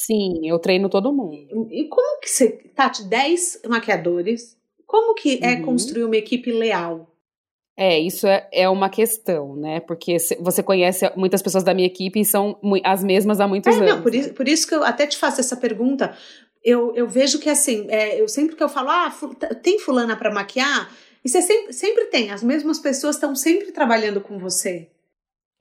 Sim, 0.05 0.47
eu 0.47 0.57
treino 0.57 0.89
todo 0.89 1.13
mundo. 1.13 1.67
E 1.69 1.87
como 1.87 2.19
que 2.19 2.29
você, 2.29 2.49
Tati, 2.75 3.03
10 3.03 3.61
maquiadores, 3.67 4.57
como 4.85 5.13
que 5.13 5.39
é 5.41 5.55
uhum. 5.55 5.63
construir 5.63 6.03
uma 6.03 6.17
equipe 6.17 6.51
leal? 6.51 7.07
É, 7.77 7.99
isso 7.99 8.27
é, 8.27 8.47
é 8.51 8.69
uma 8.69 8.89
questão, 8.89 9.55
né? 9.55 9.79
Porque 9.79 10.17
você 10.39 10.61
conhece 10.61 11.09
muitas 11.15 11.41
pessoas 11.41 11.63
da 11.63 11.73
minha 11.73 11.87
equipe 11.87 12.19
e 12.19 12.25
são 12.25 12.59
as 12.83 13.03
mesmas 13.03 13.39
há 13.39 13.47
muitos 13.47 13.73
é, 13.73 13.77
anos. 13.77 13.89
Não, 13.89 14.01
por 14.01 14.13
isso, 14.13 14.33
por 14.33 14.47
isso 14.47 14.67
que 14.67 14.75
eu 14.75 14.83
até 14.83 15.07
te 15.07 15.17
faço 15.17 15.39
essa 15.39 15.55
pergunta. 15.55 16.15
Eu, 16.63 16.93
eu 16.95 17.07
vejo 17.07 17.39
que 17.39 17.49
assim, 17.49 17.87
é, 17.89 18.21
eu 18.21 18.27
sempre 18.27 18.55
que 18.55 18.63
eu 18.63 18.69
falo, 18.69 18.89
ah, 18.89 19.11
tem 19.63 19.79
fulana 19.79 20.15
para 20.15 20.31
maquiar, 20.31 20.91
e 21.23 21.29
você 21.29 21.41
sempre, 21.41 21.73
sempre 21.73 22.05
tem, 22.05 22.31
as 22.31 22.43
mesmas 22.43 22.79
pessoas 22.79 23.15
estão 23.15 23.35
sempre 23.35 23.71
trabalhando 23.71 24.21
com 24.21 24.37
você. 24.37 24.89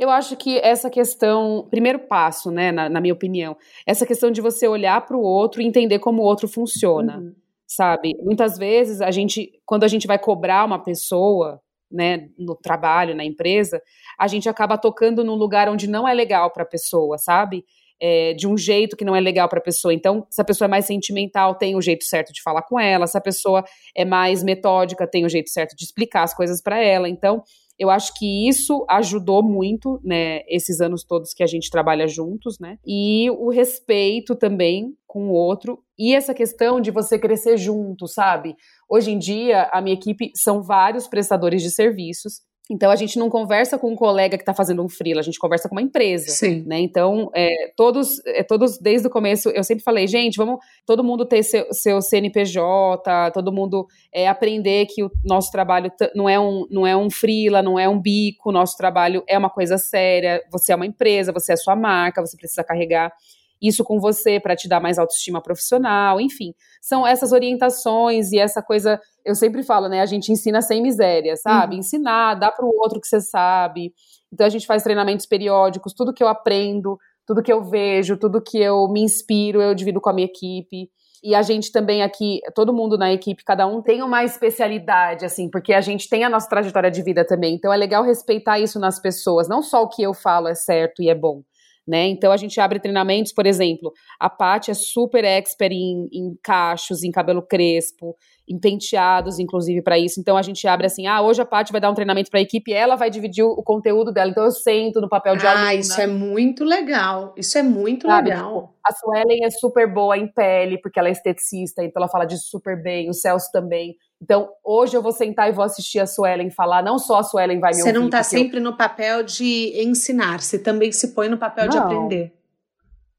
Eu 0.01 0.09
acho 0.09 0.35
que 0.35 0.59
essa 0.61 0.89
questão, 0.89 1.69
primeiro 1.71 1.99
passo, 1.99 2.51
né, 2.51 2.73
na, 2.73 2.89
na 2.89 3.03
minha 3.03 3.13
opinião, 3.13 3.55
essa 3.87 4.07
questão 4.07 4.31
de 4.31 4.41
você 4.41 4.67
olhar 4.67 5.05
para 5.05 5.15
o 5.15 5.21
outro 5.21 5.61
e 5.61 5.67
entender 5.67 5.99
como 5.99 6.23
o 6.23 6.25
outro 6.25 6.49
funciona, 6.49 7.19
uhum. 7.19 7.35
sabe? 7.67 8.15
Muitas 8.23 8.57
vezes 8.57 9.03
a 9.03 9.11
gente, 9.11 9.53
quando 9.67 9.85
a 9.85 9.89
gente 9.89 10.07
vai 10.07 10.19
cobrar 10.19 10.65
uma 10.65 10.83
pessoa, 10.83 11.61
né, 11.93 12.31
no 12.39 12.57
trabalho, 12.57 13.15
na 13.15 13.27
empresa, 13.27 13.79
a 14.19 14.27
gente 14.27 14.49
acaba 14.49 14.79
tocando 14.79 15.23
num 15.23 15.35
lugar 15.35 15.69
onde 15.69 15.87
não 15.87 16.09
é 16.09 16.15
legal 16.15 16.51
para 16.51 16.63
a 16.63 16.67
pessoa, 16.67 17.19
sabe? 17.19 17.63
É, 18.01 18.33
de 18.33 18.49
um 18.49 18.57
jeito 18.57 18.97
que 18.97 19.05
não 19.05 19.15
é 19.15 19.21
legal 19.21 19.51
para 19.51 19.59
a 19.59 19.63
pessoa. 19.63 19.93
Então, 19.93 20.27
se 20.31 20.41
a 20.41 20.45
pessoa 20.47 20.65
é 20.65 20.71
mais 20.71 20.87
sentimental, 20.87 21.57
tem 21.57 21.77
o 21.77 21.83
jeito 21.83 22.05
certo 22.05 22.33
de 22.33 22.41
falar 22.43 22.63
com 22.63 22.81
ela. 22.81 23.07
Se 23.07 23.19
a 23.19 23.21
pessoa 23.21 23.63
é 23.95 24.07
mais 24.07 24.43
metódica, 24.43 25.07
tem 25.07 25.27
o 25.27 25.29
jeito 25.29 25.51
certo 25.51 25.77
de 25.77 25.85
explicar 25.85 26.23
as 26.23 26.33
coisas 26.33 26.63
para 26.63 26.83
ela. 26.83 27.07
Então, 27.07 27.43
eu 27.81 27.89
acho 27.89 28.13
que 28.19 28.47
isso 28.47 28.85
ajudou 28.91 29.43
muito, 29.43 29.99
né, 30.05 30.41
esses 30.47 30.83
anos 30.83 31.03
todos 31.03 31.33
que 31.33 31.43
a 31.43 31.47
gente 31.47 31.71
trabalha 31.71 32.07
juntos, 32.07 32.59
né? 32.61 32.77
E 32.87 33.31
o 33.31 33.49
respeito 33.49 34.37
também 34.37 34.95
com 35.07 35.31
o 35.31 35.33
outro 35.33 35.83
e 35.99 36.15
essa 36.15 36.35
questão 36.35 36.79
de 36.79 36.91
você 36.91 37.19
crescer 37.19 37.57
junto, 37.57 38.07
sabe? 38.07 38.55
Hoje 38.87 39.11
em 39.11 39.19
dia, 39.19 39.71
a 39.73 39.81
minha 39.81 39.95
equipe 39.95 40.31
são 40.37 40.63
vários 40.63 41.09
prestadores 41.09 41.63
de 41.63 41.71
serviços 41.71 42.43
então 42.71 42.91
a 42.91 42.97
gente 42.97 43.19
não 43.19 43.29
conversa 43.29 43.77
com 43.77 43.91
um 43.91 43.97
colega 43.97 44.37
que 44.37 44.43
está 44.43 44.55
fazendo 44.55 44.83
um 44.83 44.89
freela, 44.89 45.21
a 45.21 45.25
gente 45.25 45.39
conversa 45.39 45.69
com 45.69 45.75
uma 45.75 45.83
empresa. 45.83 46.31
Sim. 46.31 46.63
Né? 46.65 46.79
Então, 46.79 47.29
é, 47.35 47.73
todos, 47.77 48.25
é, 48.25 48.45
todos, 48.45 48.79
desde 48.79 49.09
o 49.09 49.11
começo, 49.11 49.51
eu 49.51 49.65
sempre 49.65 49.83
falei, 49.83 50.07
gente, 50.07 50.37
vamos 50.37 50.61
todo 50.87 51.03
mundo 51.03 51.27
ter 51.27 51.43
seu, 51.43 51.67
seu 51.73 52.01
CNPJ, 52.01 53.33
todo 53.33 53.53
mundo 53.53 53.89
é, 54.13 54.29
aprender 54.29 54.87
que 54.87 55.03
o 55.03 55.11
nosso 55.25 55.51
trabalho 55.51 55.91
não 56.15 56.29
é 56.29 56.39
um, 56.39 56.65
não 56.71 56.87
é 56.87 56.97
um 56.97 57.11
freela, 57.11 57.61
não 57.61 57.77
é 57.77 57.89
um 57.89 58.01
bico, 58.01 58.53
nosso 58.53 58.77
trabalho 58.77 59.25
é 59.27 59.37
uma 59.37 59.51
coisa 59.51 59.77
séria, 59.77 60.41
você 60.51 60.73
é 60.73 60.77
uma 60.77 60.87
empresa, 60.87 61.33
você 61.33 61.53
é 61.53 61.57
sua 61.57 61.75
marca, 61.75 62.21
você 62.21 62.37
precisa 62.37 62.63
carregar 62.63 63.13
isso 63.61 63.85
com 63.85 64.01
você 64.01 64.41
para 64.41 64.57
te 64.57 64.69
dar 64.69 64.81
mais 64.81 64.99
autoestima 64.99 65.43
profissional, 65.43 66.21
enfim. 66.21 66.55
São 66.81 67.07
essas 67.07 67.33
orientações 67.33 68.33
e 68.33 68.39
essa 68.39 68.63
coisa, 68.63 69.01
eu 69.25 69.35
sempre 69.35 69.63
falo, 69.63 69.89
né? 69.89 70.01
A 70.01 70.07
gente 70.07 70.33
ensina 70.33 70.63
sem 70.63 70.83
miséria, 70.83 71.37
sabe? 71.37 71.75
Uhum. 71.75 71.81
Ensinar, 71.81 72.35
dá 72.35 72.51
para 72.51 72.65
o 72.65 72.75
outro 72.81 73.01
que 73.01 73.07
você 73.07 73.21
sabe. 73.21 73.93
Então 74.33 74.47
a 74.47 74.51
gente 74.51 74.67
faz 74.67 74.83
treinamentos 74.83 75.27
periódicos, 75.27 75.93
tudo 75.93 76.15
que 76.15 76.23
eu 76.23 76.29
aprendo, 76.29 76.99
tudo 77.27 77.43
que 77.43 77.53
eu 77.53 77.63
vejo, 77.63 78.17
tudo 78.17 78.43
que 78.43 78.59
eu 78.59 78.89
me 78.89 79.03
inspiro, 79.03 79.61
eu 79.61 79.75
divido 79.75 80.01
com 80.01 80.11
a 80.11 80.13
minha 80.13 80.27
equipe. 80.27 80.89
E 81.23 81.35
a 81.35 81.43
gente 81.43 81.71
também 81.71 82.03
aqui, 82.03 82.41
todo 82.55 82.73
mundo 82.73 82.97
na 82.97 83.13
equipe, 83.13 83.45
cada 83.45 83.67
um 83.67 83.83
tem 83.83 84.03
uma 84.03 84.25
especialidade, 84.25 85.27
assim, 85.27 85.51
porque 85.51 85.75
a 85.75 85.81
gente 85.81 86.09
tem 86.09 86.25
a 86.25 86.31
nossa 86.31 86.49
trajetória 86.49 86.91
de 86.91 87.03
vida 87.03 87.27
também. 87.27 87.55
Então 87.55 87.71
é 87.71 87.77
legal 87.77 88.03
respeitar 88.03 88.59
isso 88.59 88.81
nas 88.81 88.99
pessoas. 88.99 89.47
Não 89.47 89.63
só 89.63 89.83
o 89.83 89.89
que 89.89 90.03
eu 90.03 90.15
falo 90.15 90.49
é 90.49 90.55
certo 90.55 91.03
e 91.03 91.11
é 91.11 91.15
bom, 91.15 91.43
Né? 91.89 92.07
Então 92.09 92.31
a 92.31 92.37
gente 92.37 92.61
abre 92.61 92.79
treinamentos, 92.79 93.33
por 93.33 93.47
exemplo, 93.47 93.93
a 94.19 94.29
Paty 94.29 94.71
é 94.71 94.75
super 94.75 95.25
expert 95.25 95.73
em, 95.73 96.09
em 96.13 96.37
cachos, 96.43 97.03
em 97.03 97.11
cabelo 97.11 97.43
crespo, 97.43 98.15
em 98.51 98.59
penteados, 98.59 99.39
inclusive, 99.39 99.81
para 99.81 99.99
isso. 99.99 100.21
Então 100.21 100.37
a 100.37 100.43
gente 100.43 100.67
abre 100.67 100.87
assim: 100.87 101.07
ah, 101.07 101.23
hoje 101.23 101.41
a 101.41 101.47
Paty 101.47 101.71
vai 101.71 101.81
dar 101.81 101.91
um 101.91 101.95
treinamento 101.95 102.31
para 102.31 102.41
a 102.41 102.43
equipe, 102.43 102.73
ela 102.73 102.97
vai 102.97 103.09
dividir 103.09 103.45
o, 103.45 103.63
conteúdo 103.63 104.13
dela. 104.13 104.31
Então 104.31 104.45
eu 104.45 104.51
sento 104.51 105.01
no 105.01 105.09
papel 105.09 105.37
de 105.37 105.47
ah, 105.47 105.53
aluna. 105.53 105.69
Ah, 105.69 105.75
isso 105.75 106.01
é 106.01 106.07
muito 106.07 106.65
legal. 106.65 107.33
Isso 107.37 107.57
é 107.57 107.63
muito 107.63 108.07
Sabe? 108.09 108.31
legal. 108.31 108.61
Tipo, 108.61 108.75
a 108.85 108.93
Suelen 108.93 109.45
é 109.45 109.51
super 109.51 109.93
boa 109.93 110.19
em 110.19 110.27
pele, 110.27 110.79
porque 110.81 110.99
ela 110.99 111.09
é 111.09 111.13
esteticista, 111.13 111.85
então 111.85 112.01
ela 112.03 112.11
fala 112.11 112.25
disso 112.25 112.49
super 112.51 112.81
bem. 112.81 113.09
O 113.09 113.15
Celso 113.15 113.51
também. 113.53 113.95
Então, 114.23 114.51
hoje 114.63 114.97
eu 114.97 115.03
vou 115.03 115.13
sentar 115.13 115.49
e 115.49 115.53
vou 115.53 115.65
assistir 115.65 115.99
a 115.99 116.07
Suelen 116.07 116.51
falar, 116.51 116.83
não 116.83 116.99
só 116.99 117.21
a 117.21 117.23
Suelen 117.23 117.59
vai 117.59 117.71
me 117.71 117.77
você 117.77 117.81
ouvir. 117.81 117.93
Você 117.93 117.99
não 117.99 118.07
está 118.07 118.23
sempre 118.23 118.59
eu... 118.59 118.63
no 118.63 118.77
papel 118.77 119.23
de 119.23 119.73
ensinar, 119.83 120.41
você 120.41 120.59
também 120.59 120.93
se 120.93 121.15
põe 121.15 121.29
no 121.29 121.39
papel 121.39 121.65
não. 121.65 121.71
de 121.71 121.79
aprender. 121.79 122.35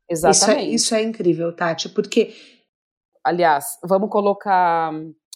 Exatamente. 0.07 0.41
Isso 0.41 0.51
é, 0.51 0.75
isso 0.75 0.95
é 0.95 1.03
incrível, 1.03 1.55
Tati, 1.55 1.89
porque. 1.89 2.33
Aliás, 3.23 3.77
vamos 3.83 4.09
colocar 4.09 4.91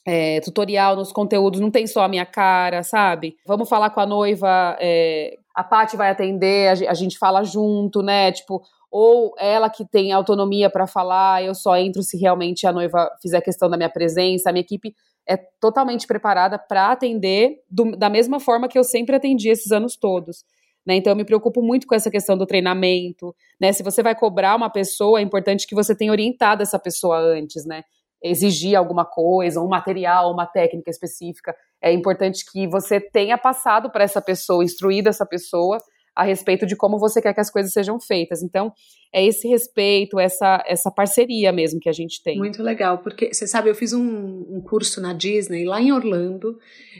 é, 0.05 0.39
tutorial 0.41 0.95
nos 0.95 1.11
conteúdos, 1.11 1.59
não 1.59 1.71
tem 1.71 1.87
só 1.87 2.03
a 2.03 2.07
minha 2.07 2.25
cara, 2.25 2.83
sabe? 2.83 3.35
Vamos 3.45 3.67
falar 3.67 3.89
com 3.89 3.99
a 3.99 4.05
noiva, 4.05 4.77
é, 4.79 5.37
a 5.53 5.63
Paty 5.63 5.95
vai 5.95 6.09
atender, 6.09 6.69
a, 6.87 6.93
gente 6.93 7.17
fala 7.17 7.43
junto, 7.43 8.01
né? 8.01 8.31
Tipo, 8.31 8.61
ou 8.91 9.33
ela 9.39 9.69
que 9.69 9.85
tem 9.85 10.11
autonomia 10.11 10.69
para 10.69 10.85
falar, 10.85 11.43
eu 11.43 11.55
só 11.55 11.77
entro 11.77 12.03
se 12.03 12.17
realmente 12.17 12.67
a 12.67 12.71
noiva 12.71 13.09
fizer 13.21 13.41
questão 13.41 13.69
da 13.69 13.77
minha 13.77 13.89
presença, 13.89 14.49
a 14.49 14.53
minha 14.53 14.61
equipe 14.61 14.95
é 15.27 15.37
totalmente 15.37 16.05
preparada 16.05 16.57
para 16.57 16.91
atender 16.91 17.63
do, 17.69 17.95
da 17.95 18.09
mesma 18.09 18.39
forma 18.39 18.67
que 18.67 18.77
eu 18.77 18.83
sempre 18.83 19.15
atendi 19.15 19.49
esses 19.49 19.71
anos 19.71 19.95
todos. 19.95 20.43
Né? 20.85 20.95
Então 20.95 21.11
eu 21.11 21.17
me 21.17 21.25
preocupo 21.25 21.61
muito 21.63 21.87
com 21.87 21.95
essa 21.95 22.11
questão 22.11 22.37
do 22.37 22.45
treinamento, 22.45 23.35
né? 23.59 23.73
Se 23.73 23.81
você 23.81 24.03
vai 24.03 24.13
cobrar 24.13 24.55
uma 24.55 24.69
pessoa, 24.69 25.19
é 25.19 25.23
importante 25.23 25.65
que 25.65 25.73
você 25.73 25.95
tenha 25.95 26.11
orientado 26.11 26.61
essa 26.61 26.77
pessoa 26.77 27.17
antes, 27.17 27.65
né? 27.65 27.83
Exigir 28.23 28.77
alguma 28.77 29.03
coisa, 29.03 29.59
um 29.59 29.67
material, 29.67 30.31
uma 30.31 30.45
técnica 30.45 30.91
específica. 30.91 31.55
É 31.81 31.91
importante 31.91 32.45
que 32.51 32.67
você 32.67 32.99
tenha 32.99 33.35
passado 33.35 33.89
para 33.89 34.03
essa 34.03 34.21
pessoa, 34.21 34.63
instruído 34.63 35.09
essa 35.09 35.25
pessoa 35.25 35.79
a 36.15 36.23
respeito 36.23 36.65
de 36.65 36.75
como 36.75 36.97
você 36.97 37.21
quer 37.21 37.33
que 37.33 37.41
as 37.41 37.51
coisas 37.51 37.73
sejam 37.73 37.99
feitas. 37.99 38.41
Então, 38.41 38.71
é 39.13 39.25
esse 39.25 39.47
respeito, 39.47 40.19
essa, 40.19 40.63
essa 40.65 40.89
parceria 40.89 41.51
mesmo 41.51 41.79
que 41.79 41.89
a 41.89 41.93
gente 41.93 42.23
tem. 42.23 42.37
Muito 42.37 42.63
legal, 42.63 42.99
porque 42.99 43.33
você 43.33 43.45
sabe, 43.45 43.69
eu 43.69 43.75
fiz 43.75 43.91
um, 43.93 44.45
um 44.49 44.61
curso 44.61 45.01
na 45.01 45.13
Disney, 45.13 45.65
lá 45.65 45.81
em 45.81 45.91
Orlando, 45.91 46.57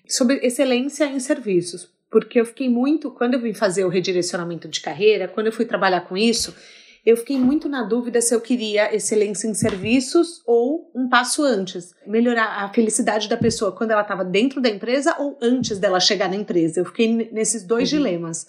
sobre 0.07 0.45
excelência 0.45 1.05
em 1.05 1.20
serviços. 1.20 1.93
Porque 2.11 2.39
eu 2.39 2.45
fiquei 2.45 2.70
muito, 2.70 3.11
quando 3.11 3.34
eu 3.34 3.41
vim 3.41 3.53
fazer 3.53 3.86
o 3.86 3.89
redirecionamento 3.89 4.68
de 4.68 4.82
carreira, 4.82 5.28
quando 5.28 5.47
eu 5.47 5.53
fui 5.53 5.66
trabalhar 5.66 6.01
com 6.01 6.16
isso, 6.16 6.55
eu 7.05 7.16
fiquei 7.16 7.38
muito 7.38 7.70
na 7.70 7.84
dúvida 7.84 8.20
se 8.20 8.34
eu 8.34 8.41
queria 8.41 8.93
excelência 8.93 9.47
em 9.47 9.53
serviços 9.53 10.41
ou 10.45 10.89
um 10.95 11.07
passo 11.07 11.43
antes. 11.43 11.93
Melhorar 12.07 12.63
a 12.63 12.74
felicidade 12.74 13.30
da 13.30 13.38
pessoa 13.38 13.72
quando 13.72 13.91
ela 13.91 14.01
estava 14.01 14.26
dentro 14.26 14.59
da 14.59 14.70
empresa 14.70 15.16
ou 15.20 15.38
antes 15.39 15.78
dela 15.78 15.99
chegar 15.99 16.28
na 16.28 16.36
empresa. 16.36 16.80
Eu 16.80 16.86
fiquei 16.86 17.30
nesses 17.32 17.63
dois 17.63 17.91
uhum. 17.91 17.99
dilemas. 17.99 18.47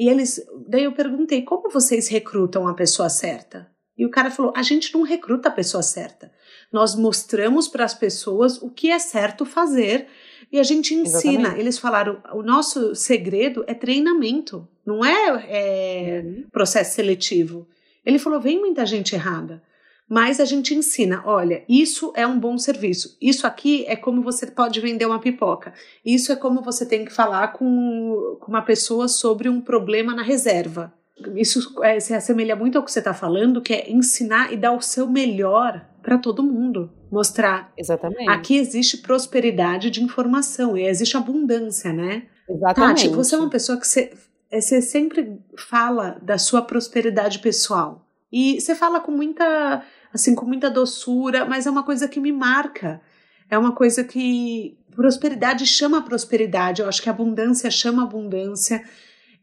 E 0.00 0.08
eles, 0.08 0.42
daí 0.66 0.84
eu 0.84 0.92
perguntei, 0.92 1.42
como 1.42 1.68
vocês 1.68 2.08
recrutam 2.08 2.66
a 2.66 2.72
pessoa 2.72 3.10
certa? 3.10 3.70
E 3.98 4.06
o 4.06 4.10
cara 4.10 4.30
falou, 4.30 4.50
a 4.56 4.62
gente 4.62 4.94
não 4.94 5.02
recruta 5.02 5.50
a 5.50 5.52
pessoa 5.52 5.82
certa. 5.82 6.32
Nós 6.72 6.94
mostramos 6.94 7.68
para 7.68 7.84
as 7.84 7.92
pessoas 7.92 8.62
o 8.62 8.70
que 8.70 8.90
é 8.90 8.98
certo 8.98 9.44
fazer 9.44 10.06
e 10.50 10.58
a 10.58 10.62
gente 10.62 10.94
ensina. 10.94 11.32
Exatamente. 11.32 11.60
Eles 11.60 11.78
falaram, 11.78 12.22
o 12.32 12.42
nosso 12.42 12.94
segredo 12.94 13.62
é 13.66 13.74
treinamento, 13.74 14.66
não 14.86 15.04
é, 15.04 15.44
é 15.46 16.22
uhum. 16.24 16.46
processo 16.50 16.94
seletivo. 16.94 17.68
Ele 18.02 18.18
falou, 18.18 18.40
vem 18.40 18.58
muita 18.58 18.86
gente 18.86 19.14
errada 19.14 19.62
mas 20.10 20.40
a 20.40 20.44
gente 20.44 20.74
ensina, 20.74 21.22
olha, 21.24 21.62
isso 21.68 22.12
é 22.16 22.26
um 22.26 22.36
bom 22.36 22.58
serviço. 22.58 23.16
Isso 23.22 23.46
aqui 23.46 23.84
é 23.86 23.94
como 23.94 24.22
você 24.22 24.44
pode 24.44 24.80
vender 24.80 25.06
uma 25.06 25.20
pipoca. 25.20 25.72
Isso 26.04 26.32
é 26.32 26.36
como 26.36 26.62
você 26.62 26.84
tem 26.84 27.04
que 27.04 27.12
falar 27.12 27.52
com, 27.52 28.36
com 28.40 28.50
uma 28.50 28.62
pessoa 28.62 29.06
sobre 29.06 29.48
um 29.48 29.60
problema 29.60 30.12
na 30.12 30.24
reserva. 30.24 30.92
Isso 31.36 31.80
é, 31.84 32.00
se 32.00 32.12
assemelha 32.12 32.56
muito 32.56 32.76
ao 32.76 32.84
que 32.84 32.90
você 32.90 32.98
está 32.98 33.14
falando, 33.14 33.62
que 33.62 33.72
é 33.72 33.88
ensinar 33.88 34.52
e 34.52 34.56
dar 34.56 34.72
o 34.72 34.80
seu 34.80 35.08
melhor 35.08 35.86
para 36.02 36.18
todo 36.18 36.42
mundo. 36.42 36.90
Mostrar. 37.08 37.72
Exatamente. 37.78 38.28
Aqui 38.28 38.56
existe 38.56 38.98
prosperidade 38.98 39.90
de 39.90 40.02
informação 40.02 40.76
e 40.76 40.88
existe 40.88 41.16
abundância, 41.16 41.92
né? 41.92 42.24
Exatamente. 42.48 43.04
Tati, 43.04 43.14
você 43.14 43.36
é 43.36 43.38
uma 43.38 43.50
pessoa 43.50 43.78
que 43.78 43.86
você, 43.86 44.12
você 44.50 44.82
sempre 44.82 45.38
fala 45.56 46.18
da 46.20 46.36
sua 46.36 46.62
prosperidade 46.62 47.38
pessoal. 47.38 48.08
E 48.32 48.60
você 48.60 48.74
fala 48.74 48.98
com 48.98 49.12
muita 49.12 49.84
assim, 50.12 50.34
com 50.34 50.46
muita 50.46 50.70
doçura, 50.70 51.44
mas 51.44 51.66
é 51.66 51.70
uma 51.70 51.82
coisa 51.82 52.08
que 52.08 52.20
me 52.20 52.32
marca. 52.32 53.00
É 53.48 53.58
uma 53.58 53.72
coisa 53.72 54.04
que 54.04 54.78
prosperidade 54.94 55.66
chama 55.66 56.02
prosperidade. 56.02 56.82
Eu 56.82 56.88
acho 56.88 57.02
que 57.02 57.08
abundância 57.08 57.70
chama 57.70 58.02
abundância. 58.02 58.82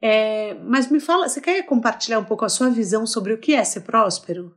É, 0.01 0.53
mas 0.63 0.89
me 0.89 0.99
fala, 0.99 1.27
você 1.27 1.41
quer 1.41 1.63
compartilhar 1.63 2.19
um 2.19 2.23
pouco 2.23 2.45
a 2.45 2.49
sua 2.49 2.69
visão 2.69 3.05
sobre 3.05 3.33
o 3.33 3.37
que 3.37 3.53
é 3.53 3.63
ser 3.63 3.81
próspero? 3.81 4.55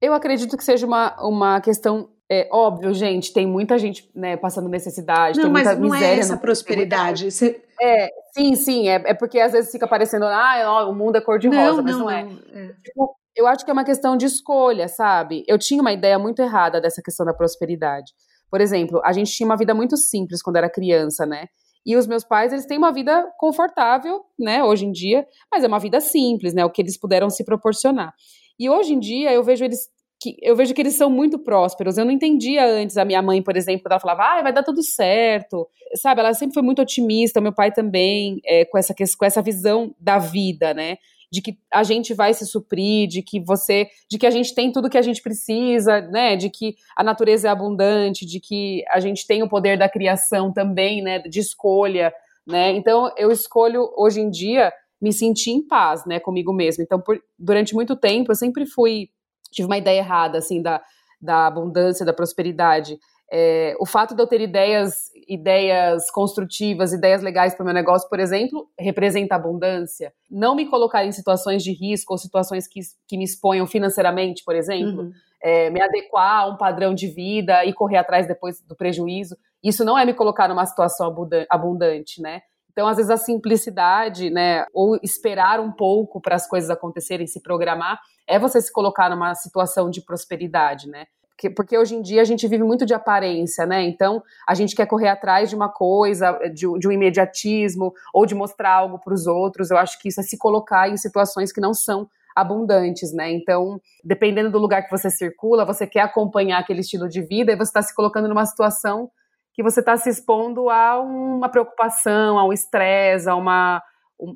Eu 0.00 0.12
acredito 0.12 0.56
que 0.56 0.64
seja 0.64 0.86
uma, 0.86 1.16
uma 1.22 1.60
questão 1.60 2.10
é 2.28 2.48
óbvio, 2.50 2.92
gente, 2.92 3.32
tem 3.32 3.46
muita 3.46 3.78
gente 3.78 4.10
né, 4.12 4.36
passando 4.36 4.68
necessidade, 4.68 5.38
não, 5.38 5.44
tem 5.44 5.52
muita 5.52 5.70
mas 5.70 5.78
não 5.78 5.90
miséria. 5.90 6.16
É 6.16 6.18
essa 6.18 6.36
prosperidade. 6.36 7.30
Você... 7.30 7.62
É, 7.80 8.10
sim, 8.34 8.56
sim, 8.56 8.88
é, 8.88 8.94
é 9.06 9.14
porque 9.14 9.38
às 9.38 9.52
vezes 9.52 9.70
fica 9.70 9.86
parecendo, 9.86 10.24
ah, 10.24 10.88
o 10.88 10.92
mundo 10.92 11.16
é 11.16 11.20
cor-de-rosa, 11.20 11.82
mas 11.82 11.92
não, 11.92 12.00
não, 12.00 12.10
é. 12.10 12.28
é. 12.52 12.72
Tipo, 12.84 13.16
eu 13.36 13.46
acho 13.46 13.64
que 13.64 13.70
é 13.70 13.72
uma 13.72 13.84
questão 13.84 14.16
de 14.16 14.26
escolha, 14.26 14.88
sabe? 14.88 15.44
Eu 15.46 15.58
tinha 15.58 15.80
uma 15.80 15.92
ideia 15.92 16.18
muito 16.18 16.40
errada 16.40 16.80
dessa 16.80 17.02
questão 17.02 17.26
da 17.26 17.34
prosperidade. 17.34 18.12
Por 18.50 18.60
exemplo, 18.60 19.00
a 19.04 19.12
gente 19.12 19.30
tinha 19.32 19.46
uma 19.46 19.56
vida 19.56 19.74
muito 19.74 19.96
simples 19.96 20.42
quando 20.42 20.56
era 20.56 20.70
criança, 20.70 21.26
né? 21.26 21.46
E 21.84 21.96
os 21.96 22.06
meus 22.06 22.24
pais, 22.24 22.52
eles 22.52 22.66
têm 22.66 22.78
uma 22.78 22.92
vida 22.92 23.24
confortável, 23.38 24.20
né, 24.36 24.64
hoje 24.64 24.84
em 24.84 24.90
dia, 24.90 25.24
mas 25.52 25.62
é 25.62 25.68
uma 25.68 25.78
vida 25.78 26.00
simples, 26.00 26.52
né, 26.52 26.64
o 26.64 26.70
que 26.70 26.82
eles 26.82 26.98
puderam 26.98 27.30
se 27.30 27.44
proporcionar. 27.44 28.12
E 28.58 28.68
hoje 28.68 28.92
em 28.92 28.98
dia 28.98 29.32
eu 29.32 29.44
vejo 29.44 29.64
eles 29.64 29.88
que 30.18 30.34
eu 30.40 30.56
vejo 30.56 30.72
que 30.72 30.80
eles 30.80 30.94
são 30.94 31.10
muito 31.10 31.38
prósperos. 31.38 31.98
Eu 31.98 32.04
não 32.04 32.10
entendia 32.10 32.64
antes 32.66 32.96
a 32.96 33.04
minha 33.04 33.20
mãe, 33.20 33.42
por 33.42 33.56
exemplo, 33.56 33.82
ela 33.86 34.00
falava, 34.00 34.22
ah, 34.22 34.42
vai 34.42 34.52
dar 34.52 34.62
tudo 34.62 34.82
certo. 34.82 35.68
Sabe, 35.94 36.20
ela 36.20 36.32
sempre 36.32 36.54
foi 36.54 36.62
muito 36.62 36.80
otimista, 36.80 37.40
meu 37.40 37.52
pai 37.52 37.70
também, 37.70 38.40
é, 38.44 38.64
com, 38.64 38.78
essa, 38.78 38.94
com 38.94 39.24
essa 39.24 39.42
visão 39.42 39.94
da 40.00 40.18
vida, 40.18 40.72
né? 40.72 40.96
De 41.30 41.42
que 41.42 41.58
a 41.72 41.82
gente 41.82 42.14
vai 42.14 42.32
se 42.34 42.46
suprir, 42.46 43.08
de 43.08 43.22
que 43.22 43.40
você, 43.40 43.88
de 44.10 44.18
que 44.18 44.26
a 44.26 44.30
gente 44.30 44.54
tem 44.54 44.72
tudo 44.72 44.88
que 44.88 44.98
a 44.98 45.02
gente 45.02 45.22
precisa, 45.22 46.00
né, 46.00 46.36
de 46.36 46.50
que 46.50 46.76
a 46.96 47.02
natureza 47.02 47.48
é 47.48 47.50
abundante, 47.50 48.24
de 48.24 48.40
que 48.40 48.84
a 48.88 49.00
gente 49.00 49.26
tem 49.26 49.42
o 49.42 49.48
poder 49.48 49.78
da 49.78 49.88
criação 49.88 50.52
também, 50.52 51.02
né, 51.02 51.18
de 51.20 51.40
escolha, 51.40 52.12
né? 52.46 52.70
Então 52.70 53.12
eu 53.16 53.30
escolho 53.30 53.90
hoje 53.96 54.20
em 54.20 54.30
dia 54.30 54.72
me 55.00 55.12
sentir 55.12 55.50
em 55.50 55.66
paz, 55.66 56.06
né, 56.06 56.20
comigo 56.20 56.52
mesmo. 56.52 56.82
Então 56.82 57.00
por, 57.00 57.20
durante 57.38 57.74
muito 57.74 57.96
tempo 57.96 58.30
eu 58.30 58.36
sempre 58.36 58.66
fui 58.66 59.10
tive 59.50 59.66
uma 59.66 59.78
ideia 59.78 59.98
errada 59.98 60.38
assim 60.38 60.62
da 60.62 60.80
da 61.20 61.46
abundância, 61.46 62.04
da 62.04 62.12
prosperidade. 62.12 62.98
É, 63.32 63.74
o 63.80 63.86
fato 63.86 64.14
de 64.14 64.22
eu 64.22 64.26
ter 64.26 64.40
ideias, 64.40 65.10
ideias 65.26 66.10
construtivas, 66.10 66.92
ideias 66.92 67.22
legais 67.22 67.54
para 67.54 67.62
o 67.62 67.66
meu 67.66 67.74
negócio, 67.74 68.08
por 68.08 68.20
exemplo, 68.20 68.68
representa 68.78 69.34
abundância. 69.34 70.12
Não 70.30 70.54
me 70.54 70.66
colocar 70.66 71.04
em 71.04 71.12
situações 71.12 71.62
de 71.62 71.72
risco 71.72 72.12
ou 72.14 72.18
situações 72.18 72.66
que, 72.68 72.80
que 73.08 73.18
me 73.18 73.24
exponham 73.24 73.66
financeiramente, 73.66 74.44
por 74.44 74.54
exemplo, 74.54 75.02
uhum. 75.02 75.12
é, 75.42 75.70
me 75.70 75.80
adequar 75.80 76.42
a 76.42 76.46
um 76.46 76.56
padrão 76.56 76.94
de 76.94 77.08
vida 77.08 77.64
e 77.64 77.72
correr 77.72 77.96
atrás 77.96 78.26
depois 78.26 78.60
do 78.60 78.76
prejuízo. 78.76 79.36
Isso 79.62 79.84
não 79.84 79.98
é 79.98 80.04
me 80.04 80.14
colocar 80.14 80.48
numa 80.48 80.66
situação 80.66 81.14
abundante, 81.50 82.22
né? 82.22 82.42
Então, 82.76 82.86
às 82.86 82.98
vezes, 82.98 83.10
a 83.10 83.16
simplicidade, 83.16 84.28
né, 84.28 84.66
ou 84.74 84.98
esperar 85.02 85.60
um 85.60 85.72
pouco 85.72 86.20
para 86.20 86.36
as 86.36 86.46
coisas 86.46 86.68
acontecerem, 86.68 87.26
se 87.26 87.40
programar, 87.40 87.98
é 88.28 88.38
você 88.38 88.60
se 88.60 88.70
colocar 88.70 89.08
numa 89.08 89.34
situação 89.34 89.88
de 89.88 90.02
prosperidade, 90.02 90.86
né? 90.86 91.06
Porque, 91.36 91.50
porque, 91.50 91.76
hoje 91.76 91.94
em 91.94 92.00
dia 92.00 92.22
a 92.22 92.24
gente 92.24 92.48
vive 92.48 92.64
muito 92.64 92.86
de 92.86 92.94
aparência, 92.94 93.66
né? 93.66 93.82
Então 93.82 94.22
a 94.48 94.54
gente 94.54 94.74
quer 94.74 94.86
correr 94.86 95.08
atrás 95.08 95.50
de 95.50 95.54
uma 95.54 95.68
coisa, 95.68 96.32
de, 96.48 96.66
de 96.78 96.88
um 96.88 96.90
imediatismo, 96.90 97.92
ou 98.12 98.24
de 98.24 98.34
mostrar 98.34 98.72
algo 98.72 98.98
para 98.98 99.12
os 99.12 99.26
outros. 99.26 99.70
Eu 99.70 99.76
acho 99.76 100.00
que 100.00 100.08
isso 100.08 100.20
é 100.20 100.22
se 100.22 100.38
colocar 100.38 100.88
em 100.88 100.96
situações 100.96 101.52
que 101.52 101.60
não 101.60 101.74
são 101.74 102.08
abundantes, 102.34 103.12
né? 103.12 103.30
Então, 103.30 103.78
dependendo 104.02 104.50
do 104.50 104.58
lugar 104.58 104.82
que 104.82 104.90
você 104.90 105.10
circula, 105.10 105.64
você 105.66 105.86
quer 105.86 106.00
acompanhar 106.00 106.58
aquele 106.58 106.80
estilo 106.80 107.06
de 107.08 107.20
vida 107.20 107.52
e 107.52 107.56
você 107.56 107.70
está 107.70 107.82
se 107.82 107.94
colocando 107.94 108.28
numa 108.28 108.46
situação 108.46 109.10
que 109.54 109.62
você 109.62 109.80
está 109.80 109.96
se 109.96 110.10
expondo 110.10 110.68
a 110.68 111.00
uma 111.00 111.48
preocupação, 111.48 112.38
a 112.38 112.46
um 112.46 112.52
estresse, 112.52 113.26
a 113.26 113.34
uma, 113.34 113.82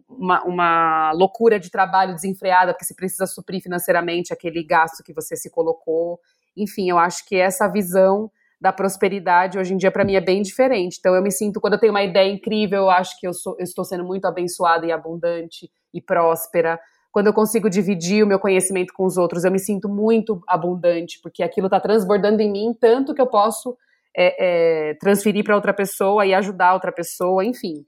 uma, 0.09 0.43
uma, 0.45 1.13
loucura 1.13 1.61
de 1.61 1.71
trabalho 1.71 2.15
desenfreada, 2.15 2.73
porque 2.73 2.87
você 2.87 2.95
precisa 2.95 3.27
suprir 3.27 3.63
financeiramente 3.63 4.33
aquele 4.33 4.65
gasto 4.65 5.05
que 5.05 5.13
você 5.13 5.37
se 5.37 5.51
colocou. 5.51 6.19
Enfim, 6.63 6.91
eu 6.91 6.99
acho 6.99 7.27
que 7.27 7.37
essa 7.37 7.69
visão 7.69 8.31
da 8.61 8.73
prosperidade 8.73 9.59
hoje 9.59 9.73
em 9.73 9.77
dia 9.77 9.91
para 9.91 10.05
mim 10.05 10.15
é 10.15 10.21
bem 10.21 10.43
diferente. 10.43 10.99
Então 10.99 11.15
eu 11.15 11.23
me 11.23 11.31
sinto 11.31 11.61
quando 11.61 11.75
eu 11.75 11.81
tenho 11.81 11.93
uma 11.93 12.03
ideia 12.03 12.31
incrível, 12.31 12.81
eu 12.81 12.91
acho 12.91 13.19
que 13.19 13.27
eu, 13.27 13.33
sou, 13.33 13.57
eu 13.59 13.65
estou 13.65 13.85
sendo 13.85 14.05
muito 14.05 14.27
abençoada 14.27 14.85
e 14.85 14.93
abundante 14.93 15.71
e 15.95 16.01
próspera. 16.01 16.79
quando 17.11 17.29
eu 17.29 17.33
consigo 17.33 17.71
dividir 17.71 18.23
o 18.23 18.27
meu 18.27 18.39
conhecimento 18.39 18.93
com 18.93 19.05
os 19.05 19.17
outros, 19.17 19.45
eu 19.45 19.51
me 19.51 19.59
sinto 19.59 19.89
muito 19.89 20.43
abundante, 20.47 21.19
porque 21.23 21.43
aquilo 21.43 21.67
está 21.67 21.81
transbordando 21.81 22.43
em 22.43 22.53
mim 22.53 22.77
tanto 22.79 23.15
que 23.15 23.21
eu 23.21 23.27
posso 23.27 23.77
é, 24.17 24.91
é, 24.91 24.95
transferir 24.95 25.43
para 25.43 25.57
outra 25.57 25.73
pessoa 25.73 26.27
e 26.27 26.35
ajudar 26.35 26.75
outra 26.75 26.93
pessoa, 26.93 27.45
enfim. 27.45 27.85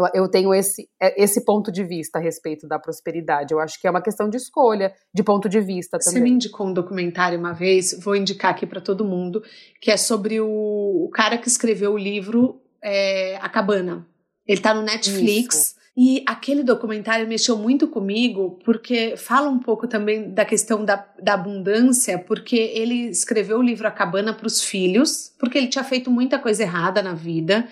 Eu, 0.00 0.22
eu, 0.22 0.28
tenho 0.28 0.52
esse, 0.54 0.88
é, 1.00 1.22
esse 1.22 1.44
ponto 1.44 1.70
de 1.70 1.84
vista 1.84 2.18
a 2.18 2.22
respeito 2.22 2.66
da 2.66 2.78
prosperidade. 2.78 3.52
Eu 3.52 3.60
acho 3.60 3.80
que 3.80 3.86
é 3.86 3.90
uma 3.90 4.02
questão 4.02 4.28
de 4.28 4.36
escolha, 4.36 4.92
de 5.14 5.22
ponto 5.22 5.48
de 5.48 5.60
vista 5.60 5.98
também. 5.98 6.18
Você 6.18 6.20
me 6.20 6.30
indicou 6.30 6.66
um 6.66 6.72
documentário 6.72 7.38
uma 7.38 7.52
vez, 7.52 7.98
vou 8.02 8.16
indicar 8.16 8.50
aqui 8.50 8.66
para 8.66 8.80
todo 8.80 9.04
mundo, 9.04 9.42
que 9.80 9.90
é 9.90 9.96
sobre 9.96 10.40
o, 10.40 10.48
o, 10.48 11.10
cara 11.12 11.38
que 11.38 11.48
escreveu 11.48 11.92
o 11.92 11.98
livro 11.98 12.60
é, 12.82 13.36
A 13.36 13.48
Cabana. 13.48 14.06
Ele 14.46 14.58
está 14.58 14.74
no 14.74 14.82
Netflix. 14.82 15.56
Isso. 15.56 15.80
E 15.96 16.22
aquele 16.26 16.62
documentário 16.62 17.26
mexeu 17.26 17.58
muito 17.58 17.88
comigo, 17.88 18.58
porque 18.64 19.16
fala 19.16 19.50
um 19.50 19.58
pouco 19.58 19.88
também 19.88 20.32
da 20.32 20.44
questão 20.44 20.84
da, 20.84 21.04
da 21.20 21.34
abundância, 21.34 22.18
porque 22.18 22.56
ele 22.56 23.08
escreveu 23.10 23.58
o 23.58 23.62
livro 23.62 23.86
A 23.86 23.90
Cabana 23.90 24.32
para 24.32 24.46
os 24.46 24.62
filhos, 24.62 25.32
porque 25.38 25.58
ele 25.58 25.66
tinha 25.66 25.84
feito 25.84 26.10
muita 26.10 26.38
coisa 26.38 26.62
errada 26.62 27.02
na 27.02 27.12
vida. 27.12 27.68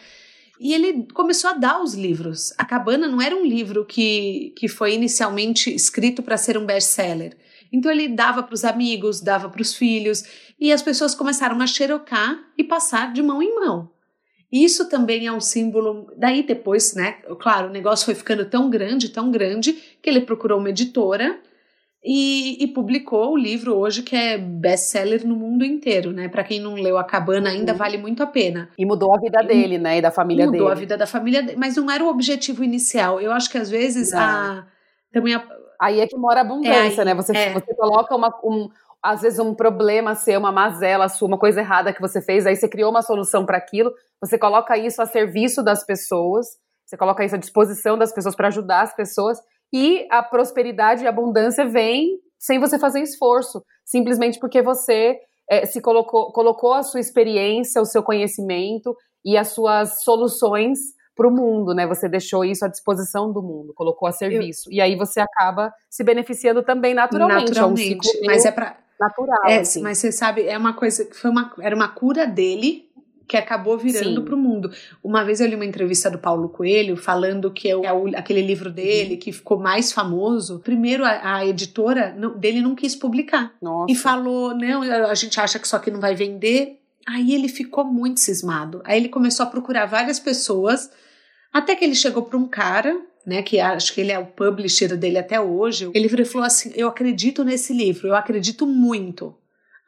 E 0.61 0.75
ele 0.75 1.07
começou 1.15 1.51
a 1.51 1.55
dar 1.55 1.81
os 1.83 1.95
livros. 1.95 2.53
A 2.59 2.65
Cabana 2.65 3.07
não 3.07 3.23
era 3.23 3.37
um 3.37 3.45
livro 3.45 3.85
que, 3.85 4.53
que 4.57 4.69
foi 4.69 4.95
inicialmente 4.95 5.73
escrito 5.73 6.23
para 6.23 6.37
ser 6.37 6.59
um 6.59 6.67
best-seller. 6.67 7.37
Então 7.73 7.91
ele 7.91 8.09
dava 8.09 8.43
para 8.43 8.55
os 8.55 8.65
amigos, 8.65 9.21
dava 9.21 9.49
para 9.49 9.63
os 9.63 9.75
filhos, 9.75 10.25
e 10.59 10.73
as 10.73 10.83
pessoas 10.83 11.15
começaram 11.15 11.61
a 11.61 11.67
xerocar 11.67 12.39
e 12.57 12.65
passar 12.65 13.13
de 13.13 13.23
mão 13.23 13.43
em 13.43 13.55
mão. 13.55 13.91
Isso 14.51 14.89
também 14.89 15.27
é 15.27 15.33
um 15.33 15.41
símbolo. 15.41 16.11
Daí 16.17 16.43
depois, 16.43 16.95
né? 16.95 17.13
Claro, 17.39 17.69
o 17.69 17.73
negócio 17.73 18.07
foi 18.07 18.15
ficando 18.15 18.47
tão 18.47 18.71
grande, 18.71 19.11
tão 19.11 19.31
grande, 19.31 19.75
que 20.03 20.09
ele 20.09 20.23
procurou 20.23 20.59
uma 20.59 20.71
editora 20.71 21.39
e, 22.05 22.63
e 22.63 22.67
publicou 22.69 23.33
o 23.33 23.37
livro 23.37 23.77
hoje 23.77 24.03
que 24.03 24.15
é 24.15 24.39
best-seller 24.39 25.27
no 25.27 25.35
mundo 25.35 25.65
inteiro, 25.65 26.13
né? 26.13 26.29
Para 26.29 26.45
quem 26.45 26.61
não 26.61 26.75
leu 26.75 26.97
A 26.97 27.05
Cabana, 27.05 27.51
ainda 27.51 27.73
uhum. 27.73 27.79
vale 27.79 27.99
muito 27.99 28.23
a 28.23 28.27
pena. 28.27 28.71
E 28.79 28.87
mudou 28.87 29.15
a 29.15 29.19
vida 29.19 29.43
dele, 29.43 29.79
né? 29.79 29.99
E 29.99 30.03
da 30.03 30.11
família 30.11 30.47
mudou 30.47 30.53
dele. 30.53 30.65
Mudou 30.65 30.77
a 30.77 30.81
vida 30.81 30.97
da 30.97 31.07
família, 31.07 31.55
mas 31.57 31.77
não 31.77 31.91
era 31.91 32.05
o 32.05 32.09
objetivo 32.09 32.63
inicial. 32.63 33.21
Eu 33.21 33.33
acho 33.33 33.51
que 33.51 33.59
às 33.59 33.69
vezes 33.69 34.13
a 34.13 34.67
também 35.13 35.35
a, 35.35 35.43
Aí 35.81 36.01
é 36.01 36.07
que 36.07 36.17
mora 36.17 36.41
a 36.41 36.43
abundância, 36.43 37.03
é, 37.03 37.05
né? 37.05 37.15
Você, 37.15 37.37
é. 37.37 37.53
você 37.53 37.73
coloca 37.75 38.15
uma, 38.15 38.37
um, 38.43 38.69
às 39.01 39.23
vezes 39.23 39.39
um 39.39 39.55
problema 39.55 40.15
seu, 40.17 40.41
uma 40.41 40.51
mazela 40.51 41.09
sua, 41.09 41.29
uma 41.29 41.39
coisa 41.39 41.61
errada 41.61 41.93
que 41.93 42.01
você 42.01 42.21
fez, 42.21 42.47
aí 42.47 42.57
você 42.57 42.69
criou 42.69 42.91
uma 42.91 43.03
solução 43.03 43.47
para 43.47 43.57
aquilo, 43.57 43.95
você 44.21 44.37
coloca 44.37 44.77
isso 44.77 45.01
a 45.01 45.07
serviço 45.07 45.63
das 45.63 45.87
pessoas, 45.87 46.59
você 46.85 46.97
coloca 46.97 47.25
isso 47.25 47.37
à 47.37 47.39
disposição 47.39 47.97
das 47.97 48.13
pessoas 48.13 48.35
para 48.35 48.49
ajudar 48.49 48.83
as 48.83 48.95
pessoas, 48.95 49.39
e 49.73 50.07
a 50.11 50.23
prosperidade 50.23 51.05
e 51.05 51.07
a 51.07 51.11
abundância 51.11 51.67
vem 51.67 52.19
sem 52.39 52.59
você 52.59 52.79
fazer 52.79 53.01
esforço, 53.01 53.63
simplesmente 53.85 54.39
porque 54.39 54.63
você 54.63 55.19
é, 55.49 55.67
se 55.67 55.81
colocou, 55.81 56.33
colocou 56.33 56.73
a 56.73 56.83
sua 56.83 57.01
experiência, 57.01 57.83
o 57.83 57.87
seu 57.87 58.03
conhecimento 58.03 58.97
e 59.25 59.37
as 59.37 59.49
suas 59.49 60.03
soluções 60.03 60.79
para 61.17 61.27
o 61.27 61.31
mundo, 61.33 61.75
né? 61.75 61.85
Você 61.87 62.09
deixou 62.09 62.45
isso 62.45 62.65
à 62.65 62.69
disposição 62.69 63.33
do 63.33 63.43
mundo, 63.43 63.75
colocou 63.75 64.09
a 64.09 64.13
serviço. 64.13 64.71
Eu... 64.71 64.75
E 64.75 64.81
aí 64.81 64.95
você 64.95 65.19
acaba 65.19 65.73
se 65.91 66.05
beneficiando 66.05 66.63
também 66.63 66.95
naturalmente. 66.95 67.49
Naturalmente. 67.49 68.17
É 68.17 68.23
um 68.23 68.27
mas 68.27 68.45
é 68.45 68.53
para 68.53 68.77
natural. 69.01 69.45
É, 69.47 69.59
assim. 69.59 69.83
Mas 69.83 69.99
você 69.99 70.13
sabe, 70.13 70.47
é 70.47 70.57
uma 70.57 70.75
coisa 70.75 71.05
que 71.05 71.17
foi 71.17 71.31
uma, 71.31 71.53
era 71.61 71.75
uma 71.75 71.89
cura 71.89 72.27
dele 72.27 72.88
que 73.29 73.37
acabou 73.37 73.77
virando 73.77 74.23
para 74.23 74.35
o 74.35 74.39
mundo. 74.39 74.73
Uma 75.05 75.23
vez 75.23 75.41
eu 75.41 75.47
li 75.47 75.55
uma 75.55 75.67
entrevista 75.67 76.11
do 76.11 76.19
Paulo 76.19 76.49
Coelho 76.49 76.97
falando 76.97 77.51
que 77.51 77.69
é, 77.69 77.93
o, 77.93 78.09
aquele 78.17 78.41
livro 78.41 78.71
dele 78.71 79.15
uhum. 79.15 79.21
que 79.21 79.31
ficou 79.31 79.59
mais 79.59 79.93
famoso. 79.93 80.61
Primeiro, 80.61 81.05
a, 81.05 81.37
a 81.37 81.47
editora 81.47 82.15
não, 82.19 82.39
dele 82.39 82.63
não 82.63 82.75
quis 82.75 82.97
publicar. 82.97 83.53
Nossa. 83.61 83.93
E 83.93 83.95
falou: 83.95 84.55
não, 84.55 84.83
a 84.83 85.15
gente 85.15 85.39
acha 85.39 85.59
que 85.59 85.67
isso 85.67 85.77
aqui 85.77 85.91
não 85.91 86.01
vai 86.01 86.15
vender. 86.15 86.79
Aí 87.07 87.35
ele 87.35 87.49
ficou 87.49 87.85
muito 87.85 88.21
cismado. 88.21 88.81
Aí 88.85 88.99
ele 88.99 89.09
começou 89.09 89.45
a 89.45 89.49
procurar 89.49 89.87
várias 89.87 90.19
pessoas, 90.19 90.91
até 91.53 91.75
que 91.75 91.85
ele 91.85 91.95
chegou 91.95 92.23
para 92.23 92.39
um 92.39 92.49
cara 92.49 92.99
né, 93.27 93.43
que 93.43 93.61
acho 93.61 93.93
que 93.93 94.01
ele 94.01 94.11
é 94.11 94.19
o 94.19 94.25
publisher 94.25 94.97
dele 94.97 95.19
até 95.19 95.39
hoje, 95.39 95.91
ele 95.93 96.25
falou 96.25 96.47
assim: 96.47 96.73
Eu 96.75 96.89
acredito 96.89 97.45
nesse 97.45 97.75
livro, 97.75 98.09
eu 98.09 98.17
acredito 98.17 98.67
muito. 98.67 99.37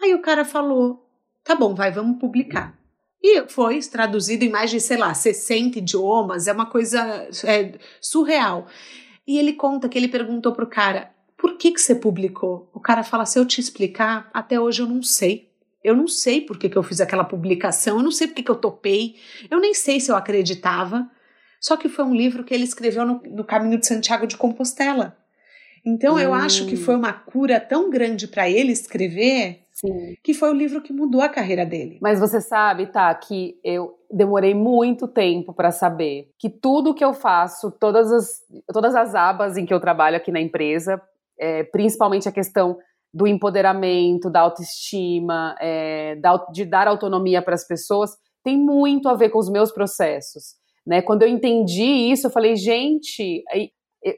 Aí 0.03 0.15
o 0.15 0.21
cara 0.21 0.45
falou: 0.45 1.07
Tá 1.43 1.55
bom, 1.55 1.75
vai, 1.75 1.91
vamos 1.91 2.19
publicar. 2.19 2.79
E 3.23 3.47
foi 3.49 3.79
traduzido 3.81 4.45
em 4.45 4.49
mais 4.49 4.71
de, 4.71 4.81
sei 4.81 4.97
lá, 4.97 5.13
60 5.13 5.79
idiomas, 5.79 6.47
é 6.47 6.53
uma 6.53 6.67
coisa 6.67 7.29
é, 7.45 7.73
surreal. 8.01 8.67
E 9.27 9.39
ele 9.39 9.53
conta 9.53 9.89
que 9.89 9.99
ele 9.99 10.09
perguntou 10.09 10.53
pro 10.53 10.67
cara: 10.67 11.11
Por 11.37 11.57
que, 11.57 11.73
que 11.73 11.81
você 11.81 11.95
publicou? 11.95 12.71
O 12.73 12.81
cara 12.81 13.03
fala: 13.03 13.27
Se 13.27 13.39
eu 13.39 13.45
te 13.45 13.61
explicar, 13.61 14.31
até 14.33 14.59
hoje 14.59 14.83
eu 14.83 14.87
não 14.87 15.03
sei. 15.03 15.51
Eu 15.83 15.97
não 15.97 16.07
sei 16.07 16.43
por 16.43 16.59
que, 16.59 16.69
que 16.69 16.77
eu 16.77 16.83
fiz 16.83 17.01
aquela 17.01 17.25
publicação, 17.25 17.97
eu 17.97 18.03
não 18.03 18.11
sei 18.11 18.27
por 18.27 18.35
que, 18.35 18.43
que 18.43 18.51
eu 18.51 18.57
topei, 18.57 19.15
eu 19.51 19.59
nem 19.59 19.73
sei 19.73 19.99
se 19.99 20.11
eu 20.11 20.17
acreditava. 20.17 21.11
Só 21.59 21.77
que 21.77 21.89
foi 21.89 22.05
um 22.05 22.15
livro 22.15 22.45
que 22.45 22.53
ele 22.53 22.65
escreveu 22.65 23.07
no, 23.07 23.23
no 23.25 23.45
caminho 23.45 23.79
de 23.79 23.87
Santiago 23.87 24.27
de 24.27 24.37
Compostela. 24.37 25.17
Então 25.85 26.17
hum. 26.17 26.19
eu 26.19 26.35
acho 26.35 26.67
que 26.67 26.77
foi 26.77 26.95
uma 26.97 27.13
cura 27.13 27.59
tão 27.61 27.91
grande 27.91 28.27
para 28.27 28.49
ele 28.49 28.73
escrever 28.73 29.65
Sim. 29.81 30.15
que 30.23 30.35
foi 30.35 30.51
o 30.51 30.55
livro 30.55 30.83
que 30.83 30.93
mudou 30.93 31.23
a 31.23 31.29
carreira 31.29 31.65
dele. 31.65 31.99
Mas 32.03 32.21
você 32.21 32.41
sabe, 32.41 32.87
tá, 32.87 33.15
que 33.15 33.59
eu 33.65 33.99
demorei 34.11 34.55
muito 34.55 35.09
tempo 35.09 35.55
para 35.55 35.71
saber 35.71 36.31
que 36.39 36.51
tudo 36.51 36.95
que 36.95 37.05
eu 37.05 37.15
faço, 37.15 37.71
todas 37.71 38.13
as, 38.13 38.43
todas 38.73 38.95
as 38.95 39.15
abas 39.15 39.57
em 39.57 39.65
que 39.65 39.73
eu 39.73 39.81
trabalho 39.81 40.17
aqui 40.17 40.31
na 40.31 40.41
empresa, 40.41 41.01
é, 41.39 41.65
principalmente 41.65 42.29
a 42.29 42.33
questão 42.33 42.77
do 43.13 43.27
empoderamento, 43.27 44.31
da 44.31 44.41
autoestima, 44.41 45.57
é, 45.61 46.17
da, 46.17 46.37
de 46.53 46.65
dar 46.65 46.87
autonomia 46.87 47.43
para 47.43 47.55
as 47.55 47.67
pessoas, 47.67 48.11
tem 48.45 48.57
muito 48.57 49.09
a 49.09 49.15
ver 49.15 49.31
com 49.31 49.39
os 49.39 49.51
meus 49.51 49.73
processos. 49.73 50.55
Né? 50.87 51.03
Quando 51.03 51.23
eu 51.23 51.29
entendi 51.29 52.11
isso, 52.11 52.27
eu 52.27 52.31
falei, 52.31 52.57
gente, 52.57 53.43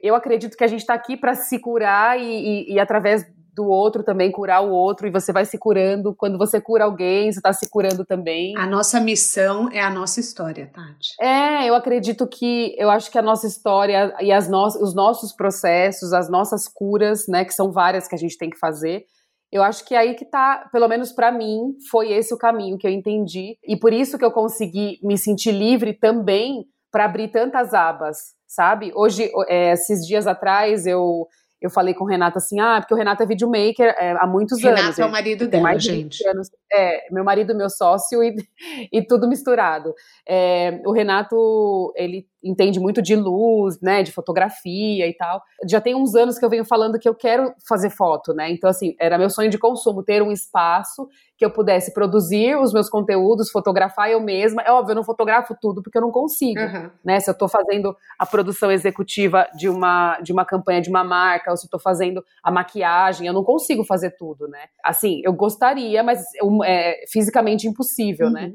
eu 0.01 0.15
acredito 0.15 0.55
que 0.55 0.63
a 0.63 0.67
gente 0.67 0.81
está 0.81 0.93
aqui 0.93 1.17
para 1.17 1.35
se 1.35 1.59
curar 1.59 2.19
e, 2.19 2.23
e, 2.23 2.73
e, 2.73 2.79
através 2.79 3.25
do 3.53 3.67
outro 3.67 4.03
também 4.03 4.31
curar 4.31 4.61
o 4.61 4.71
outro, 4.71 5.07
e 5.07 5.11
você 5.11 5.31
vai 5.31 5.45
se 5.45 5.57
curando. 5.57 6.15
Quando 6.15 6.37
você 6.37 6.59
cura 6.59 6.85
alguém, 6.85 7.31
você 7.31 7.39
está 7.39 7.53
se 7.53 7.69
curando 7.69 8.03
também. 8.03 8.57
A 8.57 8.65
nossa 8.65 8.99
missão 8.99 9.69
é 9.71 9.79
a 9.79 9.89
nossa 9.89 10.19
história, 10.19 10.71
Tati. 10.73 11.13
É, 11.21 11.69
eu 11.69 11.75
acredito 11.75 12.27
que, 12.27 12.75
eu 12.77 12.89
acho 12.89 13.11
que 13.11 13.17
a 13.17 13.21
nossa 13.21 13.45
história 13.45 14.13
e 14.19 14.31
as 14.31 14.49
no, 14.49 14.65
os 14.65 14.95
nossos 14.95 15.31
processos, 15.31 16.13
as 16.13 16.29
nossas 16.29 16.67
curas, 16.67 17.27
né, 17.27 17.45
que 17.45 17.53
são 17.53 17.71
várias 17.71 18.07
que 18.07 18.15
a 18.15 18.17
gente 18.17 18.37
tem 18.37 18.49
que 18.49 18.57
fazer, 18.57 19.05
eu 19.51 19.61
acho 19.61 19.85
que 19.85 19.93
é 19.93 19.99
aí 19.99 20.15
que 20.15 20.25
tá, 20.25 20.67
pelo 20.71 20.87
menos 20.87 21.11
para 21.11 21.31
mim, 21.31 21.75
foi 21.91 22.11
esse 22.11 22.33
o 22.33 22.37
caminho 22.37 22.75
que 22.75 22.87
eu 22.87 22.91
entendi. 22.91 23.55
E 23.63 23.77
por 23.77 23.93
isso 23.93 24.17
que 24.17 24.25
eu 24.25 24.31
consegui 24.31 24.97
me 25.03 25.15
sentir 25.15 25.51
livre 25.51 25.93
também 25.93 26.65
para 26.91 27.05
abrir 27.05 27.27
tantas 27.27 27.71
abas, 27.71 28.17
sabe? 28.47 28.91
Hoje, 28.95 29.31
é, 29.47 29.73
esses 29.73 30.07
dias 30.07 30.25
atrás, 30.25 30.87
eu 30.87 31.27
eu 31.63 31.69
falei 31.69 31.93
com 31.93 32.03
o 32.03 32.07
Renato 32.07 32.37
assim, 32.37 32.59
ah, 32.59 32.81
porque 32.81 32.93
o 32.93 32.97
Renato 32.97 33.23
é 33.23 33.25
videomaker 33.25 33.95
é, 33.97 34.11
há 34.19 34.27
muitos 34.27 34.61
Renato 34.61 34.81
anos. 34.81 34.97
Renato 34.97 35.01
é 35.01 35.05
o 35.05 35.11
marido 35.11 35.47
dela, 35.47 35.63
mais 35.63 35.81
gente. 35.81 36.27
Anos, 36.27 36.49
é, 36.73 37.07
meu 37.11 37.23
marido, 37.23 37.55
meu 37.55 37.69
sócio 37.69 38.23
e, 38.23 38.35
e 38.91 39.05
tudo 39.05 39.27
misturado. 39.27 39.93
É, 40.27 40.81
o 40.85 40.91
Renato, 40.91 41.93
ele 41.95 42.27
entende 42.43 42.79
muito 42.79 43.01
de 43.01 43.15
luz, 43.15 43.79
né, 43.81 44.03
de 44.03 44.11
fotografia 44.11 45.07
e 45.07 45.13
tal. 45.13 45.41
Já 45.67 45.79
tem 45.79 45.95
uns 45.95 46.13
anos 46.13 46.37
que 46.37 46.43
eu 46.43 46.49
venho 46.49 46.65
falando 46.65 46.99
que 46.99 47.07
eu 47.07 47.15
quero 47.15 47.53
fazer 47.67 47.89
foto, 47.89 48.33
né? 48.33 48.51
Então 48.51 48.69
assim, 48.69 48.95
era 48.99 49.17
meu 49.17 49.29
sonho 49.29 49.49
de 49.49 49.57
consumo 49.57 50.03
ter 50.03 50.21
um 50.21 50.31
espaço 50.31 51.07
que 51.37 51.45
eu 51.45 51.51
pudesse 51.51 51.93
produzir 51.93 52.57
os 52.57 52.73
meus 52.73 52.89
conteúdos, 52.89 53.49
fotografar 53.49 54.09
eu 54.09 54.19
mesma. 54.19 54.61
É 54.61 54.71
óbvio, 54.71 54.91
eu 54.91 54.95
não 54.95 55.03
fotografo 55.03 55.55
tudo 55.59 55.81
porque 55.81 55.97
eu 55.97 56.01
não 56.01 56.11
consigo, 56.11 56.59
uhum. 56.59 56.89
né? 57.03 57.19
Se 57.19 57.29
eu 57.29 57.33
estou 57.33 57.47
fazendo 57.47 57.95
a 58.19 58.25
produção 58.25 58.71
executiva 58.71 59.47
de 59.55 59.69
uma 59.69 60.19
de 60.19 60.33
uma 60.33 60.45
campanha 60.45 60.81
de 60.81 60.89
uma 60.89 61.03
marca, 61.03 61.51
ou 61.51 61.57
se 61.57 61.65
eu 61.65 61.69
tô 61.69 61.79
fazendo 61.79 62.23
a 62.43 62.51
maquiagem, 62.51 63.25
eu 63.25 63.33
não 63.33 63.43
consigo 63.43 63.85
fazer 63.85 64.11
tudo, 64.11 64.47
né? 64.47 64.65
Assim, 64.83 65.21
eu 65.23 65.33
gostaria, 65.33 66.03
mas 66.03 66.21
é 66.63 67.03
fisicamente 67.07 67.67
impossível, 67.67 68.29
né? 68.29 68.45
uhum. 68.45 68.51
né? 68.51 68.53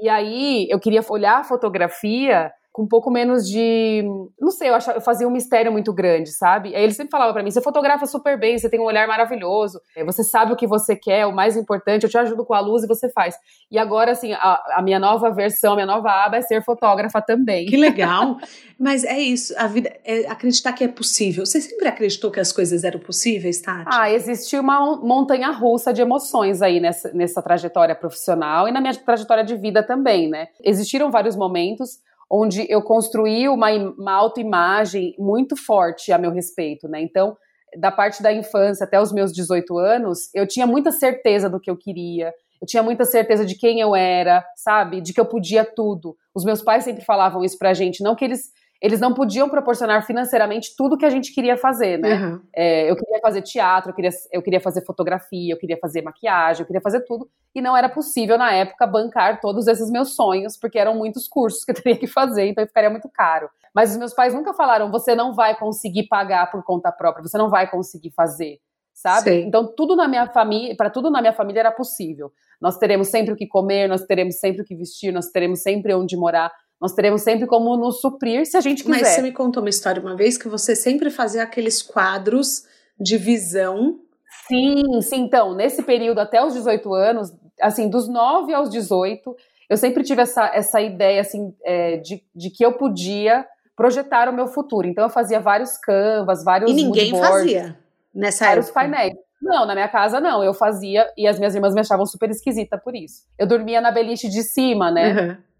E 0.00 0.08
aí 0.08 0.66
eu 0.68 0.80
queria 0.80 1.00
olhar 1.08 1.38
a 1.38 1.44
fotografia 1.44 2.52
com 2.74 2.82
um 2.82 2.88
pouco 2.88 3.08
menos 3.08 3.48
de. 3.48 4.02
Não 4.40 4.50
sei, 4.50 4.68
eu, 4.68 4.74
achava, 4.74 4.98
eu 4.98 5.00
fazia 5.00 5.28
um 5.28 5.30
mistério 5.30 5.70
muito 5.70 5.92
grande, 5.92 6.32
sabe? 6.32 6.74
Aí 6.74 6.82
ele 6.82 6.92
sempre 6.92 7.12
falava 7.12 7.32
para 7.32 7.40
mim: 7.40 7.52
você 7.52 7.60
fotografa 7.60 8.04
super 8.04 8.36
bem, 8.36 8.58
você 8.58 8.68
tem 8.68 8.80
um 8.80 8.84
olhar 8.84 9.06
maravilhoso, 9.06 9.80
é, 9.96 10.04
você 10.04 10.24
sabe 10.24 10.52
o 10.52 10.56
que 10.56 10.66
você 10.66 10.96
quer, 10.96 11.24
o 11.24 11.32
mais 11.32 11.56
importante, 11.56 12.02
eu 12.02 12.10
te 12.10 12.18
ajudo 12.18 12.44
com 12.44 12.52
a 12.52 12.58
luz 12.58 12.82
e 12.82 12.88
você 12.88 13.08
faz. 13.08 13.36
E 13.70 13.78
agora, 13.78 14.10
assim, 14.10 14.32
a, 14.32 14.60
a 14.78 14.82
minha 14.82 14.98
nova 14.98 15.30
versão, 15.30 15.74
a 15.74 15.76
minha 15.76 15.86
nova 15.86 16.10
aba 16.10 16.38
é 16.38 16.42
ser 16.42 16.64
fotógrafa 16.64 17.22
também. 17.22 17.66
Que 17.66 17.76
legal! 17.76 18.38
Mas 18.76 19.04
é 19.04 19.20
isso, 19.20 19.54
a 19.56 19.68
vida, 19.68 19.96
é 20.04 20.26
acreditar 20.26 20.72
que 20.72 20.82
é 20.82 20.88
possível. 20.88 21.46
Você 21.46 21.60
sempre 21.60 21.86
acreditou 21.86 22.28
que 22.28 22.40
as 22.40 22.50
coisas 22.50 22.82
eram 22.82 22.98
possíveis, 22.98 23.60
Tati? 23.60 23.84
Ah, 23.86 24.10
existe 24.10 24.58
uma 24.58 24.96
montanha 24.96 25.52
russa 25.52 25.92
de 25.92 26.02
emoções 26.02 26.60
aí 26.60 26.80
nessa, 26.80 27.12
nessa 27.12 27.40
trajetória 27.40 27.94
profissional 27.94 28.66
e 28.66 28.72
na 28.72 28.80
minha 28.80 28.96
trajetória 28.96 29.44
de 29.44 29.54
vida 29.54 29.80
também, 29.80 30.28
né? 30.28 30.48
Existiram 30.60 31.08
vários 31.08 31.36
momentos 31.36 32.02
onde 32.30 32.66
eu 32.70 32.82
construí 32.82 33.48
uma, 33.48 33.70
uma 33.70 34.12
autoimagem 34.12 35.14
muito 35.18 35.56
forte 35.56 36.12
a 36.12 36.18
meu 36.18 36.30
respeito, 36.30 36.88
né? 36.88 37.00
Então, 37.00 37.36
da 37.76 37.90
parte 37.90 38.22
da 38.22 38.32
infância 38.32 38.84
até 38.84 39.00
os 39.00 39.12
meus 39.12 39.32
18 39.32 39.78
anos, 39.78 40.30
eu 40.34 40.46
tinha 40.46 40.66
muita 40.66 40.90
certeza 40.90 41.48
do 41.48 41.60
que 41.60 41.70
eu 41.70 41.76
queria, 41.76 42.32
eu 42.60 42.66
tinha 42.66 42.82
muita 42.82 43.04
certeza 43.04 43.44
de 43.44 43.56
quem 43.56 43.80
eu 43.80 43.94
era, 43.94 44.44
sabe? 44.56 45.00
De 45.00 45.12
que 45.12 45.20
eu 45.20 45.26
podia 45.26 45.64
tudo. 45.64 46.16
Os 46.34 46.44
meus 46.44 46.62
pais 46.62 46.84
sempre 46.84 47.04
falavam 47.04 47.44
isso 47.44 47.58
pra 47.58 47.74
gente, 47.74 48.02
não 48.02 48.14
que 48.14 48.24
eles 48.24 48.50
eles 48.84 49.00
não 49.00 49.14
podiam 49.14 49.48
proporcionar 49.48 50.04
financeiramente 50.04 50.76
tudo 50.76 50.98
que 50.98 51.06
a 51.06 51.10
gente 51.10 51.32
queria 51.32 51.56
fazer, 51.56 51.98
né? 51.98 52.16
Uhum. 52.16 52.40
É, 52.54 52.90
eu 52.90 52.94
queria 52.94 53.18
fazer 53.18 53.40
teatro, 53.40 53.90
eu 53.90 53.94
queria, 53.94 54.10
eu 54.30 54.42
queria 54.42 54.60
fazer 54.60 54.84
fotografia, 54.84 55.54
eu 55.54 55.56
queria 55.56 55.78
fazer 55.80 56.02
maquiagem, 56.02 56.60
eu 56.60 56.66
queria 56.66 56.82
fazer 56.82 57.00
tudo, 57.00 57.26
e 57.54 57.62
não 57.62 57.74
era 57.74 57.88
possível 57.88 58.36
na 58.36 58.52
época 58.52 58.86
bancar 58.86 59.40
todos 59.40 59.66
esses 59.68 59.90
meus 59.90 60.14
sonhos, 60.14 60.58
porque 60.58 60.78
eram 60.78 60.94
muitos 60.94 61.26
cursos 61.26 61.64
que 61.64 61.70
eu 61.70 61.74
teria 61.82 61.98
que 61.98 62.06
fazer, 62.06 62.46
então 62.46 62.66
ficaria 62.66 62.90
muito 62.90 63.08
caro. 63.08 63.48
Mas 63.74 63.92
os 63.92 63.96
meus 63.96 64.12
pais 64.12 64.34
nunca 64.34 64.52
falaram, 64.52 64.90
você 64.90 65.14
não 65.14 65.32
vai 65.32 65.58
conseguir 65.58 66.06
pagar 66.06 66.50
por 66.50 66.62
conta 66.62 66.92
própria, 66.92 67.22
você 67.22 67.38
não 67.38 67.48
vai 67.48 67.70
conseguir 67.70 68.10
fazer, 68.10 68.58
sabe? 68.92 69.30
Sim. 69.30 69.46
Então 69.46 69.66
tudo 69.74 69.96
na 69.96 70.06
minha 70.06 70.26
família, 70.26 70.76
para 70.76 70.90
tudo 70.90 71.10
na 71.10 71.22
minha 71.22 71.32
família 71.32 71.60
era 71.60 71.72
possível. 71.72 72.30
Nós 72.60 72.76
teremos 72.76 73.08
sempre 73.08 73.32
o 73.32 73.36
que 73.36 73.46
comer, 73.46 73.88
nós 73.88 74.04
teremos 74.04 74.38
sempre 74.38 74.60
o 74.60 74.64
que 74.64 74.76
vestir, 74.76 75.10
nós 75.10 75.30
teremos 75.30 75.62
sempre 75.62 75.94
onde 75.94 76.18
morar 76.18 76.52
nós 76.84 76.92
teremos 76.92 77.22
sempre 77.22 77.46
como 77.46 77.74
nos 77.78 77.98
suprir 77.98 78.44
se 78.44 78.58
a 78.58 78.60
gente 78.60 78.84
quiser. 78.84 79.00
Mas 79.00 79.08
você 79.08 79.22
me 79.22 79.32
contou 79.32 79.62
uma 79.62 79.70
história 79.70 80.02
uma 80.02 80.14
vez 80.14 80.36
que 80.36 80.50
você 80.50 80.76
sempre 80.76 81.08
fazia 81.08 81.42
aqueles 81.42 81.80
quadros 81.80 82.64
de 83.00 83.16
visão. 83.16 84.00
Sim, 84.46 85.00
sim. 85.00 85.22
Então, 85.22 85.54
nesse 85.54 85.82
período 85.82 86.18
até 86.18 86.44
os 86.44 86.52
18 86.52 86.92
anos, 86.92 87.32
assim, 87.58 87.88
dos 87.88 88.06
9 88.06 88.52
aos 88.52 88.68
18, 88.68 89.34
eu 89.70 89.78
sempre 89.78 90.02
tive 90.02 90.20
essa, 90.20 90.44
essa 90.54 90.78
ideia, 90.78 91.22
assim, 91.22 91.54
é, 91.64 91.96
de, 91.96 92.22
de 92.36 92.50
que 92.50 92.62
eu 92.62 92.74
podia 92.74 93.46
projetar 93.74 94.28
o 94.28 94.34
meu 94.34 94.46
futuro. 94.46 94.86
Então, 94.86 95.04
eu 95.04 95.10
fazia 95.10 95.40
vários 95.40 95.78
canvas, 95.78 96.44
vários 96.44 96.70
E 96.70 96.74
ninguém 96.74 97.18
fazia 97.18 97.78
nessa 98.14 98.44
vários 98.44 98.66
época. 98.66 98.80
painéis. 98.80 99.14
Não, 99.40 99.64
na 99.64 99.72
minha 99.72 99.88
casa 99.88 100.20
não. 100.20 100.44
Eu 100.44 100.52
fazia 100.52 101.10
e 101.16 101.26
as 101.26 101.38
minhas 101.38 101.54
irmãs 101.54 101.72
me 101.72 101.80
achavam 101.80 102.04
super 102.04 102.28
esquisita 102.28 102.76
por 102.76 102.94
isso. 102.94 103.22
Eu 103.38 103.46
dormia 103.46 103.80
na 103.80 103.90
beliche 103.90 104.28
de 104.28 104.42
cima, 104.42 104.90
né? 104.90 105.12
Uhum 105.14 105.53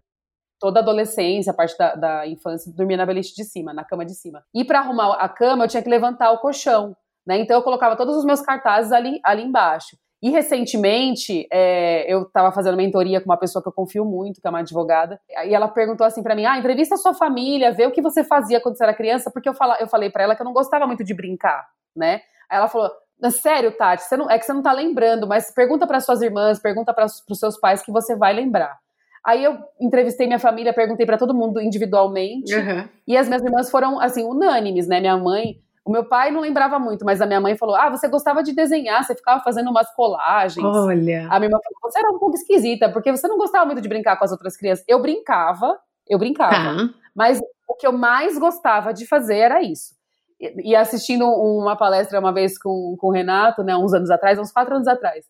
toda 0.59 0.79
a 0.79 0.83
adolescência, 0.83 1.51
a 1.51 1.55
parte 1.55 1.77
da, 1.77 1.95
da 1.95 2.27
infância, 2.27 2.71
dormia 2.75 2.97
na 2.97 3.05
beliche 3.05 3.35
de 3.35 3.43
cima, 3.43 3.73
na 3.73 3.83
cama 3.83 4.05
de 4.05 4.15
cima. 4.15 4.43
E 4.53 4.63
para 4.63 4.79
arrumar 4.79 5.13
a 5.15 5.29
cama, 5.29 5.65
eu 5.65 5.67
tinha 5.67 5.83
que 5.83 5.89
levantar 5.89 6.31
o 6.31 6.39
colchão, 6.39 6.95
né? 7.25 7.37
Então 7.39 7.57
eu 7.57 7.63
colocava 7.63 7.95
todos 7.95 8.15
os 8.15 8.25
meus 8.25 8.41
cartazes 8.41 8.91
ali, 8.91 9.19
ali 9.23 9.43
embaixo. 9.43 9.97
E 10.21 10.29
recentemente, 10.29 11.47
é, 11.51 12.11
eu 12.11 12.23
estava 12.23 12.51
fazendo 12.51 12.77
mentoria 12.77 13.19
com 13.19 13.29
uma 13.29 13.37
pessoa 13.37 13.61
que 13.61 13.67
eu 13.67 13.73
confio 13.73 14.03
muito, 14.03 14.41
que 14.41 14.47
é 14.47 14.49
uma 14.49 14.59
advogada, 14.59 15.19
e 15.45 15.53
ela 15.53 15.67
perguntou 15.67 16.05
assim 16.05 16.23
para 16.23 16.33
mim: 16.33 16.45
ah, 16.45 16.57
entrevista 16.57 16.95
a 16.95 16.97
sua 16.97 17.13
família, 17.13 17.71
vê 17.71 17.85
o 17.85 17.91
que 17.91 18.01
você 18.01 18.23
fazia 18.23 18.59
quando 18.59 18.77
você 18.77 18.83
era 18.83 18.93
criança, 18.93 19.29
porque 19.29 19.47
eu, 19.47 19.53
fala, 19.53 19.77
eu 19.79 19.87
falei 19.87 20.09
para 20.09 20.23
ela 20.23 20.35
que 20.35 20.41
eu 20.41 20.45
não 20.45 20.53
gostava 20.53 20.87
muito 20.87 21.03
de 21.03 21.13
brincar, 21.13 21.67
né? 21.95 22.21
Aí 22.49 22.57
ela 22.57 22.67
falou: 22.67 22.89
sério, 23.29 23.75
Tati, 23.77 24.03
não, 24.17 24.29
é 24.29 24.39
que 24.39 24.45
você 24.45 24.53
não 24.53 24.63
tá 24.63 24.71
lembrando, 24.71 25.27
mas 25.27 25.51
pergunta 25.53 25.85
para 25.85 25.99
suas 25.99 26.21
irmãs, 26.21 26.59
pergunta 26.59 26.93
para 26.93 27.05
os 27.05 27.39
seus 27.39 27.59
pais 27.59 27.83
que 27.83 27.91
você 27.91 28.15
vai 28.15 28.33
lembrar. 28.33 28.79
Aí 29.25 29.43
eu 29.43 29.57
entrevistei 29.81 30.27
minha 30.27 30.37
família, 30.37 30.71
perguntei 30.71 31.05
para 31.05 31.17
todo 31.17 31.33
mundo 31.33 31.59
individualmente. 31.59 32.53
Uhum. 32.53 32.87
E 33.07 33.17
as 33.17 33.27
minhas 33.27 33.43
irmãs 33.43 33.71
foram, 33.71 33.99
assim, 33.99 34.23
unânimes, 34.23 34.87
né? 34.87 34.99
Minha 34.99 35.17
mãe. 35.17 35.59
O 35.83 35.91
meu 35.91 36.05
pai 36.05 36.31
não 36.31 36.41
lembrava 36.41 36.79
muito, 36.79 37.03
mas 37.03 37.21
a 37.21 37.25
minha 37.25 37.41
mãe 37.41 37.57
falou: 37.57 37.75
Ah, 37.75 37.89
você 37.89 38.07
gostava 38.07 38.43
de 38.43 38.53
desenhar, 38.53 39.03
você 39.03 39.15
ficava 39.15 39.41
fazendo 39.43 39.69
umas 39.69 39.91
colagens. 39.95 40.65
Olha. 40.65 41.27
A 41.29 41.39
minha 41.39 41.47
irmã 41.47 41.59
falou: 41.63 41.91
Você 41.91 41.99
era 41.99 42.11
um 42.11 42.19
pouco 42.19 42.35
esquisita, 42.35 42.89
porque 42.89 43.11
você 43.11 43.27
não 43.27 43.37
gostava 43.37 43.65
muito 43.65 43.81
de 43.81 43.89
brincar 43.89 44.15
com 44.17 44.25
as 44.25 44.31
outras 44.31 44.55
crianças. 44.55 44.85
Eu 44.87 45.01
brincava, 45.01 45.79
eu 46.07 46.19
brincava. 46.19 46.55
Tá. 46.55 46.89
Mas 47.15 47.39
o 47.67 47.75
que 47.75 47.87
eu 47.87 47.93
mais 47.93 48.37
gostava 48.37 48.93
de 48.93 49.07
fazer 49.07 49.37
era 49.37 49.61
isso. 49.61 49.95
E, 50.39 50.71
e 50.71 50.75
assistindo 50.75 51.25
uma 51.25 51.75
palestra 51.75 52.19
uma 52.19 52.33
vez 52.33 52.57
com, 52.59 52.95
com 52.99 53.07
o 53.07 53.11
Renato, 53.11 53.63
né, 53.63 53.75
uns 53.75 53.93
anos 53.93 54.11
atrás, 54.11 54.37
uns 54.37 54.51
quatro 54.51 54.75
anos 54.75 54.87
atrás. 54.87 55.25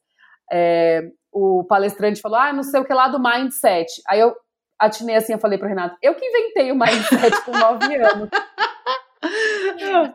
É, 0.51 1.11
o 1.35 1.65
palestrante 1.65 2.21
falou, 2.21 2.39
ah, 2.39 2.53
não 2.53 2.63
sei 2.63 2.79
o 2.79 2.85
que 2.85 2.93
lá 2.93 3.09
do 3.09 3.21
mindset. 3.21 3.91
Aí 4.07 4.21
eu 4.21 4.33
atinei 4.79 5.17
assim, 5.17 5.33
eu 5.33 5.39
falei 5.39 5.57
pro 5.57 5.67
Renato, 5.67 5.97
eu 6.01 6.15
que 6.15 6.25
inventei 6.25 6.71
o 6.71 6.75
mindset 6.75 7.43
com 7.43 7.51
nove 7.51 7.83
anos. 7.99 8.29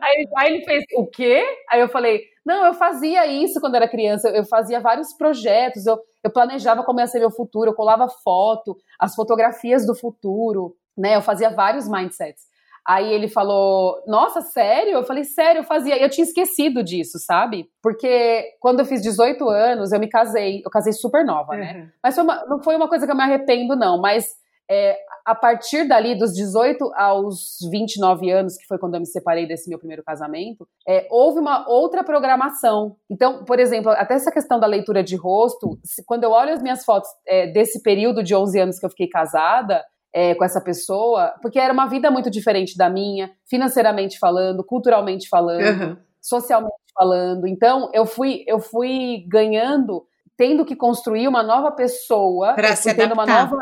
aí, 0.01 0.27
aí, 0.35 0.53
ele 0.53 0.65
fez, 0.65 0.83
o 0.95 1.05
quê? 1.05 1.45
Aí 1.69 1.79
eu 1.79 1.89
falei, 1.89 2.23
não, 2.43 2.65
eu 2.65 2.73
fazia 2.73 3.27
isso 3.27 3.61
quando 3.61 3.75
era 3.75 3.87
criança, 3.87 4.29
eu 4.29 4.43
fazia 4.45 4.79
vários 4.79 5.13
projetos, 5.13 5.85
eu, 5.85 5.99
eu 6.23 6.31
planejava 6.31 6.83
como 6.83 6.99
ia 6.99 7.05
ser 7.05 7.19
meu 7.19 7.29
futuro, 7.29 7.69
eu 7.69 7.75
colava 7.75 8.09
foto, 8.09 8.75
as 8.99 9.13
fotografias 9.13 9.85
do 9.85 9.93
futuro, 9.93 10.75
né? 10.97 11.17
Eu 11.17 11.21
fazia 11.21 11.51
vários 11.51 11.87
mindsets. 11.87 12.50
Aí 12.87 13.13
ele 13.13 13.27
falou: 13.27 14.01
Nossa, 14.07 14.41
sério? 14.41 14.93
Eu 14.93 15.03
falei: 15.03 15.23
Sério, 15.23 15.59
eu 15.59 15.63
fazia. 15.63 16.01
Eu 16.01 16.09
tinha 16.09 16.25
esquecido 16.25 16.83
disso, 16.83 17.19
sabe? 17.19 17.69
Porque 17.81 18.55
quando 18.59 18.79
eu 18.79 18.85
fiz 18.85 19.01
18 19.01 19.47
anos, 19.47 19.91
eu 19.91 19.99
me 19.99 20.07
casei. 20.07 20.61
Eu 20.65 20.71
casei 20.71 20.93
super 20.93 21.23
nova, 21.23 21.55
né? 21.55 21.71
uhum. 21.71 21.79
né? 21.79 21.91
Mas 22.03 22.15
foi 22.15 22.23
uma, 22.23 22.45
não 22.45 22.63
foi 22.63 22.75
uma 22.75 22.89
coisa 22.89 23.05
que 23.05 23.11
eu 23.11 23.15
me 23.15 23.23
arrependo, 23.23 23.75
não. 23.75 23.99
Mas 24.01 24.25
é, 24.69 24.97
a 25.25 25.35
partir 25.35 25.87
dali, 25.87 26.15
dos 26.15 26.33
18 26.33 26.93
aos 26.95 27.57
29 27.69 28.31
anos, 28.31 28.57
que 28.57 28.65
foi 28.65 28.79
quando 28.79 28.95
eu 28.95 29.01
me 29.01 29.05
separei 29.05 29.45
desse 29.45 29.69
meu 29.69 29.77
primeiro 29.77 30.01
casamento, 30.01 30.65
é, 30.87 31.07
houve 31.11 31.39
uma 31.39 31.69
outra 31.69 32.03
programação. 32.03 32.95
Então, 33.09 33.43
por 33.43 33.59
exemplo, 33.59 33.91
até 33.91 34.13
essa 34.13 34.31
questão 34.31 34.59
da 34.59 34.67
leitura 34.67 35.03
de 35.03 35.15
rosto, 35.15 35.77
quando 36.05 36.23
eu 36.23 36.31
olho 36.31 36.53
as 36.53 36.61
minhas 36.61 36.85
fotos 36.85 37.09
é, 37.27 37.47
desse 37.47 37.83
período 37.83 38.23
de 38.23 38.33
11 38.33 38.59
anos 38.59 38.79
que 38.79 38.85
eu 38.85 38.89
fiquei 38.89 39.09
casada, 39.09 39.83
é, 40.13 40.35
com 40.35 40.43
essa 40.43 40.61
pessoa, 40.61 41.33
porque 41.41 41.59
era 41.59 41.73
uma 41.73 41.87
vida 41.87 42.11
muito 42.11 42.29
diferente 42.29 42.77
da 42.77 42.89
minha, 42.89 43.31
financeiramente 43.49 44.19
falando, 44.19 44.63
culturalmente 44.63 45.29
falando, 45.29 45.81
uhum. 45.81 45.97
socialmente 46.21 46.75
falando. 46.93 47.47
Então, 47.47 47.89
eu 47.93 48.05
fui, 48.05 48.43
eu 48.45 48.59
fui 48.59 49.25
ganhando, 49.27 50.05
tendo 50.35 50.65
que 50.65 50.75
construir 50.75 51.27
uma 51.27 51.41
nova 51.41 51.71
pessoa, 51.71 52.53
para 52.53 52.75
se 52.75 52.89
adaptar. 52.89 53.13
uma 53.13 53.25
nova 53.25 53.57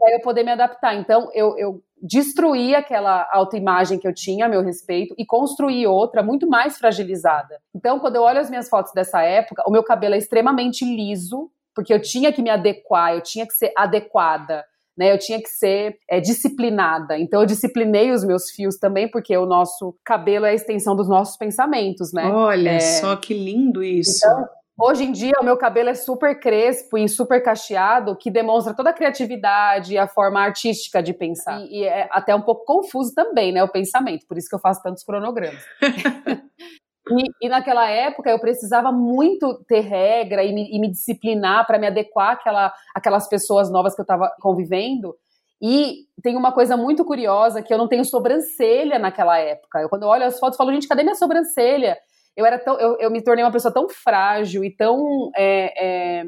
para 0.00 0.14
eu 0.14 0.20
poder 0.20 0.42
me 0.42 0.50
adaptar. 0.50 0.94
Então, 0.94 1.30
eu, 1.34 1.56
eu 1.58 1.82
destruí 2.02 2.74
aquela 2.74 3.28
autoimagem 3.30 3.98
que 3.98 4.08
eu 4.08 4.14
tinha 4.14 4.46
a 4.46 4.48
meu 4.48 4.62
respeito 4.62 5.14
e 5.18 5.26
construí 5.26 5.86
outra 5.86 6.22
muito 6.22 6.48
mais 6.48 6.78
fragilizada. 6.78 7.60
Então, 7.74 8.00
quando 8.00 8.16
eu 8.16 8.22
olho 8.22 8.40
as 8.40 8.48
minhas 8.48 8.68
fotos 8.68 8.92
dessa 8.94 9.20
época, 9.22 9.62
o 9.66 9.70
meu 9.70 9.84
cabelo 9.84 10.14
é 10.14 10.18
extremamente 10.18 10.84
liso, 10.84 11.50
porque 11.74 11.92
eu 11.92 12.00
tinha 12.00 12.32
que 12.32 12.40
me 12.40 12.48
adequar, 12.48 13.14
eu 13.14 13.20
tinha 13.20 13.46
que 13.46 13.52
ser 13.52 13.72
adequada 13.76 14.64
né? 14.96 15.12
Eu 15.12 15.18
tinha 15.18 15.40
que 15.40 15.48
ser 15.48 15.96
é, 16.08 16.20
disciplinada. 16.20 17.18
Então 17.18 17.40
eu 17.40 17.46
disciplinei 17.46 18.10
os 18.10 18.24
meus 18.24 18.50
fios 18.50 18.78
também, 18.78 19.10
porque 19.10 19.36
o 19.36 19.46
nosso 19.46 19.96
cabelo 20.04 20.46
é 20.46 20.50
a 20.50 20.54
extensão 20.54 20.94
dos 20.94 21.08
nossos 21.08 21.36
pensamentos, 21.36 22.12
né? 22.12 22.26
Olha 22.26 22.70
é... 22.70 22.80
só 22.80 23.16
que 23.16 23.34
lindo 23.34 23.82
isso. 23.82 24.26
Então, 24.26 24.48
Hoje 24.82 25.04
em 25.04 25.12
dia, 25.12 25.34
o 25.38 25.44
meu 25.44 25.58
cabelo 25.58 25.90
é 25.90 25.94
super 25.94 26.40
crespo 26.40 26.96
e 26.96 27.06
super 27.06 27.42
cacheado, 27.42 28.16
que 28.16 28.30
demonstra 28.30 28.72
toda 28.72 28.88
a 28.88 28.94
criatividade 28.94 29.92
e 29.92 29.98
a 29.98 30.08
forma 30.08 30.40
artística 30.40 31.02
de 31.02 31.12
pensar. 31.12 31.60
E, 31.60 31.80
e, 31.80 31.84
é 31.84 32.08
até 32.10 32.34
um 32.34 32.40
pouco 32.40 32.64
confuso 32.64 33.14
também, 33.14 33.52
né, 33.52 33.62
o 33.62 33.68
pensamento, 33.68 34.26
por 34.26 34.38
isso 34.38 34.48
que 34.48 34.54
eu 34.54 34.58
faço 34.58 34.82
tantos 34.82 35.04
cronogramas. 35.04 35.62
E, 37.10 37.46
e, 37.46 37.48
naquela 37.48 37.88
época 37.88 38.30
eu 38.30 38.38
precisava 38.38 38.92
muito 38.92 39.64
ter 39.64 39.80
regra 39.80 40.44
e 40.44 40.52
me, 40.52 40.68
e 40.70 40.78
me 40.78 40.90
disciplinar 40.90 41.66
para 41.66 41.78
me 41.78 41.86
adequar 41.86 42.32
àquela, 42.32 42.72
àquelas 42.94 43.28
pessoas 43.28 43.70
novas 43.70 43.94
que 43.94 44.00
eu 44.00 44.04
estava 44.04 44.30
convivendo. 44.40 45.14
E 45.62 46.06
tem 46.22 46.36
uma 46.36 46.52
coisa 46.52 46.76
muito 46.76 47.04
curiosa 47.04 47.62
que 47.62 47.72
eu 47.72 47.76
não 47.76 47.88
tenho 47.88 48.04
sobrancelha 48.04 48.98
naquela 48.98 49.38
época. 49.38 49.80
Eu, 49.80 49.88
quando 49.88 50.04
eu 50.04 50.08
olho 50.08 50.24
as 50.24 50.38
fotos, 50.38 50.56
falo, 50.56 50.72
gente, 50.72 50.88
cadê 50.88 51.02
minha 51.02 51.14
sobrancelha? 51.14 51.98
Eu 52.36 52.46
era 52.46 52.58
tão, 52.58 52.78
eu, 52.78 52.96
eu 52.98 53.10
me 53.10 53.22
tornei 53.22 53.44
uma 53.44 53.52
pessoa 53.52 53.74
tão 53.74 53.88
frágil 53.88 54.64
e 54.64 54.74
tão, 54.74 55.30
é, 55.36 56.20
é, 56.20 56.24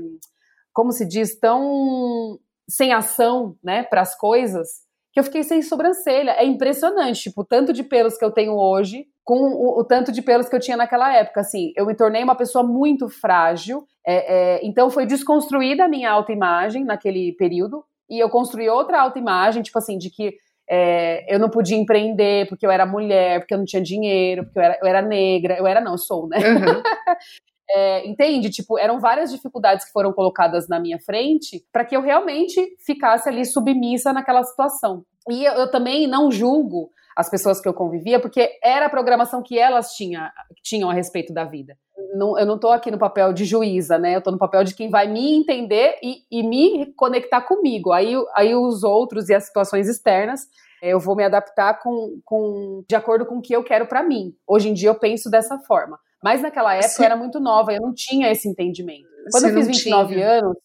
como 0.72 0.92
se 0.92 1.06
diz, 1.06 1.38
tão 1.38 2.38
sem 2.68 2.92
ação, 2.92 3.56
né, 3.62 3.82
para 3.84 4.02
as 4.02 4.16
coisas, 4.16 4.68
que 5.12 5.20
eu 5.20 5.24
fiquei 5.24 5.42
sem 5.42 5.62
sobrancelha. 5.62 6.32
É 6.32 6.44
impressionante, 6.44 7.22
tipo, 7.22 7.44
tanto 7.44 7.72
de 7.72 7.82
pelos 7.82 8.18
que 8.18 8.24
eu 8.24 8.30
tenho 8.30 8.54
hoje 8.54 9.06
com 9.24 9.34
o, 9.34 9.80
o, 9.80 9.84
tanto 9.84 10.10
de 10.10 10.20
pelos 10.20 10.48
que 10.48 10.56
eu 10.56 10.60
tinha 10.60 10.76
naquela 10.76 11.14
época. 11.14 11.40
Assim, 11.40 11.72
eu 11.76 11.86
me 11.86 11.94
tornei 11.94 12.22
uma 12.22 12.34
pessoa 12.34 12.64
muito 12.64 13.08
frágil. 13.08 13.84
É, 14.06 14.56
é, 14.56 14.66
então 14.66 14.90
foi 14.90 15.06
desconstruída 15.06 15.84
a 15.84 15.88
minha 15.88 16.10
autoimagem 16.10 16.84
naquele 16.84 17.32
período 17.34 17.84
e 18.10 18.18
eu 18.18 18.28
construí 18.28 18.68
outra 18.68 19.00
autoimagem, 19.00 19.62
tipo 19.62 19.78
assim, 19.78 19.96
de 19.96 20.10
que 20.10 20.34
é, 20.68 21.34
eu 21.34 21.38
não 21.38 21.48
podia 21.48 21.76
empreender 21.76 22.48
porque 22.48 22.66
eu 22.66 22.70
era 22.70 22.86
mulher, 22.86 23.40
porque 23.40 23.54
eu 23.54 23.58
não 23.58 23.64
tinha 23.64 23.82
dinheiro, 23.82 24.44
porque 24.44 24.58
eu 24.58 24.62
era, 24.62 24.78
eu 24.80 24.86
era 24.86 25.02
negra. 25.02 25.56
Eu 25.58 25.66
era, 25.66 25.80
não, 25.80 25.92
eu 25.92 25.98
sou, 25.98 26.28
né? 26.28 26.38
Uhum. 26.38 26.82
É, 27.74 28.06
entende? 28.06 28.50
Tipo, 28.50 28.78
eram 28.78 29.00
várias 29.00 29.32
dificuldades 29.32 29.86
que 29.86 29.92
foram 29.92 30.12
colocadas 30.12 30.68
na 30.68 30.78
minha 30.78 30.98
frente 30.98 31.64
para 31.72 31.84
que 31.84 31.96
eu 31.96 32.02
realmente 32.02 32.76
ficasse 32.84 33.28
ali 33.28 33.46
submissa 33.46 34.12
naquela 34.12 34.42
situação. 34.42 35.04
E 35.28 35.44
eu, 35.44 35.52
eu, 35.54 35.70
também 35.70 36.06
não 36.06 36.30
julgo 36.30 36.90
as 37.16 37.30
pessoas 37.30 37.60
que 37.60 37.68
eu 37.68 37.74
convivia, 37.74 38.20
porque 38.20 38.58
era 38.62 38.86
a 38.86 38.90
programação 38.90 39.42
que 39.42 39.58
elas 39.58 39.92
tinha, 39.92 40.30
tinham 40.62 40.90
a 40.90 40.94
respeito 40.94 41.32
da 41.32 41.44
vida. 41.44 41.76
Não, 42.14 42.38
eu 42.38 42.44
não 42.44 42.56
estou 42.56 42.72
aqui 42.72 42.90
no 42.90 42.98
papel 42.98 43.32
de 43.32 43.44
juíza, 43.44 43.98
né? 43.98 44.14
Eu 44.14 44.18
estou 44.18 44.32
no 44.32 44.38
papel 44.38 44.64
de 44.64 44.74
quem 44.74 44.90
vai 44.90 45.06
me 45.06 45.34
entender 45.34 45.98
e, 46.02 46.24
e 46.30 46.42
me 46.42 46.92
conectar 46.94 47.40
comigo. 47.42 47.92
Aí, 47.92 48.14
aí 48.34 48.54
os 48.54 48.82
outros 48.82 49.28
e 49.28 49.34
as 49.34 49.44
situações 49.44 49.88
externas 49.88 50.46
Eu 50.82 50.98
vou 50.98 51.14
me 51.14 51.24
adaptar 51.24 51.80
com, 51.80 52.20
com 52.24 52.84
de 52.88 52.96
acordo 52.96 53.24
com 53.24 53.38
o 53.38 53.42
que 53.42 53.54
eu 53.54 53.64
quero 53.64 53.86
para 53.86 54.02
mim. 54.02 54.34
Hoje 54.46 54.68
em 54.68 54.74
dia 54.74 54.90
eu 54.90 54.98
penso 54.98 55.30
dessa 55.30 55.58
forma. 55.60 55.98
Mas 56.22 56.42
naquela 56.42 56.74
época 56.74 56.88
Sim. 56.90 57.02
eu 57.02 57.06
era 57.06 57.16
muito 57.16 57.40
nova, 57.40 57.72
eu 57.72 57.80
não 57.80 57.92
tinha 57.94 58.30
esse 58.30 58.48
entendimento. 58.48 59.08
Quando 59.30 59.44
Você 59.44 59.50
eu 59.50 59.54
fiz 59.54 59.66
29 59.66 60.14
tinha. 60.14 60.30
anos, 60.30 60.56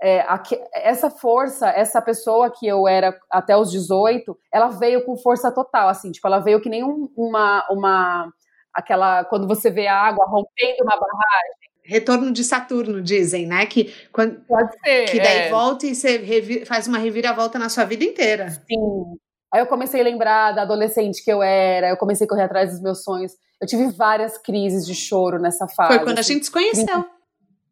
é, 0.00 0.20
aqui, 0.20 0.58
essa 0.74 1.10
força, 1.10 1.68
essa 1.68 2.00
pessoa 2.00 2.50
que 2.50 2.66
eu 2.66 2.86
era 2.86 3.18
até 3.30 3.56
os 3.56 3.70
18, 3.70 4.38
ela 4.52 4.68
veio 4.68 5.04
com 5.04 5.16
força 5.16 5.50
total, 5.50 5.88
assim, 5.88 6.12
tipo, 6.12 6.26
ela 6.26 6.38
veio 6.38 6.60
que 6.60 6.68
nem 6.68 6.84
um, 6.84 7.10
uma, 7.16 7.66
uma, 7.70 8.32
aquela, 8.72 9.24
quando 9.24 9.48
você 9.48 9.70
vê 9.70 9.86
a 9.86 9.96
água 9.96 10.26
rompendo 10.26 10.84
uma 10.84 10.96
barragem, 10.96 11.68
retorno 11.88 12.30
de 12.30 12.44
Saturno, 12.44 13.00
dizem, 13.00 13.46
né? 13.46 13.64
Que 13.64 13.94
quando 14.12 14.42
Pode 14.46 14.78
ser, 14.84 15.06
que 15.06 15.18
daí 15.18 15.38
é. 15.38 15.50
volta 15.50 15.86
e 15.86 15.94
você 15.94 16.64
faz 16.66 16.86
uma 16.86 16.98
reviravolta 16.98 17.58
na 17.58 17.70
sua 17.70 17.84
vida 17.84 18.04
inteira. 18.04 18.50
Sim. 18.50 19.16
Aí 19.52 19.60
eu 19.60 19.66
comecei 19.66 20.00
a 20.00 20.04
lembrar 20.04 20.52
da 20.52 20.62
adolescente 20.62 21.24
que 21.24 21.32
eu 21.32 21.42
era, 21.42 21.88
eu 21.88 21.96
comecei 21.96 22.26
a 22.26 22.28
correr 22.28 22.42
atrás 22.42 22.70
dos 22.70 22.80
meus 22.80 23.02
sonhos. 23.02 23.32
Eu 23.60 23.66
tive 23.66 23.88
várias 23.90 24.38
crises 24.38 24.86
de 24.86 24.94
choro 24.94 25.38
nessa 25.38 25.66
fase. 25.66 25.94
Foi 25.94 26.04
quando 26.04 26.18
assim. 26.18 26.32
a 26.32 26.34
gente 26.34 26.46
se 26.46 26.52
conheceu. 26.52 27.04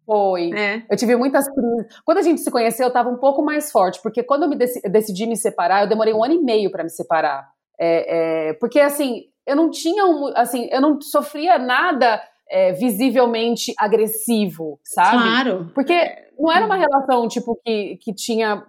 Foi. 0.07 0.53
É. 0.55 0.83
Eu 0.89 0.97
tive 0.97 1.17
muitas 1.17 1.47
crises. 1.49 2.01
Quando 2.05 2.19
a 2.19 2.23
gente 2.23 2.41
se 2.41 2.51
conheceu, 2.51 2.85
eu 2.85 2.89
estava 2.89 3.11
um 3.11 3.19
pouco 3.19 3.43
mais 3.45 3.71
forte, 3.71 4.01
porque 4.03 4.23
quando 4.23 4.45
eu 4.45 4.49
me 4.49 4.57
decidi 4.57 5.27
me 5.27 5.37
separar, 5.37 5.83
eu 5.83 5.89
demorei 5.89 6.15
um 6.15 6.25
ano 6.25 6.35
e 6.35 6.43
meio 6.43 6.71
para 6.71 6.85
me 6.85 6.91
separar. 6.91 7.49
É, 7.79 8.49
é, 8.49 8.53
porque 8.55 8.81
assim, 8.81 9.25
eu 9.47 9.55
não 9.55 9.71
tinha 9.71 10.07
um, 10.07 10.33
assim, 10.35 10.69
eu 10.71 10.81
não 10.81 11.01
sofria 11.01 11.59
nada 11.59 12.23
é, 12.49 12.73
visivelmente 12.73 13.75
agressivo, 13.79 14.79
sabe? 14.83 15.23
Claro. 15.23 15.71
Porque 15.75 16.27
não 16.39 16.53
era 16.53 16.65
uma 16.67 16.77
relação, 16.77 17.27
tipo, 17.29 17.59
que, 17.65 17.99
que 18.01 18.15
tinha 18.15 18.65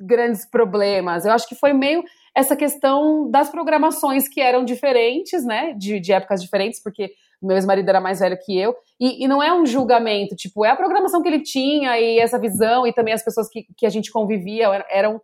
grandes 0.00 0.46
problemas. 0.46 1.24
Eu 1.24 1.32
acho 1.32 1.48
que 1.48 1.54
foi 1.54 1.72
meio 1.72 2.02
essa 2.38 2.54
questão 2.54 3.28
das 3.28 3.50
programações 3.50 4.28
que 4.28 4.40
eram 4.40 4.64
diferentes, 4.64 5.44
né? 5.44 5.72
De, 5.72 5.98
de 5.98 6.12
épocas 6.12 6.40
diferentes, 6.40 6.80
porque 6.80 7.10
meu 7.42 7.56
ex-marido 7.56 7.88
era 7.88 8.00
mais 8.00 8.20
velho 8.20 8.38
que 8.38 8.56
eu. 8.56 8.76
E, 8.98 9.24
e, 9.24 9.26
não 9.26 9.42
é 9.42 9.52
um 9.52 9.66
julgamento, 9.66 10.36
tipo, 10.36 10.64
é 10.64 10.70
a 10.70 10.76
programação 10.76 11.20
que 11.20 11.26
ele 11.26 11.42
tinha 11.42 11.98
e 11.98 12.20
essa 12.20 12.38
visão, 12.38 12.86
e 12.86 12.92
também 12.92 13.12
as 13.12 13.24
pessoas 13.24 13.48
que, 13.48 13.66
que 13.76 13.84
a 13.84 13.90
gente 13.90 14.12
convivia 14.12 14.68
eram. 14.88 15.20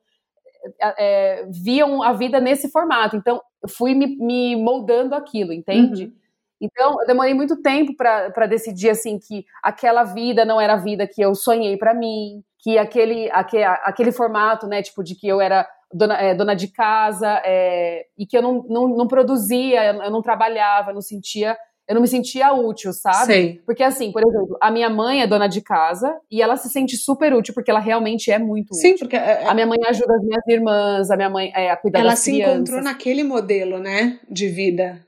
É, 0.81 0.95
é 0.99 1.47
viam 1.49 2.03
a 2.03 2.13
vida 2.13 2.41
nesse 2.41 2.69
formato. 2.69 3.15
Então, 3.15 3.41
eu 3.63 3.69
fui 3.69 3.95
me, 3.95 4.17
me 4.17 4.57
moldando 4.57 5.15
aquilo, 5.15 5.53
entende? 5.53 6.07
Uhum. 6.07 6.13
Então, 6.61 7.01
eu 7.01 7.07
demorei 7.07 7.33
muito 7.33 7.63
tempo 7.63 7.95
para 7.97 8.47
decidir 8.47 8.91
assim 8.91 9.21
que 9.21 9.45
aquela 9.63 10.03
vida 10.03 10.45
não 10.45 10.61
era 10.61 10.73
a 10.73 10.79
vida 10.79 11.07
que 11.07 11.23
eu 11.23 11.33
sonhei 11.35 11.77
para 11.77 11.95
mim, 11.95 12.43
que 12.59 12.77
aquele, 12.77 13.31
aquele, 13.31 13.63
aquele 13.63 14.11
formato, 14.11 14.67
né, 14.67 14.83
tipo, 14.83 15.05
de 15.05 15.15
que 15.15 15.29
eu 15.29 15.41
era 15.41 15.69
dona, 15.95 16.15
é, 16.21 16.35
dona 16.35 16.55
de 16.55 16.69
casa 16.69 17.41
é, 17.45 18.07
e 18.19 18.27
que 18.27 18.37
eu 18.37 18.43
não, 18.43 18.65
não, 18.69 18.89
não 18.89 19.07
produzia, 19.07 19.95
eu 19.95 20.11
não 20.11 20.21
trabalhava, 20.21 20.91
eu 20.91 20.95
não 20.95 21.03
sentia 21.03 21.57
eu 21.87 21.95
não 21.95 22.01
me 22.01 22.09
sentia 22.09 22.51
útil, 22.53 22.95
sabe? 22.95 23.27
Sei. 23.27 23.63
Porque 23.67 23.83
assim, 23.83 24.11
por 24.11 24.23
exemplo, 24.27 24.57
a 24.59 24.71
minha 24.71 24.89
mãe 24.89 25.21
é 25.21 25.27
dona 25.27 25.47
de 25.47 25.61
casa 25.61 26.19
e 26.31 26.41
ela 26.41 26.57
se 26.57 26.71
sente 26.71 26.97
super 26.97 27.35
útil 27.35 27.53
porque 27.53 27.71
ela 27.71 27.81
realmente 27.81 28.31
é 28.31 28.39
muito 28.39 28.75
Sim, 28.75 28.93
útil. 28.93 29.01
porque 29.01 29.17
é, 29.17 29.43
é 29.43 29.47
a 29.47 29.53
minha 29.53 29.67
mãe 29.67 29.79
ajuda 29.87 30.15
as 30.15 30.25
minhas 30.25 30.47
irmãs, 30.49 31.11
a 31.11 31.17
minha 31.17 31.29
mãe 31.29 31.53
é 31.55 31.71
a 31.71 31.77
cuidar 31.77 32.03
das 32.03 32.25
crianças. 32.25 32.41
Ela 32.43 32.55
se 32.55 32.59
encontrou 32.59 32.83
naquele 32.83 33.23
modelo, 33.23 33.79
né, 33.79 34.19
de 34.31 34.49
vida. 34.49 35.05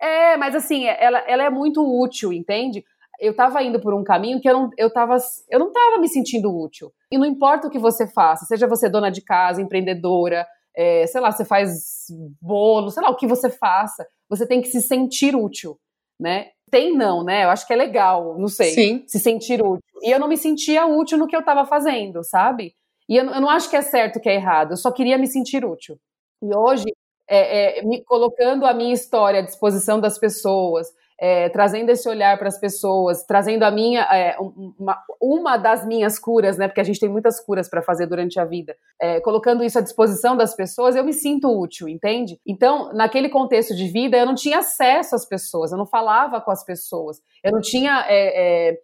É, 0.00 0.36
mas 0.36 0.54
assim, 0.54 0.86
ela, 0.86 1.18
ela 1.26 1.42
é 1.42 1.50
muito 1.50 1.82
útil, 1.82 2.32
entende? 2.32 2.84
Eu 3.20 3.34
tava 3.34 3.62
indo 3.62 3.80
por 3.80 3.94
um 3.94 4.04
caminho 4.04 4.40
que 4.40 4.48
eu 4.48 4.54
não, 4.54 4.70
eu, 4.76 4.92
tava, 4.92 5.16
eu 5.50 5.58
não 5.58 5.72
tava 5.72 5.98
me 5.98 6.08
sentindo 6.08 6.54
útil. 6.54 6.92
E 7.10 7.18
não 7.18 7.24
importa 7.24 7.68
o 7.68 7.70
que 7.70 7.78
você 7.78 8.06
faça, 8.06 8.44
seja 8.44 8.66
você 8.66 8.88
dona 8.88 9.10
de 9.10 9.22
casa, 9.22 9.62
empreendedora, 9.62 10.46
é, 10.76 11.06
sei 11.06 11.20
lá, 11.20 11.30
você 11.30 11.44
faz 11.44 12.06
bolo, 12.40 12.90
sei 12.90 13.02
lá, 13.02 13.10
o 13.10 13.16
que 13.16 13.26
você 13.26 13.48
faça, 13.48 14.06
você 14.28 14.46
tem 14.46 14.60
que 14.60 14.68
se 14.68 14.82
sentir 14.82 15.36
útil, 15.36 15.78
né? 16.18 16.48
Tem 16.70 16.96
não, 16.96 17.22
né? 17.22 17.44
Eu 17.44 17.50
acho 17.50 17.66
que 17.66 17.72
é 17.72 17.76
legal, 17.76 18.36
não 18.38 18.48
sei, 18.48 18.70
Sim. 18.70 19.04
se 19.06 19.20
sentir 19.20 19.62
útil. 19.62 19.82
E 20.02 20.10
eu 20.10 20.18
não 20.18 20.28
me 20.28 20.36
sentia 20.36 20.86
útil 20.86 21.18
no 21.18 21.26
que 21.26 21.36
eu 21.36 21.44
tava 21.44 21.64
fazendo, 21.64 22.24
sabe? 22.24 22.74
E 23.08 23.16
eu, 23.16 23.24
eu 23.26 23.40
não 23.40 23.48
acho 23.48 23.70
que 23.70 23.76
é 23.76 23.82
certo 23.82 24.20
que 24.20 24.28
é 24.28 24.34
errado, 24.34 24.72
eu 24.72 24.76
só 24.76 24.90
queria 24.90 25.16
me 25.16 25.26
sentir 25.26 25.64
útil. 25.64 25.96
E 26.42 26.54
hoje 26.54 26.86
é, 27.28 27.78
é, 27.78 27.82
me 27.82 28.02
colocando 28.02 28.66
a 28.66 28.74
minha 28.74 28.92
história 28.92 29.40
à 29.40 29.42
disposição 29.42 30.00
das 30.00 30.18
pessoas, 30.18 30.88
é, 31.20 31.48
trazendo 31.48 31.90
esse 31.90 32.08
olhar 32.08 32.36
para 32.38 32.48
as 32.48 32.58
pessoas, 32.58 33.24
trazendo 33.24 33.62
a 33.62 33.70
minha 33.70 34.02
é, 34.02 34.36
uma, 34.38 34.98
uma, 35.20 35.56
das 35.56 35.86
minhas 35.86 36.18
curas, 36.18 36.58
né? 36.58 36.66
Porque 36.66 36.80
a 36.80 36.84
gente 36.84 36.98
tem 36.98 37.08
muitas 37.08 37.40
curas 37.40 37.68
para 37.68 37.82
fazer 37.82 38.06
durante 38.06 38.38
a 38.40 38.44
vida. 38.44 38.76
É, 39.00 39.20
colocando 39.20 39.62
isso 39.62 39.78
à 39.78 39.82
disposição 39.82 40.36
das 40.36 40.54
pessoas, 40.54 40.96
eu 40.96 41.04
me 41.04 41.12
sinto 41.12 41.48
útil, 41.48 41.88
entende? 41.88 42.40
Então, 42.46 42.92
naquele 42.92 43.28
contexto 43.28 43.74
de 43.74 43.86
vida, 43.88 44.16
eu 44.16 44.26
não 44.26 44.34
tinha 44.34 44.58
acesso 44.58 45.14
às 45.14 45.26
pessoas, 45.26 45.70
eu 45.70 45.78
não 45.78 45.86
falava 45.86 46.40
com 46.40 46.50
as 46.50 46.64
pessoas, 46.64 47.20
eu 47.42 47.52
não 47.52 47.60
tinha 47.60 48.04
é, 48.08 48.70
é, 48.70 48.78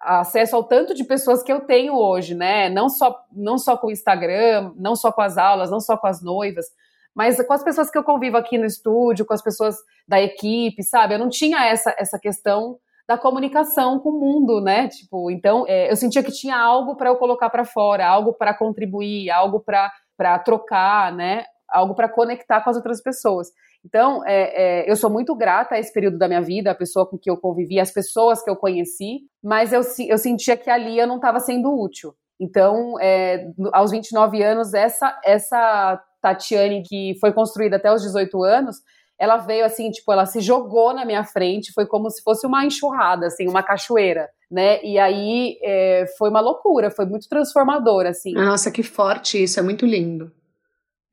acesso 0.00 0.56
ao 0.56 0.64
tanto 0.64 0.94
de 0.94 1.04
pessoas 1.04 1.42
que 1.42 1.52
eu 1.52 1.60
tenho 1.60 1.94
hoje, 1.94 2.34
né? 2.34 2.68
Não 2.68 2.88
só, 2.88 3.16
não 3.32 3.56
só 3.56 3.76
com 3.76 3.86
o 3.86 3.92
Instagram, 3.92 4.72
não 4.76 4.96
só 4.96 5.12
com 5.12 5.22
as 5.22 5.38
aulas, 5.38 5.70
não 5.70 5.80
só 5.80 5.96
com 5.96 6.06
as 6.08 6.22
noivas, 6.22 6.66
mas 7.14 7.40
com 7.44 7.52
as 7.52 7.64
pessoas 7.64 7.90
que 7.90 7.98
eu 7.98 8.04
convivo 8.04 8.36
aqui 8.36 8.56
no 8.58 8.64
estúdio, 8.64 9.26
com 9.26 9.34
as 9.34 9.42
pessoas 9.42 9.76
da 10.06 10.20
equipe, 10.20 10.82
sabe? 10.82 11.14
Eu 11.14 11.18
não 11.18 11.28
tinha 11.28 11.66
essa, 11.66 11.94
essa 11.98 12.18
questão 12.18 12.78
da 13.08 13.16
comunicação 13.16 13.98
com 13.98 14.10
o 14.10 14.20
mundo, 14.20 14.60
né? 14.60 14.88
Tipo, 14.88 15.30
então 15.30 15.64
é, 15.66 15.90
eu 15.90 15.96
sentia 15.96 16.22
que 16.22 16.30
tinha 16.30 16.56
algo 16.56 16.94
para 16.94 17.08
eu 17.08 17.16
colocar 17.16 17.48
para 17.48 17.64
fora, 17.64 18.06
algo 18.06 18.34
para 18.34 18.52
contribuir, 18.52 19.30
algo 19.30 19.60
para 19.60 20.38
trocar, 20.40 21.12
né? 21.12 21.44
Algo 21.68 21.94
para 21.94 22.08
conectar 22.08 22.62
com 22.62 22.70
as 22.70 22.76
outras 22.76 23.02
pessoas. 23.02 23.48
Então, 23.84 24.22
é, 24.26 24.82
é, 24.82 24.90
eu 24.90 24.96
sou 24.96 25.08
muito 25.08 25.34
grata 25.34 25.74
a 25.74 25.78
esse 25.78 25.92
período 25.92 26.18
da 26.18 26.28
minha 26.28 26.42
vida, 26.42 26.70
a 26.70 26.74
pessoa 26.74 27.08
com 27.08 27.16
que 27.16 27.30
eu 27.30 27.36
convivi, 27.36 27.80
as 27.80 27.90
pessoas 27.90 28.42
que 28.42 28.50
eu 28.50 28.56
conheci, 28.56 29.20
mas 29.42 29.72
eu, 29.72 29.80
eu 30.08 30.18
sentia 30.18 30.56
que 30.56 30.68
ali 30.68 30.98
eu 30.98 31.06
não 31.06 31.16
estava 31.16 31.40
sendo 31.40 31.72
útil. 31.72 32.12
Então, 32.40 33.00
é, 33.00 33.46
aos 33.72 33.90
29 33.90 34.42
anos, 34.42 34.74
essa, 34.74 35.18
essa 35.24 36.02
Tatiane, 36.20 36.82
que 36.82 37.14
foi 37.20 37.32
construída 37.32 37.76
até 37.76 37.92
os 37.92 38.02
18 38.02 38.42
anos, 38.42 38.76
ela 39.18 39.36
veio 39.36 39.64
assim, 39.64 39.90
tipo, 39.90 40.12
ela 40.12 40.26
se 40.26 40.40
jogou 40.40 40.94
na 40.94 41.04
minha 41.04 41.24
frente, 41.24 41.72
foi 41.72 41.86
como 41.86 42.08
se 42.08 42.22
fosse 42.22 42.46
uma 42.46 42.64
enxurrada, 42.64 43.26
assim, 43.26 43.48
uma 43.48 43.62
cachoeira, 43.62 44.28
né? 44.50 44.82
E 44.84 44.98
aí 44.98 45.58
é, 45.62 46.06
foi 46.16 46.30
uma 46.30 46.40
loucura, 46.40 46.90
foi 46.90 47.04
muito 47.04 47.28
transformador, 47.28 48.06
assim. 48.06 48.32
Nossa, 48.32 48.70
que 48.70 48.82
forte 48.82 49.42
isso, 49.42 49.58
é 49.58 49.62
muito 49.62 49.84
lindo. 49.84 50.30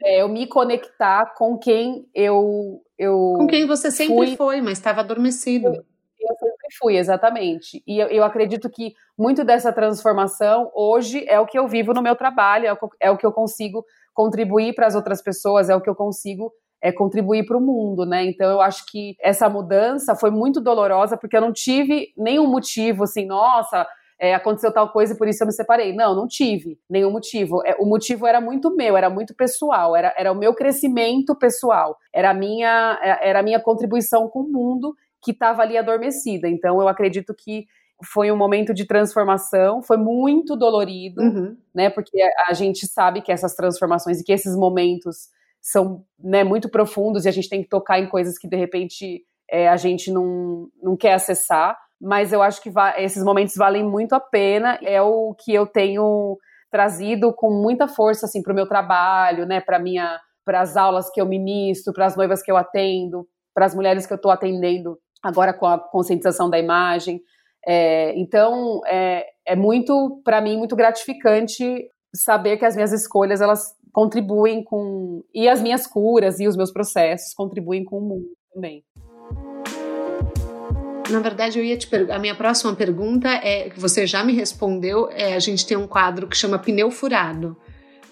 É, 0.04 0.22
eu 0.22 0.30
me 0.30 0.46
conectar 0.46 1.34
com 1.36 1.58
quem 1.58 2.08
eu. 2.14 2.82
eu 2.98 3.34
com 3.38 3.48
quem 3.48 3.66
você 3.66 3.90
sempre 3.90 4.28
fui. 4.28 4.36
foi, 4.36 4.62
mas 4.62 4.74
estava 4.74 5.02
adormecido. 5.02 5.68
Eu, 5.68 5.74
eu 5.74 6.36
sempre 6.38 6.76
fui, 6.78 6.98
exatamente. 6.98 7.82
E 7.88 7.98
eu, 7.98 8.08
eu, 8.08 8.24
acredito 8.24 8.70
que 8.70 8.94
muito 9.18 9.44
dessa 9.44 9.72
transformação 9.74 10.70
hoje 10.76 11.26
é 11.28 11.40
o 11.40 11.46
que 11.46 11.58
eu 11.58 11.68
vivo 11.68 11.94
no 11.94 12.04
meu 12.04 12.16
trabalho, 12.16 12.68
é 12.68 12.74
o, 12.74 12.78
é 13.00 13.12
o 13.12 13.18
que 13.18 13.26
eu 13.26 13.32
consigo 13.32 13.84
contribuir 14.16 14.74
para 14.74 14.88
as 14.88 14.96
outras 14.96 15.22
pessoas, 15.22 15.70
é 15.70 15.76
o 15.76 15.82
que 15.82 15.90
eu 15.90 15.96
consigo 15.96 16.52
é, 16.82 16.92
contribuir 16.92 17.46
para 17.46 17.58
o 17.58 17.62
mundo, 17.62 18.06
né? 18.06 18.26
Então 18.26 18.50
eu 18.50 18.62
acho 18.62 18.86
que 18.88 19.16
essa 19.22 19.48
mudança 19.50 20.16
foi 20.16 20.32
muito 20.32 20.62
dolorosa 20.62 21.18
porque 21.18 21.36
eu 21.38 21.42
não 21.42 21.54
tive 21.54 22.14
nenhum 22.18 22.48
motivo 22.48 23.04
assim, 23.04 23.26
nossa, 23.26 23.86
é, 24.20 24.34
aconteceu 24.34 24.72
tal 24.72 24.90
coisa 24.90 25.14
e 25.14 25.18
por 25.18 25.28
isso 25.28 25.44
eu 25.44 25.48
me 25.48 25.54
separei. 25.54 25.94
Não, 25.94 26.16
não 26.16 26.28
tive 26.28 26.80
nenhum 26.90 27.12
motivo. 27.12 27.62
É, 27.66 27.76
o 27.80 27.86
motivo 27.86 28.26
era 28.26 28.40
muito 28.40 28.74
meu, 28.76 28.96
era 28.96 29.10
muito 29.10 29.36
pessoal, 29.36 29.96
era, 29.96 30.14
era 30.18 30.32
o 30.32 30.36
meu 30.36 30.54
crescimento 30.54 31.36
pessoal, 31.36 31.98
era 32.14 32.30
a 32.30 32.34
minha, 32.34 33.00
é, 33.02 33.30
era 33.30 33.40
a 33.40 33.44
minha 33.44 33.60
contribuição 33.60 34.30
com 34.30 34.40
o 34.40 34.52
mundo 34.52 34.96
que 35.22 35.32
estava 35.32 35.62
ali 35.62 35.78
adormecida. 35.78 36.48
Então 36.48 36.80
eu 36.80 36.88
acredito 36.88 37.34
que 37.34 37.66
foi 38.04 38.32
um 38.32 38.38
momento 38.38 38.74
de 38.74 38.86
transformação, 38.86 39.82
foi 39.82 39.98
muito 39.98 40.56
dolorido, 40.56 41.22
uhum. 41.22 41.58
né? 41.74 41.90
Porque 41.90 42.18
a, 42.48 42.54
gente 42.54 42.86
sabe 42.88 43.22
que 43.22 43.32
essas 43.32 43.56
transformações 43.56 44.20
e 44.20 44.24
que 44.24 44.34
esses 44.34 44.56
momentos 44.56 45.30
são 45.62 46.04
né, 46.20 46.44
muito 46.44 46.70
profundos 46.70 47.26
e 47.26 47.30
a 47.30 47.32
gente 47.32 47.50
tem 47.50 47.64
que 47.64 47.70
tocar 47.70 48.00
em 48.00 48.08
coisas 48.08 48.38
que 48.38 48.48
de 48.48 48.56
repente 48.56 49.24
é, 49.50 49.68
a 49.68 49.78
gente 49.78 50.12
não, 50.12 50.68
não 50.82 50.96
quer 50.98 51.14
acessar. 51.14 51.78
Mas 52.00 52.34
eu 52.34 52.42
acho 52.42 52.62
que 52.62 52.72
esses 52.98 53.24
momentos 53.24 53.56
valem 53.56 53.84
muito 53.84 54.14
a 54.14 54.20
pena. 54.20 54.78
É 54.84 55.02
o 55.02 55.34
que 55.34 55.54
eu 55.54 55.66
tenho 55.66 56.38
trazido 56.70 57.34
com 57.34 57.50
muita 57.50 57.88
força 57.88 58.26
assim 58.26 58.42
para 58.42 58.52
o 58.52 58.56
meu 58.56 58.68
trabalho, 58.68 59.46
né? 59.46 59.62
Para 59.62 59.80
minha, 59.80 60.20
para 60.44 60.60
as 60.60 60.76
aulas 60.76 61.10
que 61.10 61.22
eu 61.22 61.26
ministro, 61.26 61.94
para 61.94 62.06
as 62.06 62.18
noivas 62.18 62.44
que 62.44 62.52
eu 62.52 62.58
atendo, 62.58 63.26
para 63.54 63.66
as 63.66 63.74
mulheres 63.74 64.06
que 64.06 64.12
eu 64.12 64.18
estou 64.18 64.32
atendendo 64.32 65.00
agora 65.24 65.54
com 65.54 65.66
a 65.66 65.80
conscientização 65.80 66.50
da 66.50 66.60
imagem. 66.60 67.22
É, 67.68 68.14
então, 68.18 68.82
é, 68.86 69.26
é 69.46 69.56
muito, 69.56 70.22
para 70.24 70.40
mim, 70.42 70.58
muito 70.58 70.76
gratificante 70.76 71.90
saber 72.14 72.58
que 72.58 72.66
as 72.66 72.76
minhas 72.76 72.94
escolhas, 72.94 73.42
elas 73.42 73.74
contribuem 73.92 74.64
com, 74.64 75.24
e 75.34 75.48
as 75.48 75.62
minhas 75.62 75.88
curas 75.88 76.40
e 76.40 76.48
os 76.48 76.56
meus 76.56 76.72
processos 76.72 77.34
contribuem 77.34 77.84
com 77.84 77.98
o 77.98 78.02
mundo 78.02 78.28
também. 78.54 78.84
Na 81.10 81.20
verdade, 81.20 81.60
eu 81.60 81.64
ia 81.64 81.78
te 81.78 81.88
perguntar. 81.88 82.16
A 82.16 82.20
minha 82.20 82.36
próxima 82.36 82.76
pergunta 82.76 83.30
é 83.30 83.70
você 83.78 84.08
já 84.08 84.24
me 84.24 84.34
respondeu. 84.34 85.10
É, 85.12 85.36
a 85.36 85.40
gente 85.40 85.66
tem 85.66 85.78
um 85.78 85.88
quadro 85.88 86.28
que 86.28 86.36
chama 86.36 86.58
pneu 86.58 86.90
furado. 86.90 87.56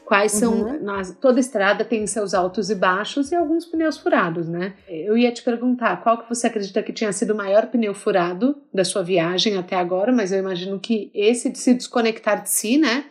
Quais 0.06 0.34
são. 0.34 0.54
Uhum. 0.54 0.84
Nas, 0.84 1.16
toda 1.20 1.40
estrada 1.40 1.86
tem 1.86 2.06
seus 2.06 2.34
altos 2.34 2.70
e 2.70 2.76
baixos 2.76 3.32
e 3.32 3.36
alguns 3.36 3.66
pneus 3.66 3.98
furados, 3.98 4.48
né? 4.48 4.74
Eu 4.88 5.18
ia 5.18 5.32
te 5.32 5.42
perguntar 5.42 6.02
qual 6.04 6.18
que 6.18 6.30
você 6.30 6.48
acredita 6.48 6.84
que 6.84 6.92
tinha 6.92 7.12
sido 7.14 7.34
o 7.34 7.38
maior 7.38 7.68
pneu 7.68 7.94
furado 7.94 8.62
da 8.74 8.84
sua 8.84 9.02
viagem 9.02 9.58
até 9.58 9.76
agora, 9.76 10.12
mas 10.12 10.32
eu 10.32 10.40
imagino 10.40 10.80
que 10.80 11.10
esse 11.14 11.50
de 11.50 11.58
se 11.58 11.74
desconectar 11.74 12.44
de 12.44 12.50
si, 12.50 12.78
né? 12.78 13.06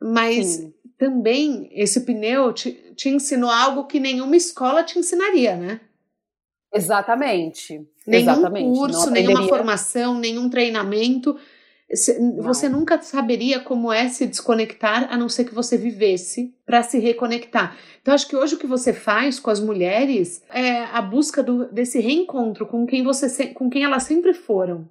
Mas 0.00 0.46
Sim. 0.46 0.74
também 0.98 1.70
esse 1.72 2.00
pneu 2.00 2.52
te, 2.52 2.72
te 2.96 3.08
ensinou 3.08 3.50
algo 3.50 3.86
que 3.86 4.00
nenhuma 4.00 4.36
escola 4.36 4.82
te 4.82 4.98
ensinaria, 4.98 5.56
né? 5.56 5.80
Exatamente. 6.72 7.86
Nenhum 8.06 8.30
Exatamente. 8.30 8.64
curso, 8.64 9.10
nenhuma 9.10 9.46
formação, 9.48 10.18
nenhum 10.18 10.48
treinamento. 10.48 11.36
Você 11.92 12.68
não. 12.68 12.78
nunca 12.78 13.00
saberia 13.02 13.58
como 13.58 13.92
é 13.92 14.08
se 14.08 14.26
desconectar, 14.26 15.12
a 15.12 15.16
não 15.16 15.28
ser 15.28 15.44
que 15.44 15.54
você 15.54 15.76
vivesse 15.76 16.54
para 16.64 16.82
se 16.84 16.98
reconectar. 16.98 17.76
Então, 18.00 18.14
acho 18.14 18.28
que 18.28 18.36
hoje 18.36 18.54
o 18.54 18.58
que 18.58 18.66
você 18.66 18.92
faz 18.92 19.40
com 19.40 19.50
as 19.50 19.58
mulheres 19.58 20.42
é 20.50 20.84
a 20.84 21.02
busca 21.02 21.42
do, 21.42 21.66
desse 21.72 21.98
reencontro 21.98 22.64
com 22.66 22.86
quem 22.86 23.02
você 23.02 23.48
com 23.48 23.68
quem 23.68 23.82
elas 23.82 24.04
sempre 24.04 24.32
foram. 24.32 24.88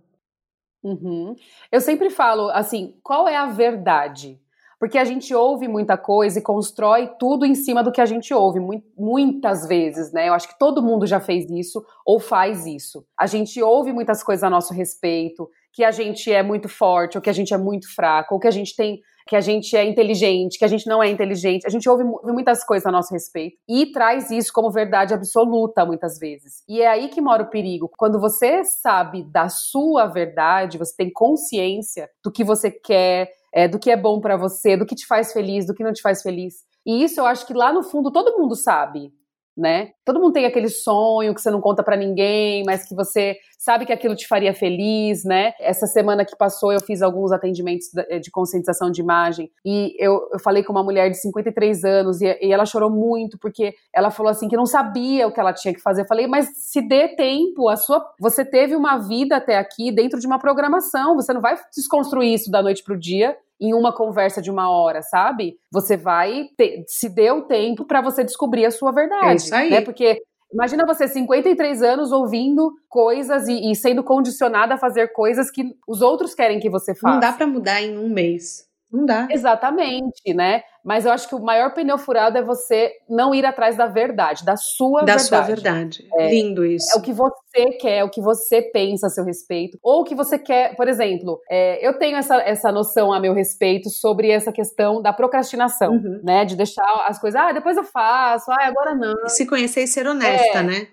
Uhum. 0.83 1.35
Eu 1.71 1.79
sempre 1.79 2.09
falo 2.09 2.49
assim: 2.49 2.95
qual 3.01 3.27
é 3.27 3.35
a 3.35 3.47
verdade? 3.47 4.39
Porque 4.79 4.97
a 4.97 5.03
gente 5.03 5.35
ouve 5.35 5.67
muita 5.67 5.97
coisa 5.97 6.39
e 6.39 6.41
constrói 6.41 7.07
tudo 7.19 7.45
em 7.45 7.53
cima 7.53 7.83
do 7.83 7.91
que 7.91 7.99
a 7.99 8.05
gente 8.05 8.33
ouve, 8.33 8.61
muitas 8.97 9.67
vezes, 9.67 10.13
né? 10.13 10.29
Eu 10.29 10.33
acho 10.33 10.47
que 10.47 10.57
todo 10.57 10.81
mundo 10.81 11.05
já 11.05 11.19
fez 11.19 11.49
isso 11.51 11.85
ou 12.05 12.17
faz 12.17 12.65
isso. 12.65 13.05
A 13.17 13.27
gente 13.27 13.61
ouve 13.61 13.91
muitas 13.91 14.23
coisas 14.23 14.41
a 14.41 14.49
nosso 14.49 14.73
respeito, 14.73 15.49
que 15.73 15.83
a 15.83 15.91
gente 15.91 16.31
é 16.31 16.43
muito 16.43 16.67
forte, 16.67 17.17
ou 17.17 17.21
que 17.21 17.29
a 17.29 17.33
gente 17.33 17.53
é 17.53 17.57
muito 17.57 17.93
fraco, 17.93 18.35
ou 18.35 18.39
que 18.39 18.47
a 18.47 18.51
gente 18.51 18.75
tem 18.75 18.99
que 19.29 19.35
a 19.35 19.41
gente 19.41 19.77
é 19.77 19.85
inteligente, 19.85 20.57
que 20.57 20.65
a 20.65 20.67
gente 20.67 20.87
não 20.87 21.03
é 21.03 21.07
inteligente. 21.07 21.67
A 21.67 21.69
gente 21.69 21.87
ouve 21.87 22.03
muitas 22.03 22.63
coisas 22.63 22.87
a 22.87 22.91
nosso 22.91 23.13
respeito 23.13 23.57
e 23.69 23.91
traz 23.91 24.31
isso 24.31 24.51
como 24.51 24.71
verdade 24.71 25.13
absoluta 25.13 25.85
muitas 25.85 26.17
vezes. 26.17 26.63
E 26.67 26.81
é 26.81 26.87
aí 26.87 27.09
que 27.09 27.21
mora 27.21 27.43
o 27.43 27.49
perigo. 27.51 27.91
Quando 27.95 28.19
você 28.19 28.63
sabe 28.63 29.23
da 29.31 29.47
sua 29.47 30.07
verdade, 30.07 30.79
você 30.79 30.95
tem 30.97 31.13
consciência 31.13 32.09
do 32.23 32.31
que 32.31 32.43
você 32.43 32.71
quer, 32.71 33.29
é, 33.53 33.67
do 33.67 33.77
que 33.77 33.91
é 33.91 33.95
bom 33.95 34.19
para 34.19 34.35
você, 34.35 34.75
do 34.75 34.85
que 34.85 34.95
te 34.95 35.05
faz 35.05 35.31
feliz, 35.31 35.67
do 35.67 35.75
que 35.75 35.83
não 35.83 35.93
te 35.93 36.01
faz 36.01 36.23
feliz. 36.23 36.65
E 36.83 37.03
isso 37.03 37.19
eu 37.19 37.25
acho 37.27 37.45
que 37.45 37.53
lá 37.53 37.71
no 37.71 37.83
fundo 37.83 38.11
todo 38.11 38.35
mundo 38.35 38.55
sabe 38.55 39.11
né? 39.59 39.89
Todo 40.05 40.19
mundo 40.19 40.33
tem 40.33 40.45
aquele 40.45 40.69
sonho 40.69 41.35
que 41.35 41.41
você 41.41 41.51
não 41.51 41.59
conta 41.59 41.83
para 41.83 41.97
ninguém, 41.97 42.63
mas 42.65 42.87
que 42.87 42.95
você 42.95 43.35
sabe 43.59 43.85
que 43.85 43.91
aquilo 43.91 44.15
te 44.15 44.25
faria 44.25 44.53
feliz, 44.53 45.25
né? 45.25 45.51
Essa 45.59 45.85
semana 45.85 46.23
que 46.23 46.35
passou 46.35 46.71
eu 46.71 46.79
fiz 46.79 47.01
alguns 47.01 47.31
atendimentos 47.31 47.87
de 48.21 48.31
conscientização 48.31 48.89
de 48.89 49.01
imagem 49.01 49.51
e 49.65 49.93
eu, 49.99 50.29
eu 50.31 50.39
falei 50.39 50.63
com 50.63 50.71
uma 50.71 50.83
mulher 50.83 51.09
de 51.09 51.17
53 51.17 51.83
anos 51.83 52.21
e, 52.21 52.25
e, 52.41 52.53
ela 52.53 52.65
chorou 52.65 52.89
muito 52.89 53.37
porque 53.37 53.73
ela 53.93 54.09
falou 54.09 54.31
assim 54.31 54.47
que 54.47 54.55
não 54.55 54.65
sabia 54.65 55.27
o 55.27 55.33
que 55.33 55.39
ela 55.39 55.51
tinha 55.51 55.73
que 55.73 55.81
fazer. 55.81 56.01
Eu 56.01 56.07
falei, 56.07 56.25
mas 56.25 56.47
se 56.55 56.81
dê 56.81 57.09
tempo, 57.09 57.67
a 57.67 57.75
sua, 57.75 58.03
você 58.19 58.45
teve 58.45 58.75
uma 58.75 58.97
vida 58.97 59.35
até 59.35 59.57
aqui 59.57 59.91
dentro 59.91 60.19
de 60.19 60.25
uma 60.25 60.39
programação, 60.39 61.15
você 61.15 61.33
não 61.33 61.41
vai 61.41 61.57
desconstruir 61.75 62.33
isso 62.33 62.49
da 62.49 62.63
noite 62.63 62.83
pro 62.83 62.97
dia 62.97 63.35
em 63.59 63.73
uma 63.73 63.93
conversa 63.93 64.41
de 64.41 64.49
uma 64.49 64.71
hora, 64.71 65.01
sabe? 65.01 65.55
Você 65.71 65.97
vai 65.97 66.45
ter, 66.57 66.83
se 66.87 67.09
dê 67.09 67.31
o 67.31 67.43
tempo 67.43 67.85
para 67.85 68.01
você 68.01 68.23
descobrir 68.23 68.65
a 68.65 68.71
sua 68.71 68.91
verdade. 68.91 69.27
É 69.27 69.35
isso 69.35 69.53
aí. 69.55 69.69
Né? 69.69 69.81
Porque 69.81 70.21
Imagina 70.51 70.83
você, 70.83 71.07
53 71.07 71.83
anos, 71.83 72.11
ouvindo 72.11 72.71
coisas 72.87 73.47
e, 73.47 73.71
e, 73.71 73.75
sendo 73.75 74.03
condicionada 74.03 74.73
a 74.73 74.77
fazer 74.79 75.09
coisas 75.09 75.51
que 75.51 75.63
os 75.87 76.01
outros 76.01 76.33
querem 76.33 76.59
que 76.59 76.69
você 76.69 76.95
faça. 76.95 77.13
Não 77.13 77.19
dá 77.19 77.31
para 77.31 77.45
mudar 77.45 77.81
em 77.83 77.95
um 77.95 78.09
mês. 78.09 78.67
Não 78.91 79.05
dá. 79.05 79.27
Exatamente, 79.29 80.33
né? 80.33 80.63
Mas 80.89 81.05
eu 81.05 81.11
acho 81.11 81.29
que 81.29 81.35
o 81.35 81.39
maior 81.39 81.71
pneu 81.75 81.99
furado 81.99 82.35
é 82.35 82.41
você 82.41 82.93
não 83.07 83.35
ir 83.35 83.45
atrás 83.45 83.77
da 83.77 83.85
verdade, 83.85 84.43
da 84.43 84.57
sua 84.57 85.01
da 85.03 85.17
verdade. 85.17 85.29
Da 85.29 85.37
sua 85.37 85.41
verdade. 85.41 86.07
É, 86.17 86.31
Lindo 86.31 86.65
isso. 86.65 86.91
É 86.91 86.97
o 86.97 87.01
que 87.03 87.13
você 87.13 87.77
quer, 87.79 87.97
é 87.97 88.03
o 88.03 88.09
que 88.09 88.19
você 88.19 88.59
pensa 88.59 89.05
a 89.05 89.09
seu 89.11 89.23
respeito. 89.23 89.77
Ou 89.83 90.01
o 90.01 90.03
que 90.03 90.15
você 90.15 90.39
quer, 90.39 90.75
por 90.75 90.87
exemplo, 90.87 91.39
é, 91.47 91.87
eu 91.87 91.99
tenho 91.99 92.17
essa, 92.17 92.37
essa 92.37 92.71
noção 92.71 93.13
a 93.13 93.19
meu 93.19 93.35
respeito 93.35 93.87
sobre 93.87 94.31
essa 94.31 94.51
questão 94.51 94.99
da 94.99 95.13
procrastinação, 95.13 95.91
uhum. 95.91 96.21
né? 96.23 96.43
De 96.43 96.55
deixar 96.55 97.05
as 97.07 97.19
coisas, 97.19 97.39
ah, 97.39 97.51
depois 97.51 97.77
eu 97.77 97.83
faço, 97.83 98.49
ah, 98.49 98.65
agora 98.65 98.95
não. 98.95 99.29
Se 99.29 99.45
conhecer 99.45 99.83
e 99.83 99.87
ser 99.87 100.07
honesta, 100.07 100.57
é, 100.57 100.63
né? 100.63 100.87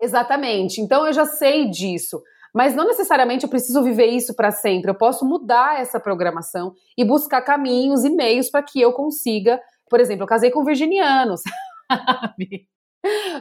Exatamente. 0.00 0.80
Então 0.80 1.04
eu 1.08 1.12
já 1.12 1.24
sei 1.24 1.68
disso. 1.68 2.22
Mas 2.54 2.74
não 2.74 2.86
necessariamente 2.86 3.44
eu 3.44 3.50
preciso 3.50 3.82
viver 3.82 4.06
isso 4.06 4.34
para 4.34 4.50
sempre. 4.50 4.90
Eu 4.90 4.94
posso 4.94 5.24
mudar 5.24 5.80
essa 5.80 5.98
programação 5.98 6.74
e 6.96 7.04
buscar 7.04 7.40
caminhos 7.42 8.04
e 8.04 8.10
meios 8.10 8.50
para 8.50 8.62
que 8.62 8.80
eu 8.80 8.92
consiga. 8.92 9.60
Por 9.88 10.00
exemplo, 10.00 10.24
eu 10.24 10.28
casei 10.28 10.50
com 10.50 10.64
virginianos, 10.64 11.40
sabe? 11.88 12.68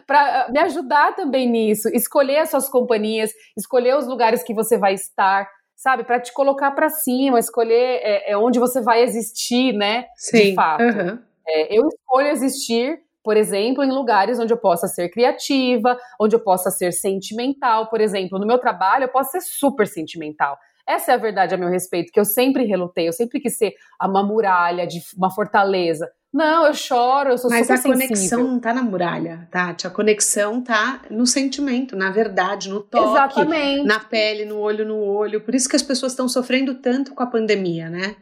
para 0.07 0.49
me 0.49 0.59
ajudar 0.59 1.16
também 1.16 1.47
nisso, 1.47 1.88
escolher 1.89 2.39
as 2.39 2.49
suas 2.49 2.68
companhias, 2.68 3.32
escolher 3.55 3.95
os 3.95 4.07
lugares 4.07 4.43
que 4.43 4.53
você 4.53 4.78
vai 4.78 4.95
estar, 4.95 5.47
sabe, 5.76 6.03
para 6.03 6.20
te 6.20 6.34
colocar 6.34 6.72
para 6.72 6.89
cima, 6.89 7.39
escolher 7.39 7.99
é, 8.01 8.32
é, 8.32 8.38
onde 8.38 8.59
você 8.59 8.82
vai 8.82 9.03
existir, 9.03 9.74
né? 9.74 10.05
Sim, 10.16 10.49
de 10.49 10.55
fato. 10.55 10.84
Uhum. 10.84 11.20
É, 11.47 11.78
eu 11.78 11.88
escolho 11.88 12.28
existir 12.28 12.99
por 13.24 13.38
exemplo, 13.38 13.84
em 13.84 13.91
lugares 13.91 14.39
onde 14.39 14.53
eu 14.53 14.57
possa 14.57 14.88
ser 14.88 15.09
criativa, 15.09 15.97
onde 16.19 16.36
eu 16.36 16.39
possa 16.39 16.72
ser 16.72 16.91
sentimental, 16.91 17.88
por 17.88 18.01
exemplo, 18.01 18.39
no 18.39 18.47
meu 18.47 18.57
trabalho 18.57 19.03
eu 19.05 19.09
posso 19.09 19.32
ser 19.32 19.41
super 19.41 19.88
sentimental. 19.88 20.57
Essa 20.88 21.11
é 21.11 21.15
a 21.15 21.17
verdade 21.17 21.53
a 21.53 21.57
meu 21.57 21.69
respeito, 21.69 22.11
que 22.11 22.19
eu 22.19 22.26
sempre 22.26 22.65
relutei, 22.65 23.07
eu 23.07 23.13
sempre 23.13 23.39
quis 23.39 23.57
ser 23.57 23.74
uma 24.01 24.24
muralha, 24.24 24.88
de 24.88 25.01
uma 25.15 25.30
fortaleza. 25.30 26.09
Não, 26.34 26.65
eu 26.65 26.74
choro, 26.74 27.30
eu 27.30 27.38
sou 27.38 27.49
Mas 27.49 27.67
super 27.67 27.78
sensível. 27.78 27.97
Mas 27.97 28.11
a 28.11 28.15
conexão 28.15 28.43
não 28.43 28.59
tá 28.59 28.74
na 28.74 28.82
muralha, 28.82 29.47
Tati. 29.51 29.86
A 29.86 29.89
conexão 29.89 30.61
tá 30.61 31.01
no 31.09 31.28
sentimento, 31.28 31.95
na 31.95 32.09
verdade, 32.09 32.69
no 32.69 32.82
toque, 32.82 33.09
Exatamente. 33.09 33.86
na 33.86 33.99
pele, 33.99 34.45
no 34.45 34.57
olho 34.57 34.86
no 34.86 34.97
olho. 34.97 35.41
Por 35.41 35.53
isso 35.53 35.67
que 35.67 35.76
as 35.76 35.82
pessoas 35.82 36.13
estão 36.13 36.30
sofrendo 36.30 36.76
tanto 36.76 37.13
com 37.13 37.22
a 37.22 37.28
pandemia, 37.28 37.89
né? 37.89 38.15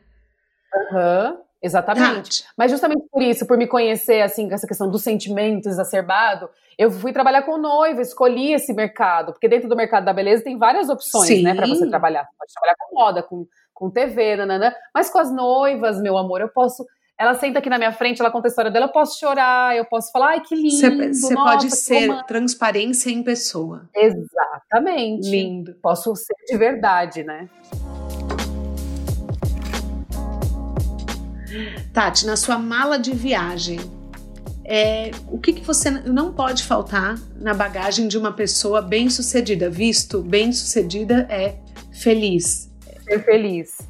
Aham. 0.91 1.31
Uhum. 1.31 1.48
Exatamente. 1.61 2.45
Mas 2.57 2.71
justamente 2.71 3.03
por 3.11 3.21
isso, 3.21 3.45
por 3.45 3.57
me 3.57 3.67
conhecer, 3.67 4.21
assim, 4.21 4.47
com 4.47 4.55
essa 4.55 4.67
questão 4.67 4.89
do 4.89 4.97
sentimento 4.97 5.67
exacerbado, 5.67 6.49
eu 6.77 6.89
fui 6.89 7.11
trabalhar 7.11 7.41
com 7.41 7.57
noiva, 7.57 8.01
escolhi 8.01 8.53
esse 8.53 8.73
mercado, 8.73 9.33
porque 9.33 9.49
dentro 9.49 9.67
do 9.67 9.75
mercado 9.75 10.05
da 10.05 10.13
beleza 10.13 10.43
tem 10.43 10.57
várias 10.57 10.87
opções, 10.87 11.27
Sim. 11.27 11.43
né, 11.43 11.53
para 11.53 11.67
você 11.67 11.85
trabalhar. 11.87 12.23
Você 12.23 12.37
pode 12.37 12.53
trabalhar 12.53 12.75
com 12.79 12.95
moda, 12.95 13.23
com, 13.23 13.47
com 13.73 13.89
TV, 13.89 14.37
nanana, 14.37 14.73
mas 14.93 15.09
com 15.09 15.19
as 15.19 15.29
noivas, 15.29 16.01
meu 16.01 16.17
amor, 16.17 16.39
eu 16.39 16.47
posso. 16.47 16.85
Ela 17.17 17.33
senta 17.33 17.59
aqui 17.59 17.69
na 17.69 17.77
minha 17.77 17.91
frente, 17.91 18.21
ela 18.21 18.31
conta 18.31 18.47
a 18.47 18.49
história 18.49 18.71
dela, 18.71 18.85
eu 18.85 18.93
posso 18.93 19.19
chorar, 19.19 19.75
eu 19.75 19.83
posso 19.83 20.09
falar, 20.09 20.29
ai, 20.29 20.39
que 20.39 20.55
lindo. 20.55 21.13
Você 21.13 21.35
pode 21.35 21.69
ser 21.69 22.23
transparência 22.23 23.09
em 23.09 23.21
pessoa. 23.21 23.89
Exatamente. 23.93 25.29
Lindo. 25.29 25.75
Posso 25.81 26.15
ser 26.15 26.33
de 26.47 26.57
verdade, 26.57 27.25
né? 27.25 27.49
Tati, 31.93 32.25
na 32.25 32.35
sua 32.35 32.57
mala 32.57 32.97
de 32.97 33.11
viagem, 33.11 33.79
é, 34.65 35.09
o 35.27 35.39
que, 35.39 35.53
que 35.53 35.65
você 35.65 35.89
não 35.89 36.31
pode 36.31 36.63
faltar 36.63 37.15
na 37.35 37.55
bagagem 37.55 38.07
de 38.07 38.17
uma 38.17 38.31
pessoa 38.31 38.81
bem-sucedida? 38.81 39.69
Visto, 39.69 40.21
bem-sucedida 40.21 41.25
é 41.29 41.55
feliz. 41.91 42.71
Ser 43.03 43.25
feliz. 43.25 43.89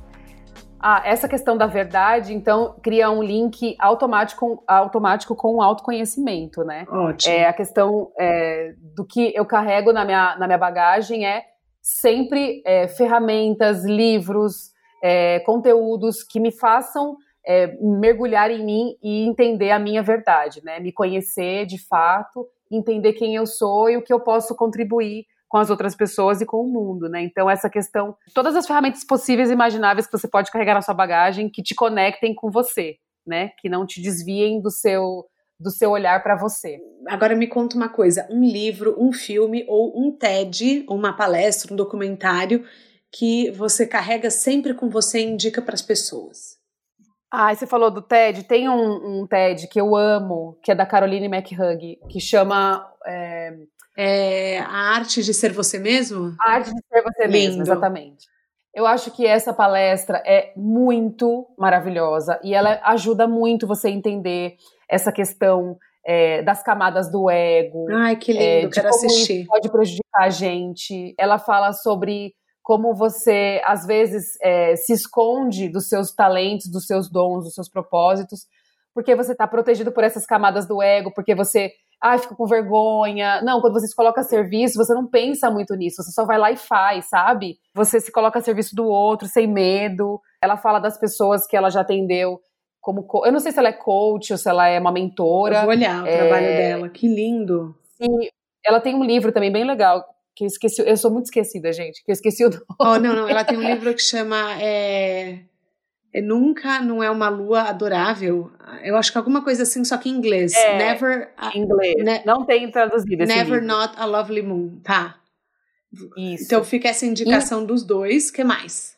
Ah, 0.79 1.01
essa 1.03 1.27
questão 1.27 1.57
da 1.57 1.67
verdade, 1.67 2.33
então, 2.33 2.75
cria 2.81 3.11
um 3.11 3.21
link 3.21 3.75
automático, 3.77 4.63
automático 4.65 5.35
com 5.35 5.55
o 5.55 5.61
autoconhecimento, 5.61 6.63
né? 6.63 6.85
Ótimo. 6.89 7.35
É, 7.35 7.45
a 7.45 7.51
questão 7.51 8.09
é, 8.17 8.73
do 8.95 9.05
que 9.05 9.33
eu 9.35 9.45
carrego 9.45 9.91
na 9.91 10.05
minha, 10.05 10.37
na 10.37 10.47
minha 10.47 10.57
bagagem 10.57 11.27
é 11.27 11.43
sempre 11.81 12.61
é, 12.65 12.87
ferramentas, 12.87 13.83
livros, 13.83 14.71
é, 15.03 15.39
conteúdos 15.41 16.23
que 16.23 16.39
me 16.39 16.51
façam 16.51 17.17
é, 17.45 17.77
mergulhar 17.81 18.51
em 18.51 18.63
mim 18.63 18.97
e 19.01 19.25
entender 19.25 19.71
a 19.71 19.79
minha 19.79 20.03
verdade, 20.03 20.61
né? 20.63 20.79
Me 20.79 20.91
conhecer 20.91 21.65
de 21.65 21.77
fato, 21.77 22.47
entender 22.71 23.13
quem 23.13 23.35
eu 23.35 23.45
sou 23.45 23.89
e 23.89 23.97
o 23.97 24.01
que 24.01 24.13
eu 24.13 24.19
posso 24.19 24.55
contribuir 24.55 25.25
com 25.47 25.57
as 25.57 25.71
outras 25.71 25.95
pessoas 25.95 26.41
e 26.41 26.45
com 26.45 26.61
o 26.61 26.67
mundo, 26.67 27.09
né? 27.09 27.21
Então 27.23 27.49
essa 27.49 27.69
questão, 27.69 28.15
todas 28.33 28.55
as 28.55 28.67
ferramentas 28.67 29.03
possíveis 29.03 29.49
e 29.49 29.53
imagináveis 29.53 30.05
que 30.05 30.17
você 30.17 30.27
pode 30.27 30.51
carregar 30.51 30.75
na 30.75 30.81
sua 30.81 30.93
bagagem 30.93 31.49
que 31.49 31.63
te 31.63 31.73
conectem 31.73 32.35
com 32.35 32.51
você, 32.51 32.97
né? 33.25 33.49
Que 33.59 33.67
não 33.67 33.85
te 33.85 34.01
desviem 34.01 34.61
do 34.61 34.69
seu 34.69 35.25
do 35.59 35.69
seu 35.69 35.91
olhar 35.91 36.23
para 36.23 36.37
você. 36.37 36.79
Agora 37.05 37.35
me 37.35 37.45
conta 37.45 37.75
uma 37.75 37.89
coisa, 37.89 38.25
um 38.31 38.41
livro, 38.41 38.95
um 38.97 39.11
filme 39.11 39.65
ou 39.67 39.91
um 39.93 40.09
TED, 40.09 40.85
uma 40.87 41.11
palestra, 41.11 41.73
um 41.73 41.75
documentário 41.75 42.63
que 43.11 43.51
você 43.51 43.85
carrega 43.85 44.29
sempre 44.29 44.73
com 44.73 44.87
você 44.87 45.19
e 45.19 45.25
indica 45.25 45.61
para 45.61 45.73
as 45.73 45.81
pessoas. 45.81 46.58
Ah, 47.31 47.53
você 47.53 47.67
falou 47.67 47.91
do 47.91 48.01
TED. 48.01 48.43
Tem 48.43 48.67
um, 48.67 49.21
um, 49.21 49.27
TED 49.27 49.67
que 49.67 49.79
eu 49.79 49.95
amo, 49.95 50.57
que 50.63 50.71
é 50.71 50.75
da 50.75 50.85
Caroline 50.85 51.27
McHugh, 51.27 52.07
que 52.07 52.19
chama. 52.19 52.85
É... 53.05 53.53
É 54.01 54.59
a 54.59 54.95
arte 54.95 55.21
de 55.21 55.33
ser 55.33 55.51
você 55.51 55.77
mesmo? 55.77 56.33
A 56.39 56.51
arte 56.53 56.73
de 56.73 56.81
ser 56.87 57.01
você 57.01 57.23
Lindo. 57.23 57.33
mesmo, 57.33 57.61
exatamente. 57.63 58.27
Eu 58.73 58.85
acho 58.87 59.11
que 59.11 59.25
essa 59.25 59.51
palestra 59.51 60.23
é 60.25 60.53
muito 60.55 61.45
maravilhosa 61.57 62.39
e 62.41 62.53
ela 62.53 62.79
ajuda 62.83 63.27
muito 63.27 63.67
você 63.67 63.89
a 63.89 63.91
entender 63.91 64.55
essa 64.87 65.11
questão 65.11 65.77
é, 66.05 66.41
das 66.43 66.63
camadas 66.63 67.11
do 67.11 67.29
ego. 67.29 67.87
Ai, 67.91 68.15
que 68.15 68.31
lindo, 68.31 68.67
é, 68.67 68.69
quero 68.69 68.87
assistir. 68.87 69.45
pode 69.45 69.69
prejudicar 69.69 70.23
a 70.23 70.29
gente. 70.29 71.13
Ela 71.17 71.37
fala 71.37 71.73
sobre 71.73 72.33
como 72.69 72.93
você, 72.93 73.59
às 73.65 73.83
vezes, 73.83 74.37
é, 74.43 74.75
se 74.75 74.93
esconde 74.93 75.67
dos 75.69 75.87
seus 75.87 76.13
talentos, 76.13 76.69
dos 76.71 76.85
seus 76.85 77.09
dons, 77.09 77.45
dos 77.45 77.55
seus 77.55 77.67
propósitos, 77.67 78.41
porque 78.93 79.15
você 79.15 79.31
está 79.31 79.47
protegido 79.47 79.91
por 79.91 80.03
essas 80.03 80.23
camadas 80.23 80.67
do 80.67 80.79
ego, 80.79 81.11
porque 81.11 81.33
você 81.33 81.71
ah, 81.99 82.15
fica 82.19 82.35
com 82.35 82.45
vergonha. 82.45 83.41
Não, 83.41 83.59
quando 83.59 83.73
você 83.73 83.87
se 83.87 83.95
coloca 83.95 84.21
a 84.21 84.23
serviço, 84.23 84.77
você 84.77 84.93
não 84.93 85.07
pensa 85.07 85.49
muito 85.49 85.73
nisso, 85.73 86.03
você 86.03 86.11
só 86.11 86.27
vai 86.27 86.37
lá 86.37 86.51
e 86.51 86.57
faz, 86.57 87.09
sabe? 87.09 87.57
Você 87.73 87.99
se 87.99 88.11
coloca 88.11 88.37
a 88.37 88.41
serviço 88.43 88.75
do 88.75 88.85
outro, 88.85 89.27
sem 89.27 89.47
medo. 89.47 90.21
Ela 90.39 90.55
fala 90.55 90.77
das 90.77 90.95
pessoas 90.95 91.47
que 91.47 91.57
ela 91.57 91.71
já 91.71 91.81
atendeu 91.81 92.39
como. 92.79 93.03
Eu 93.25 93.31
não 93.31 93.39
sei 93.39 93.51
se 93.51 93.57
ela 93.57 93.69
é 93.69 93.73
coach 93.73 94.31
ou 94.31 94.37
se 94.37 94.47
ela 94.47 94.67
é 94.67 94.79
uma 94.79 94.91
mentora. 94.91 95.55
Eu 95.55 95.61
vou 95.61 95.71
olhar 95.71 96.03
o 96.03 96.07
é... 96.07 96.17
trabalho 96.19 96.45
dela, 96.45 96.89
que 96.89 97.07
lindo. 97.07 97.75
Sim, 97.97 98.29
ela 98.63 98.79
tem 98.79 98.93
um 98.93 99.03
livro 99.03 99.31
também 99.31 99.51
bem 99.51 99.65
legal. 99.65 100.05
Que 100.35 100.45
eu 100.45 100.47
esqueci, 100.47 100.81
eu 100.85 100.97
sou 100.97 101.11
muito 101.11 101.25
esquecida, 101.25 101.71
gente, 101.73 102.03
que 102.03 102.11
eu 102.11 102.13
esqueci 102.13 102.45
o 102.45 102.49
nome. 102.49 102.63
Oh, 102.79 102.97
não, 102.97 103.15
não, 103.15 103.27
ela 103.27 103.43
tem 103.43 103.57
um 103.57 103.63
livro 103.63 103.93
que 103.93 104.01
chama 104.01 104.61
é, 104.61 105.39
é 106.13 106.21
Nunca 106.21 106.79
Não 106.79 107.03
É 107.03 107.09
Uma 107.09 107.29
Lua 107.29 107.63
Adorável. 107.63 108.51
Eu 108.83 108.95
acho 108.95 109.11
que 109.11 109.17
alguma 109.17 109.43
coisa 109.43 109.63
assim, 109.63 109.83
só 109.83 109.97
que 109.97 110.09
em 110.09 110.13
inglês. 110.13 110.53
É, 110.55 110.77
Never. 110.77 111.29
Em 111.53 111.59
inglês. 111.59 111.95
Ne 112.03 112.23
não 112.25 112.45
tem 112.45 112.69
traduzido 112.71 113.23
esse 113.23 113.35
Never 113.35 113.59
livro. 113.59 113.67
Not 113.67 113.93
a 113.97 114.05
Lovely 114.05 114.41
Moon. 114.41 114.79
Tá. 114.83 115.17
Isso. 116.17 116.45
Então 116.45 116.63
fica 116.63 116.87
essa 116.87 117.05
indicação 117.05 117.63
e... 117.63 117.67
dos 117.67 117.83
dois. 117.85 118.31
que 118.31 118.43
mais? 118.43 118.97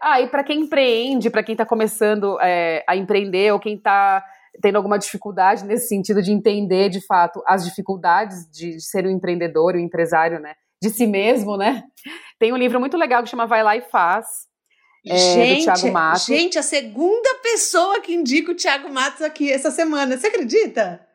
Ah, 0.00 0.20
e 0.20 0.28
para 0.28 0.44
quem 0.44 0.60
empreende, 0.60 1.30
para 1.30 1.42
quem 1.42 1.54
está 1.54 1.64
começando 1.64 2.38
é, 2.40 2.84
a 2.86 2.96
empreender 2.96 3.52
ou 3.52 3.58
quem 3.58 3.74
está 3.76 4.22
tendo 4.60 4.76
alguma 4.76 4.98
dificuldade 4.98 5.64
nesse 5.64 5.88
sentido 5.88 6.22
de 6.22 6.32
entender 6.32 6.88
de 6.88 7.04
fato 7.04 7.42
as 7.46 7.64
dificuldades 7.64 8.48
de 8.50 8.80
ser 8.80 9.06
um 9.06 9.10
empreendedor, 9.10 9.74
um 9.74 9.78
empresário, 9.78 10.38
né? 10.38 10.54
De 10.82 10.90
si 10.90 11.06
mesmo, 11.06 11.56
né? 11.56 11.82
Tem 12.38 12.52
um 12.52 12.56
livro 12.56 12.78
muito 12.78 12.96
legal 12.96 13.22
que 13.22 13.30
chama 13.30 13.46
Vai 13.46 13.62
Lá 13.62 13.76
e 13.76 13.80
Faz. 13.82 14.26
É, 15.08 15.16
gente, 15.16 15.58
do 15.60 15.64
Thiago 15.64 15.92
Matos. 15.92 16.26
gente, 16.26 16.58
a 16.58 16.62
segunda 16.62 17.34
pessoa 17.42 18.00
que 18.00 18.12
indica 18.12 18.50
o 18.50 18.56
Thiago 18.56 18.92
Matos 18.92 19.22
aqui 19.22 19.50
essa 19.50 19.70
semana. 19.70 20.16
Você 20.16 20.26
acredita? 20.26 21.06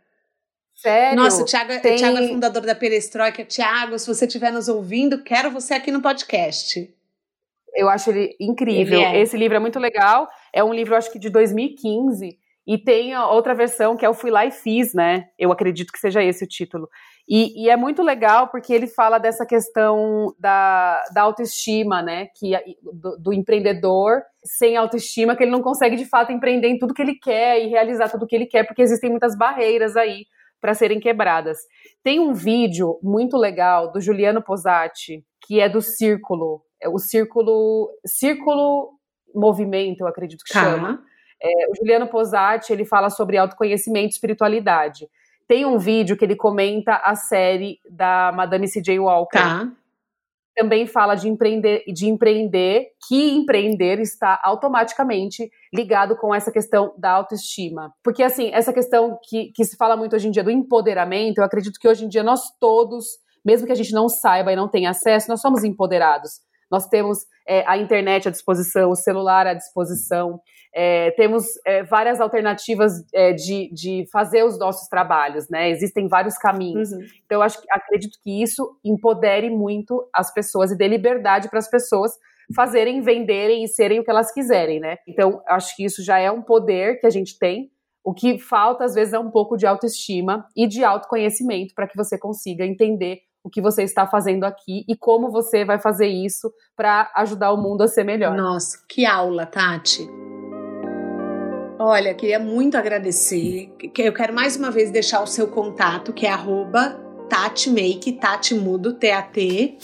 Sério? 0.76 1.22
Nossa, 1.22 1.44
o 1.44 1.46
Thiago, 1.46 1.80
tem... 1.82 1.96
o 1.96 1.98
Thiago 1.98 2.18
é 2.18 2.28
fundador 2.28 2.64
da 2.64 2.74
Perestroika. 2.74 3.46
Thiago, 3.46 4.00
se 4.00 4.08
você 4.08 4.26
estiver 4.26 4.52
nos 4.52 4.68
ouvindo, 4.68 5.24
quero 5.24 5.52
você 5.52 5.74
aqui 5.74 5.92
no 5.92 6.02
podcast. 6.02 6.90
Eu 7.76 7.90
acho 7.90 8.10
ele 8.10 8.36
incrível. 8.40 9.00
Ele 9.00 9.18
é. 9.18 9.22
Esse 9.22 9.38
livro 9.38 9.58
é 9.58 9.60
muito 9.60 9.80
legal. 9.80 10.28
É 10.54 10.64
um 10.64 10.74
livro, 10.74 10.96
acho 10.96 11.12
que 11.12 11.20
de 11.20 11.30
2015. 11.30 12.38
E 12.66 12.78
tem 12.78 13.16
outra 13.18 13.54
versão 13.54 13.98
que 13.98 14.06
é 14.06 14.10
o 14.10 14.14
Fui 14.14 14.32
Lá 14.32 14.46
e 14.46 14.52
Fiz, 14.52 14.94
né? 14.94 15.26
Eu 15.38 15.52
acredito 15.52 15.92
que 15.92 16.00
seja 16.00 16.24
esse 16.24 16.44
o 16.44 16.48
título. 16.48 16.88
E, 17.34 17.64
e 17.64 17.70
é 17.70 17.78
muito 17.78 18.04
legal 18.04 18.50
porque 18.50 18.74
ele 18.74 18.88
fala 18.88 19.18
dessa 19.18 19.46
questão 19.46 20.36
da, 20.38 21.02
da 21.14 21.22
autoestima, 21.22 22.02
né? 22.02 22.28
Que, 22.38 22.52
do, 22.84 23.18
do, 23.18 23.34
empreendedor 23.34 24.22
sem 24.44 24.76
autoestima, 24.76 25.34
que 25.34 25.44
ele 25.44 25.52
não 25.52 25.62
consegue 25.62 25.96
de 25.96 26.04
fato 26.04 26.34
empreender 26.34 26.68
em 26.68 26.78
tudo 26.78 26.94
que 26.94 27.02
ele 27.02 27.16
quer 27.16 27.64
e 27.64 27.70
realizar 27.70 28.10
tudo 28.10 28.28
que 28.28 28.36
ele 28.36 28.48
quer, 28.48 28.68
porque 28.68 28.82
existem 28.82 29.10
muitas 29.10 29.34
barreiras 29.38 29.96
aí 29.96 30.26
para 30.60 30.74
serem 30.74 31.00
quebradas. 31.00 31.58
Tem 32.04 32.20
um 32.20 32.34
vídeo 32.34 33.00
muito 33.02 33.38
legal 33.38 33.94
do 33.94 34.02
Juliano 34.02 34.44
Posati, 34.44 35.24
que 35.48 35.62
é 35.62 35.70
do 35.70 35.82
Círculo, 35.82 36.62
é 36.82 36.90
o 36.90 36.98
círculo, 36.98 37.90
círculo 38.06 38.90
movimento, 39.34 40.02
eu 40.02 40.08
acredito 40.08 40.44
que 40.44 40.54
tá. 40.54 40.66
chama. 40.66 41.02
É, 41.42 41.70
o 41.70 41.76
Juliano 41.78 42.08
Posati, 42.08 42.74
ele 42.74 42.84
fala 42.84 43.10
sobre 43.10 43.38
autoconhecimento 43.38 44.08
e 44.08 44.16
espiritualidade. 44.16 45.08
Tem 45.52 45.66
um 45.66 45.78
vídeo 45.78 46.16
que 46.16 46.24
ele 46.24 46.38
comenta 46.38 46.96
a 47.04 47.14
série 47.14 47.78
da 47.90 48.32
Madame 48.34 48.70
C.J. 48.70 48.98
Walker. 49.00 49.38
Tá. 49.38 49.70
Também 50.56 50.88
fala 50.88 51.14
de 51.14 51.28
empreender, 51.28 51.84
de 51.94 52.08
empreender, 52.08 52.88
que 53.06 53.32
empreender 53.32 54.00
está 54.00 54.40
automaticamente 54.46 55.52
ligado 55.76 56.16
com 56.16 56.34
essa 56.34 56.54
questão 56.54 56.94
da 56.98 57.12
autoestima. 57.12 57.94
Porque, 58.02 58.24
assim, 58.24 58.50
essa 58.54 58.72
questão 58.72 59.20
que, 59.28 59.52
que 59.54 59.66
se 59.66 59.76
fala 59.76 59.98
muito 59.98 60.16
hoje 60.16 60.30
em 60.30 60.32
dia 60.32 60.42
do 60.42 60.50
empoderamento, 60.50 61.40
eu 61.40 61.44
acredito 61.44 61.82
que 61.82 61.88
hoje 61.90 62.06
em 62.06 62.08
dia 62.08 62.24
nós 62.24 62.44
todos, 62.58 63.06
mesmo 63.44 63.68
que 63.68 63.74
a 63.74 63.76
gente 63.76 63.92
não 63.92 64.08
saiba 64.08 64.54
e 64.54 64.56
não 64.56 64.70
tenha 64.70 64.92
acesso, 64.92 65.30
nós 65.30 65.42
somos 65.42 65.66
empoderados. 65.66 66.40
Nós 66.72 66.88
temos 66.88 67.20
é, 67.48 67.64
a 67.68 67.78
internet 67.78 68.28
à 68.28 68.32
disposição, 68.32 68.90
o 68.90 68.96
celular 68.96 69.46
à 69.46 69.54
disposição, 69.54 70.40
é, 70.74 71.12
temos 71.12 71.44
é, 71.66 71.84
várias 71.84 72.22
alternativas 72.22 72.94
é, 73.14 73.34
de, 73.34 73.70
de 73.74 74.06
fazer 74.12 74.44
os 74.44 74.58
nossos 74.58 74.88
trabalhos, 74.88 75.50
né? 75.50 75.70
Existem 75.70 76.08
vários 76.08 76.38
caminhos. 76.38 76.92
Uhum. 76.92 77.00
Então, 77.26 77.40
eu 77.40 77.42
acho, 77.42 77.62
acredito 77.70 78.18
que 78.24 78.42
isso 78.42 78.80
empodere 78.84 79.50
muito 79.50 80.08
as 80.14 80.34
pessoas 80.34 80.72
e 80.72 80.78
dê 80.78 80.88
liberdade 80.88 81.50
para 81.50 81.60
as 81.60 81.70
pessoas 81.70 82.14
fazerem, 82.56 83.02
venderem 83.02 83.64
e 83.64 83.68
serem 83.68 84.00
o 84.00 84.04
que 84.04 84.10
elas 84.10 84.34
quiserem, 84.34 84.80
né? 84.80 84.98
Então, 85.08 85.42
acho 85.48 85.76
que 85.76 85.84
isso 85.84 86.04
já 86.04 86.18
é 86.20 86.32
um 86.32 86.42
poder 86.42 87.00
que 87.00 87.08
a 87.08 87.10
gente 87.10 87.38
tem. 87.38 87.70
O 88.04 88.14
que 88.14 88.40
falta, 88.40 88.86
às 88.86 88.96
vezes, 88.96 89.14
é 89.14 89.20
um 89.20 89.30
pouco 89.30 89.58
de 89.58 89.68
autoestima 89.68 90.48
e 90.56 90.68
de 90.68 90.84
autoconhecimento 90.84 91.76
para 91.76 91.88
que 91.88 91.96
você 91.96 92.18
consiga 92.18 92.66
entender 92.66 93.20
o 93.44 93.50
que 93.50 93.62
você 93.62 93.84
está 93.84 94.08
fazendo 94.08 94.44
aqui 94.44 94.84
e 94.88 94.96
como 94.96 95.32
você 95.32 95.66
vai 95.66 95.80
fazer 95.80 96.08
isso 96.08 96.52
para 96.76 97.12
ajudar 97.16 97.52
o 97.52 97.62
mundo 97.62 97.82
a 97.82 97.88
ser 97.88 98.04
melhor. 98.04 98.36
Nossa, 98.36 98.78
que 98.88 99.06
aula, 99.06 99.46
Tati! 99.46 100.08
Olha, 101.80 102.14
queria 102.14 102.38
muito 102.38 102.78
agradecer. 102.78 103.74
Eu 103.98 104.14
quero 104.14 104.34
mais 104.34 104.56
uma 104.56 104.70
vez 104.70 104.92
deixar 104.92 105.22
o 105.22 105.28
seu 105.28 105.48
contato, 105.48 106.14
que 106.14 106.28
é 106.28 106.30
arroba 106.30 107.00
TatiMake, 107.28 108.20
Tati 108.20 108.54
Mudo, 108.54 108.94
T-A-T, 108.94 109.80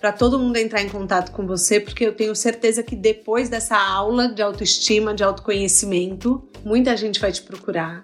para 0.00 0.12
todo 0.12 0.38
mundo 0.38 0.56
entrar 0.56 0.80
em 0.80 0.88
contato 0.88 1.30
com 1.32 1.46
você, 1.46 1.78
porque 1.78 2.06
eu 2.06 2.14
tenho 2.14 2.34
certeza 2.34 2.82
que 2.82 2.96
depois 2.96 3.50
dessa 3.50 3.76
aula 3.76 4.28
de 4.28 4.40
autoestima, 4.40 5.12
de 5.12 5.22
autoconhecimento, 5.22 6.42
muita 6.64 6.96
gente 6.96 7.20
vai 7.20 7.30
te 7.30 7.42
procurar. 7.42 8.02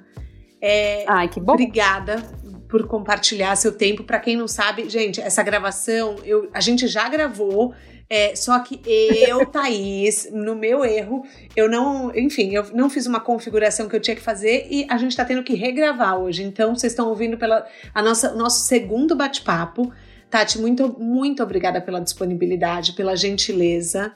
É, 0.61 1.05
Ai, 1.09 1.29
que 1.29 1.41
bom. 1.41 1.53
Obrigada 1.53 2.23
por 2.69 2.87
compartilhar 2.87 3.57
seu 3.57 3.73
tempo. 3.73 4.05
Para 4.05 4.21
quem 4.21 4.37
não 4.37 4.47
sabe, 4.47 4.89
gente, 4.89 5.21
essa 5.21 5.43
gravação 5.43 6.17
eu, 6.25 6.49
a 6.53 6.61
gente 6.61 6.87
já 6.87 7.09
gravou. 7.09 7.75
É, 8.11 8.35
só 8.35 8.59
que 8.61 8.81
eu, 8.87 9.45
Thaís, 9.51 10.31
no 10.33 10.55
meu 10.55 10.85
erro, 10.85 11.25
eu 11.55 11.69
não, 11.69 12.15
enfim, 12.17 12.55
eu 12.55 12.65
não 12.73 12.89
fiz 12.89 13.07
uma 13.07 13.21
configuração 13.21 13.87
que 13.87 13.95
eu 13.95 14.01
tinha 14.01 14.17
que 14.17 14.23
fazer 14.23 14.67
e 14.71 14.87
a 14.89 14.97
gente 14.97 15.11
está 15.11 15.25
tendo 15.25 15.43
que 15.43 15.55
regravar 15.55 16.19
hoje. 16.19 16.43
Então, 16.43 16.75
vocês 16.75 16.93
estão 16.93 17.09
ouvindo 17.09 17.37
pela 17.37 17.67
a 17.95 18.03
nossa 18.03 18.35
nosso 18.35 18.67
segundo 18.67 19.15
bate-papo. 19.15 19.93
Tati, 20.31 20.59
muito, 20.59 20.95
muito 20.99 21.43
obrigada 21.43 21.81
pela 21.81 22.01
disponibilidade, 22.01 22.93
pela 22.93 23.17
gentileza. 23.17 24.13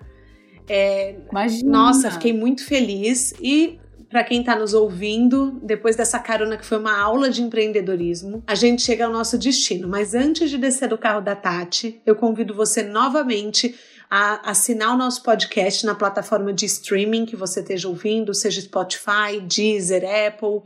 É, 0.68 1.16
Imagina. 1.30 1.70
Nossa, 1.70 2.10
fiquei 2.10 2.32
muito 2.32 2.64
feliz 2.64 3.34
e 3.40 3.78
para 4.12 4.22
quem 4.22 4.38
está 4.40 4.54
nos 4.54 4.74
ouvindo, 4.74 5.58
depois 5.62 5.96
dessa 5.96 6.18
carona 6.18 6.58
que 6.58 6.66
foi 6.66 6.76
uma 6.76 7.00
aula 7.00 7.30
de 7.30 7.40
empreendedorismo, 7.40 8.44
a 8.46 8.54
gente 8.54 8.82
chega 8.82 9.06
ao 9.06 9.12
nosso 9.12 9.38
destino. 9.38 9.88
Mas 9.88 10.14
antes 10.14 10.50
de 10.50 10.58
descer 10.58 10.90
do 10.90 10.98
carro 10.98 11.22
da 11.22 11.34
Tati, 11.34 12.02
eu 12.04 12.14
convido 12.14 12.52
você 12.52 12.82
novamente 12.82 13.74
a 14.10 14.50
assinar 14.50 14.94
o 14.94 14.98
nosso 14.98 15.22
podcast 15.22 15.86
na 15.86 15.94
plataforma 15.94 16.52
de 16.52 16.66
streaming 16.66 17.24
que 17.24 17.34
você 17.34 17.60
esteja 17.60 17.88
ouvindo, 17.88 18.34
seja 18.34 18.60
Spotify, 18.60 19.40
Deezer, 19.40 20.04
Apple. 20.26 20.60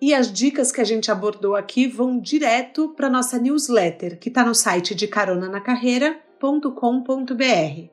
E 0.00 0.14
as 0.14 0.32
dicas 0.32 0.70
que 0.70 0.80
a 0.80 0.84
gente 0.84 1.10
abordou 1.10 1.56
aqui 1.56 1.88
vão 1.88 2.20
direto 2.20 2.90
para 2.90 3.10
nossa 3.10 3.36
newsletter, 3.36 4.16
que 4.16 4.28
está 4.28 4.44
no 4.44 4.54
site 4.54 4.94
de 4.94 5.08
caronanacarreira.com.br. 5.08 7.90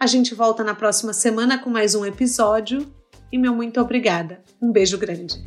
A 0.00 0.06
gente 0.06 0.34
volta 0.34 0.64
na 0.64 0.74
próxima 0.74 1.12
semana 1.12 1.58
com 1.58 1.68
mais 1.68 1.94
um 1.94 2.06
episódio 2.06 3.03
e 3.30 3.38
meu 3.38 3.54
muito 3.54 3.80
obrigada. 3.80 4.40
Um 4.60 4.72
beijo 4.72 4.98
grande. 4.98 5.42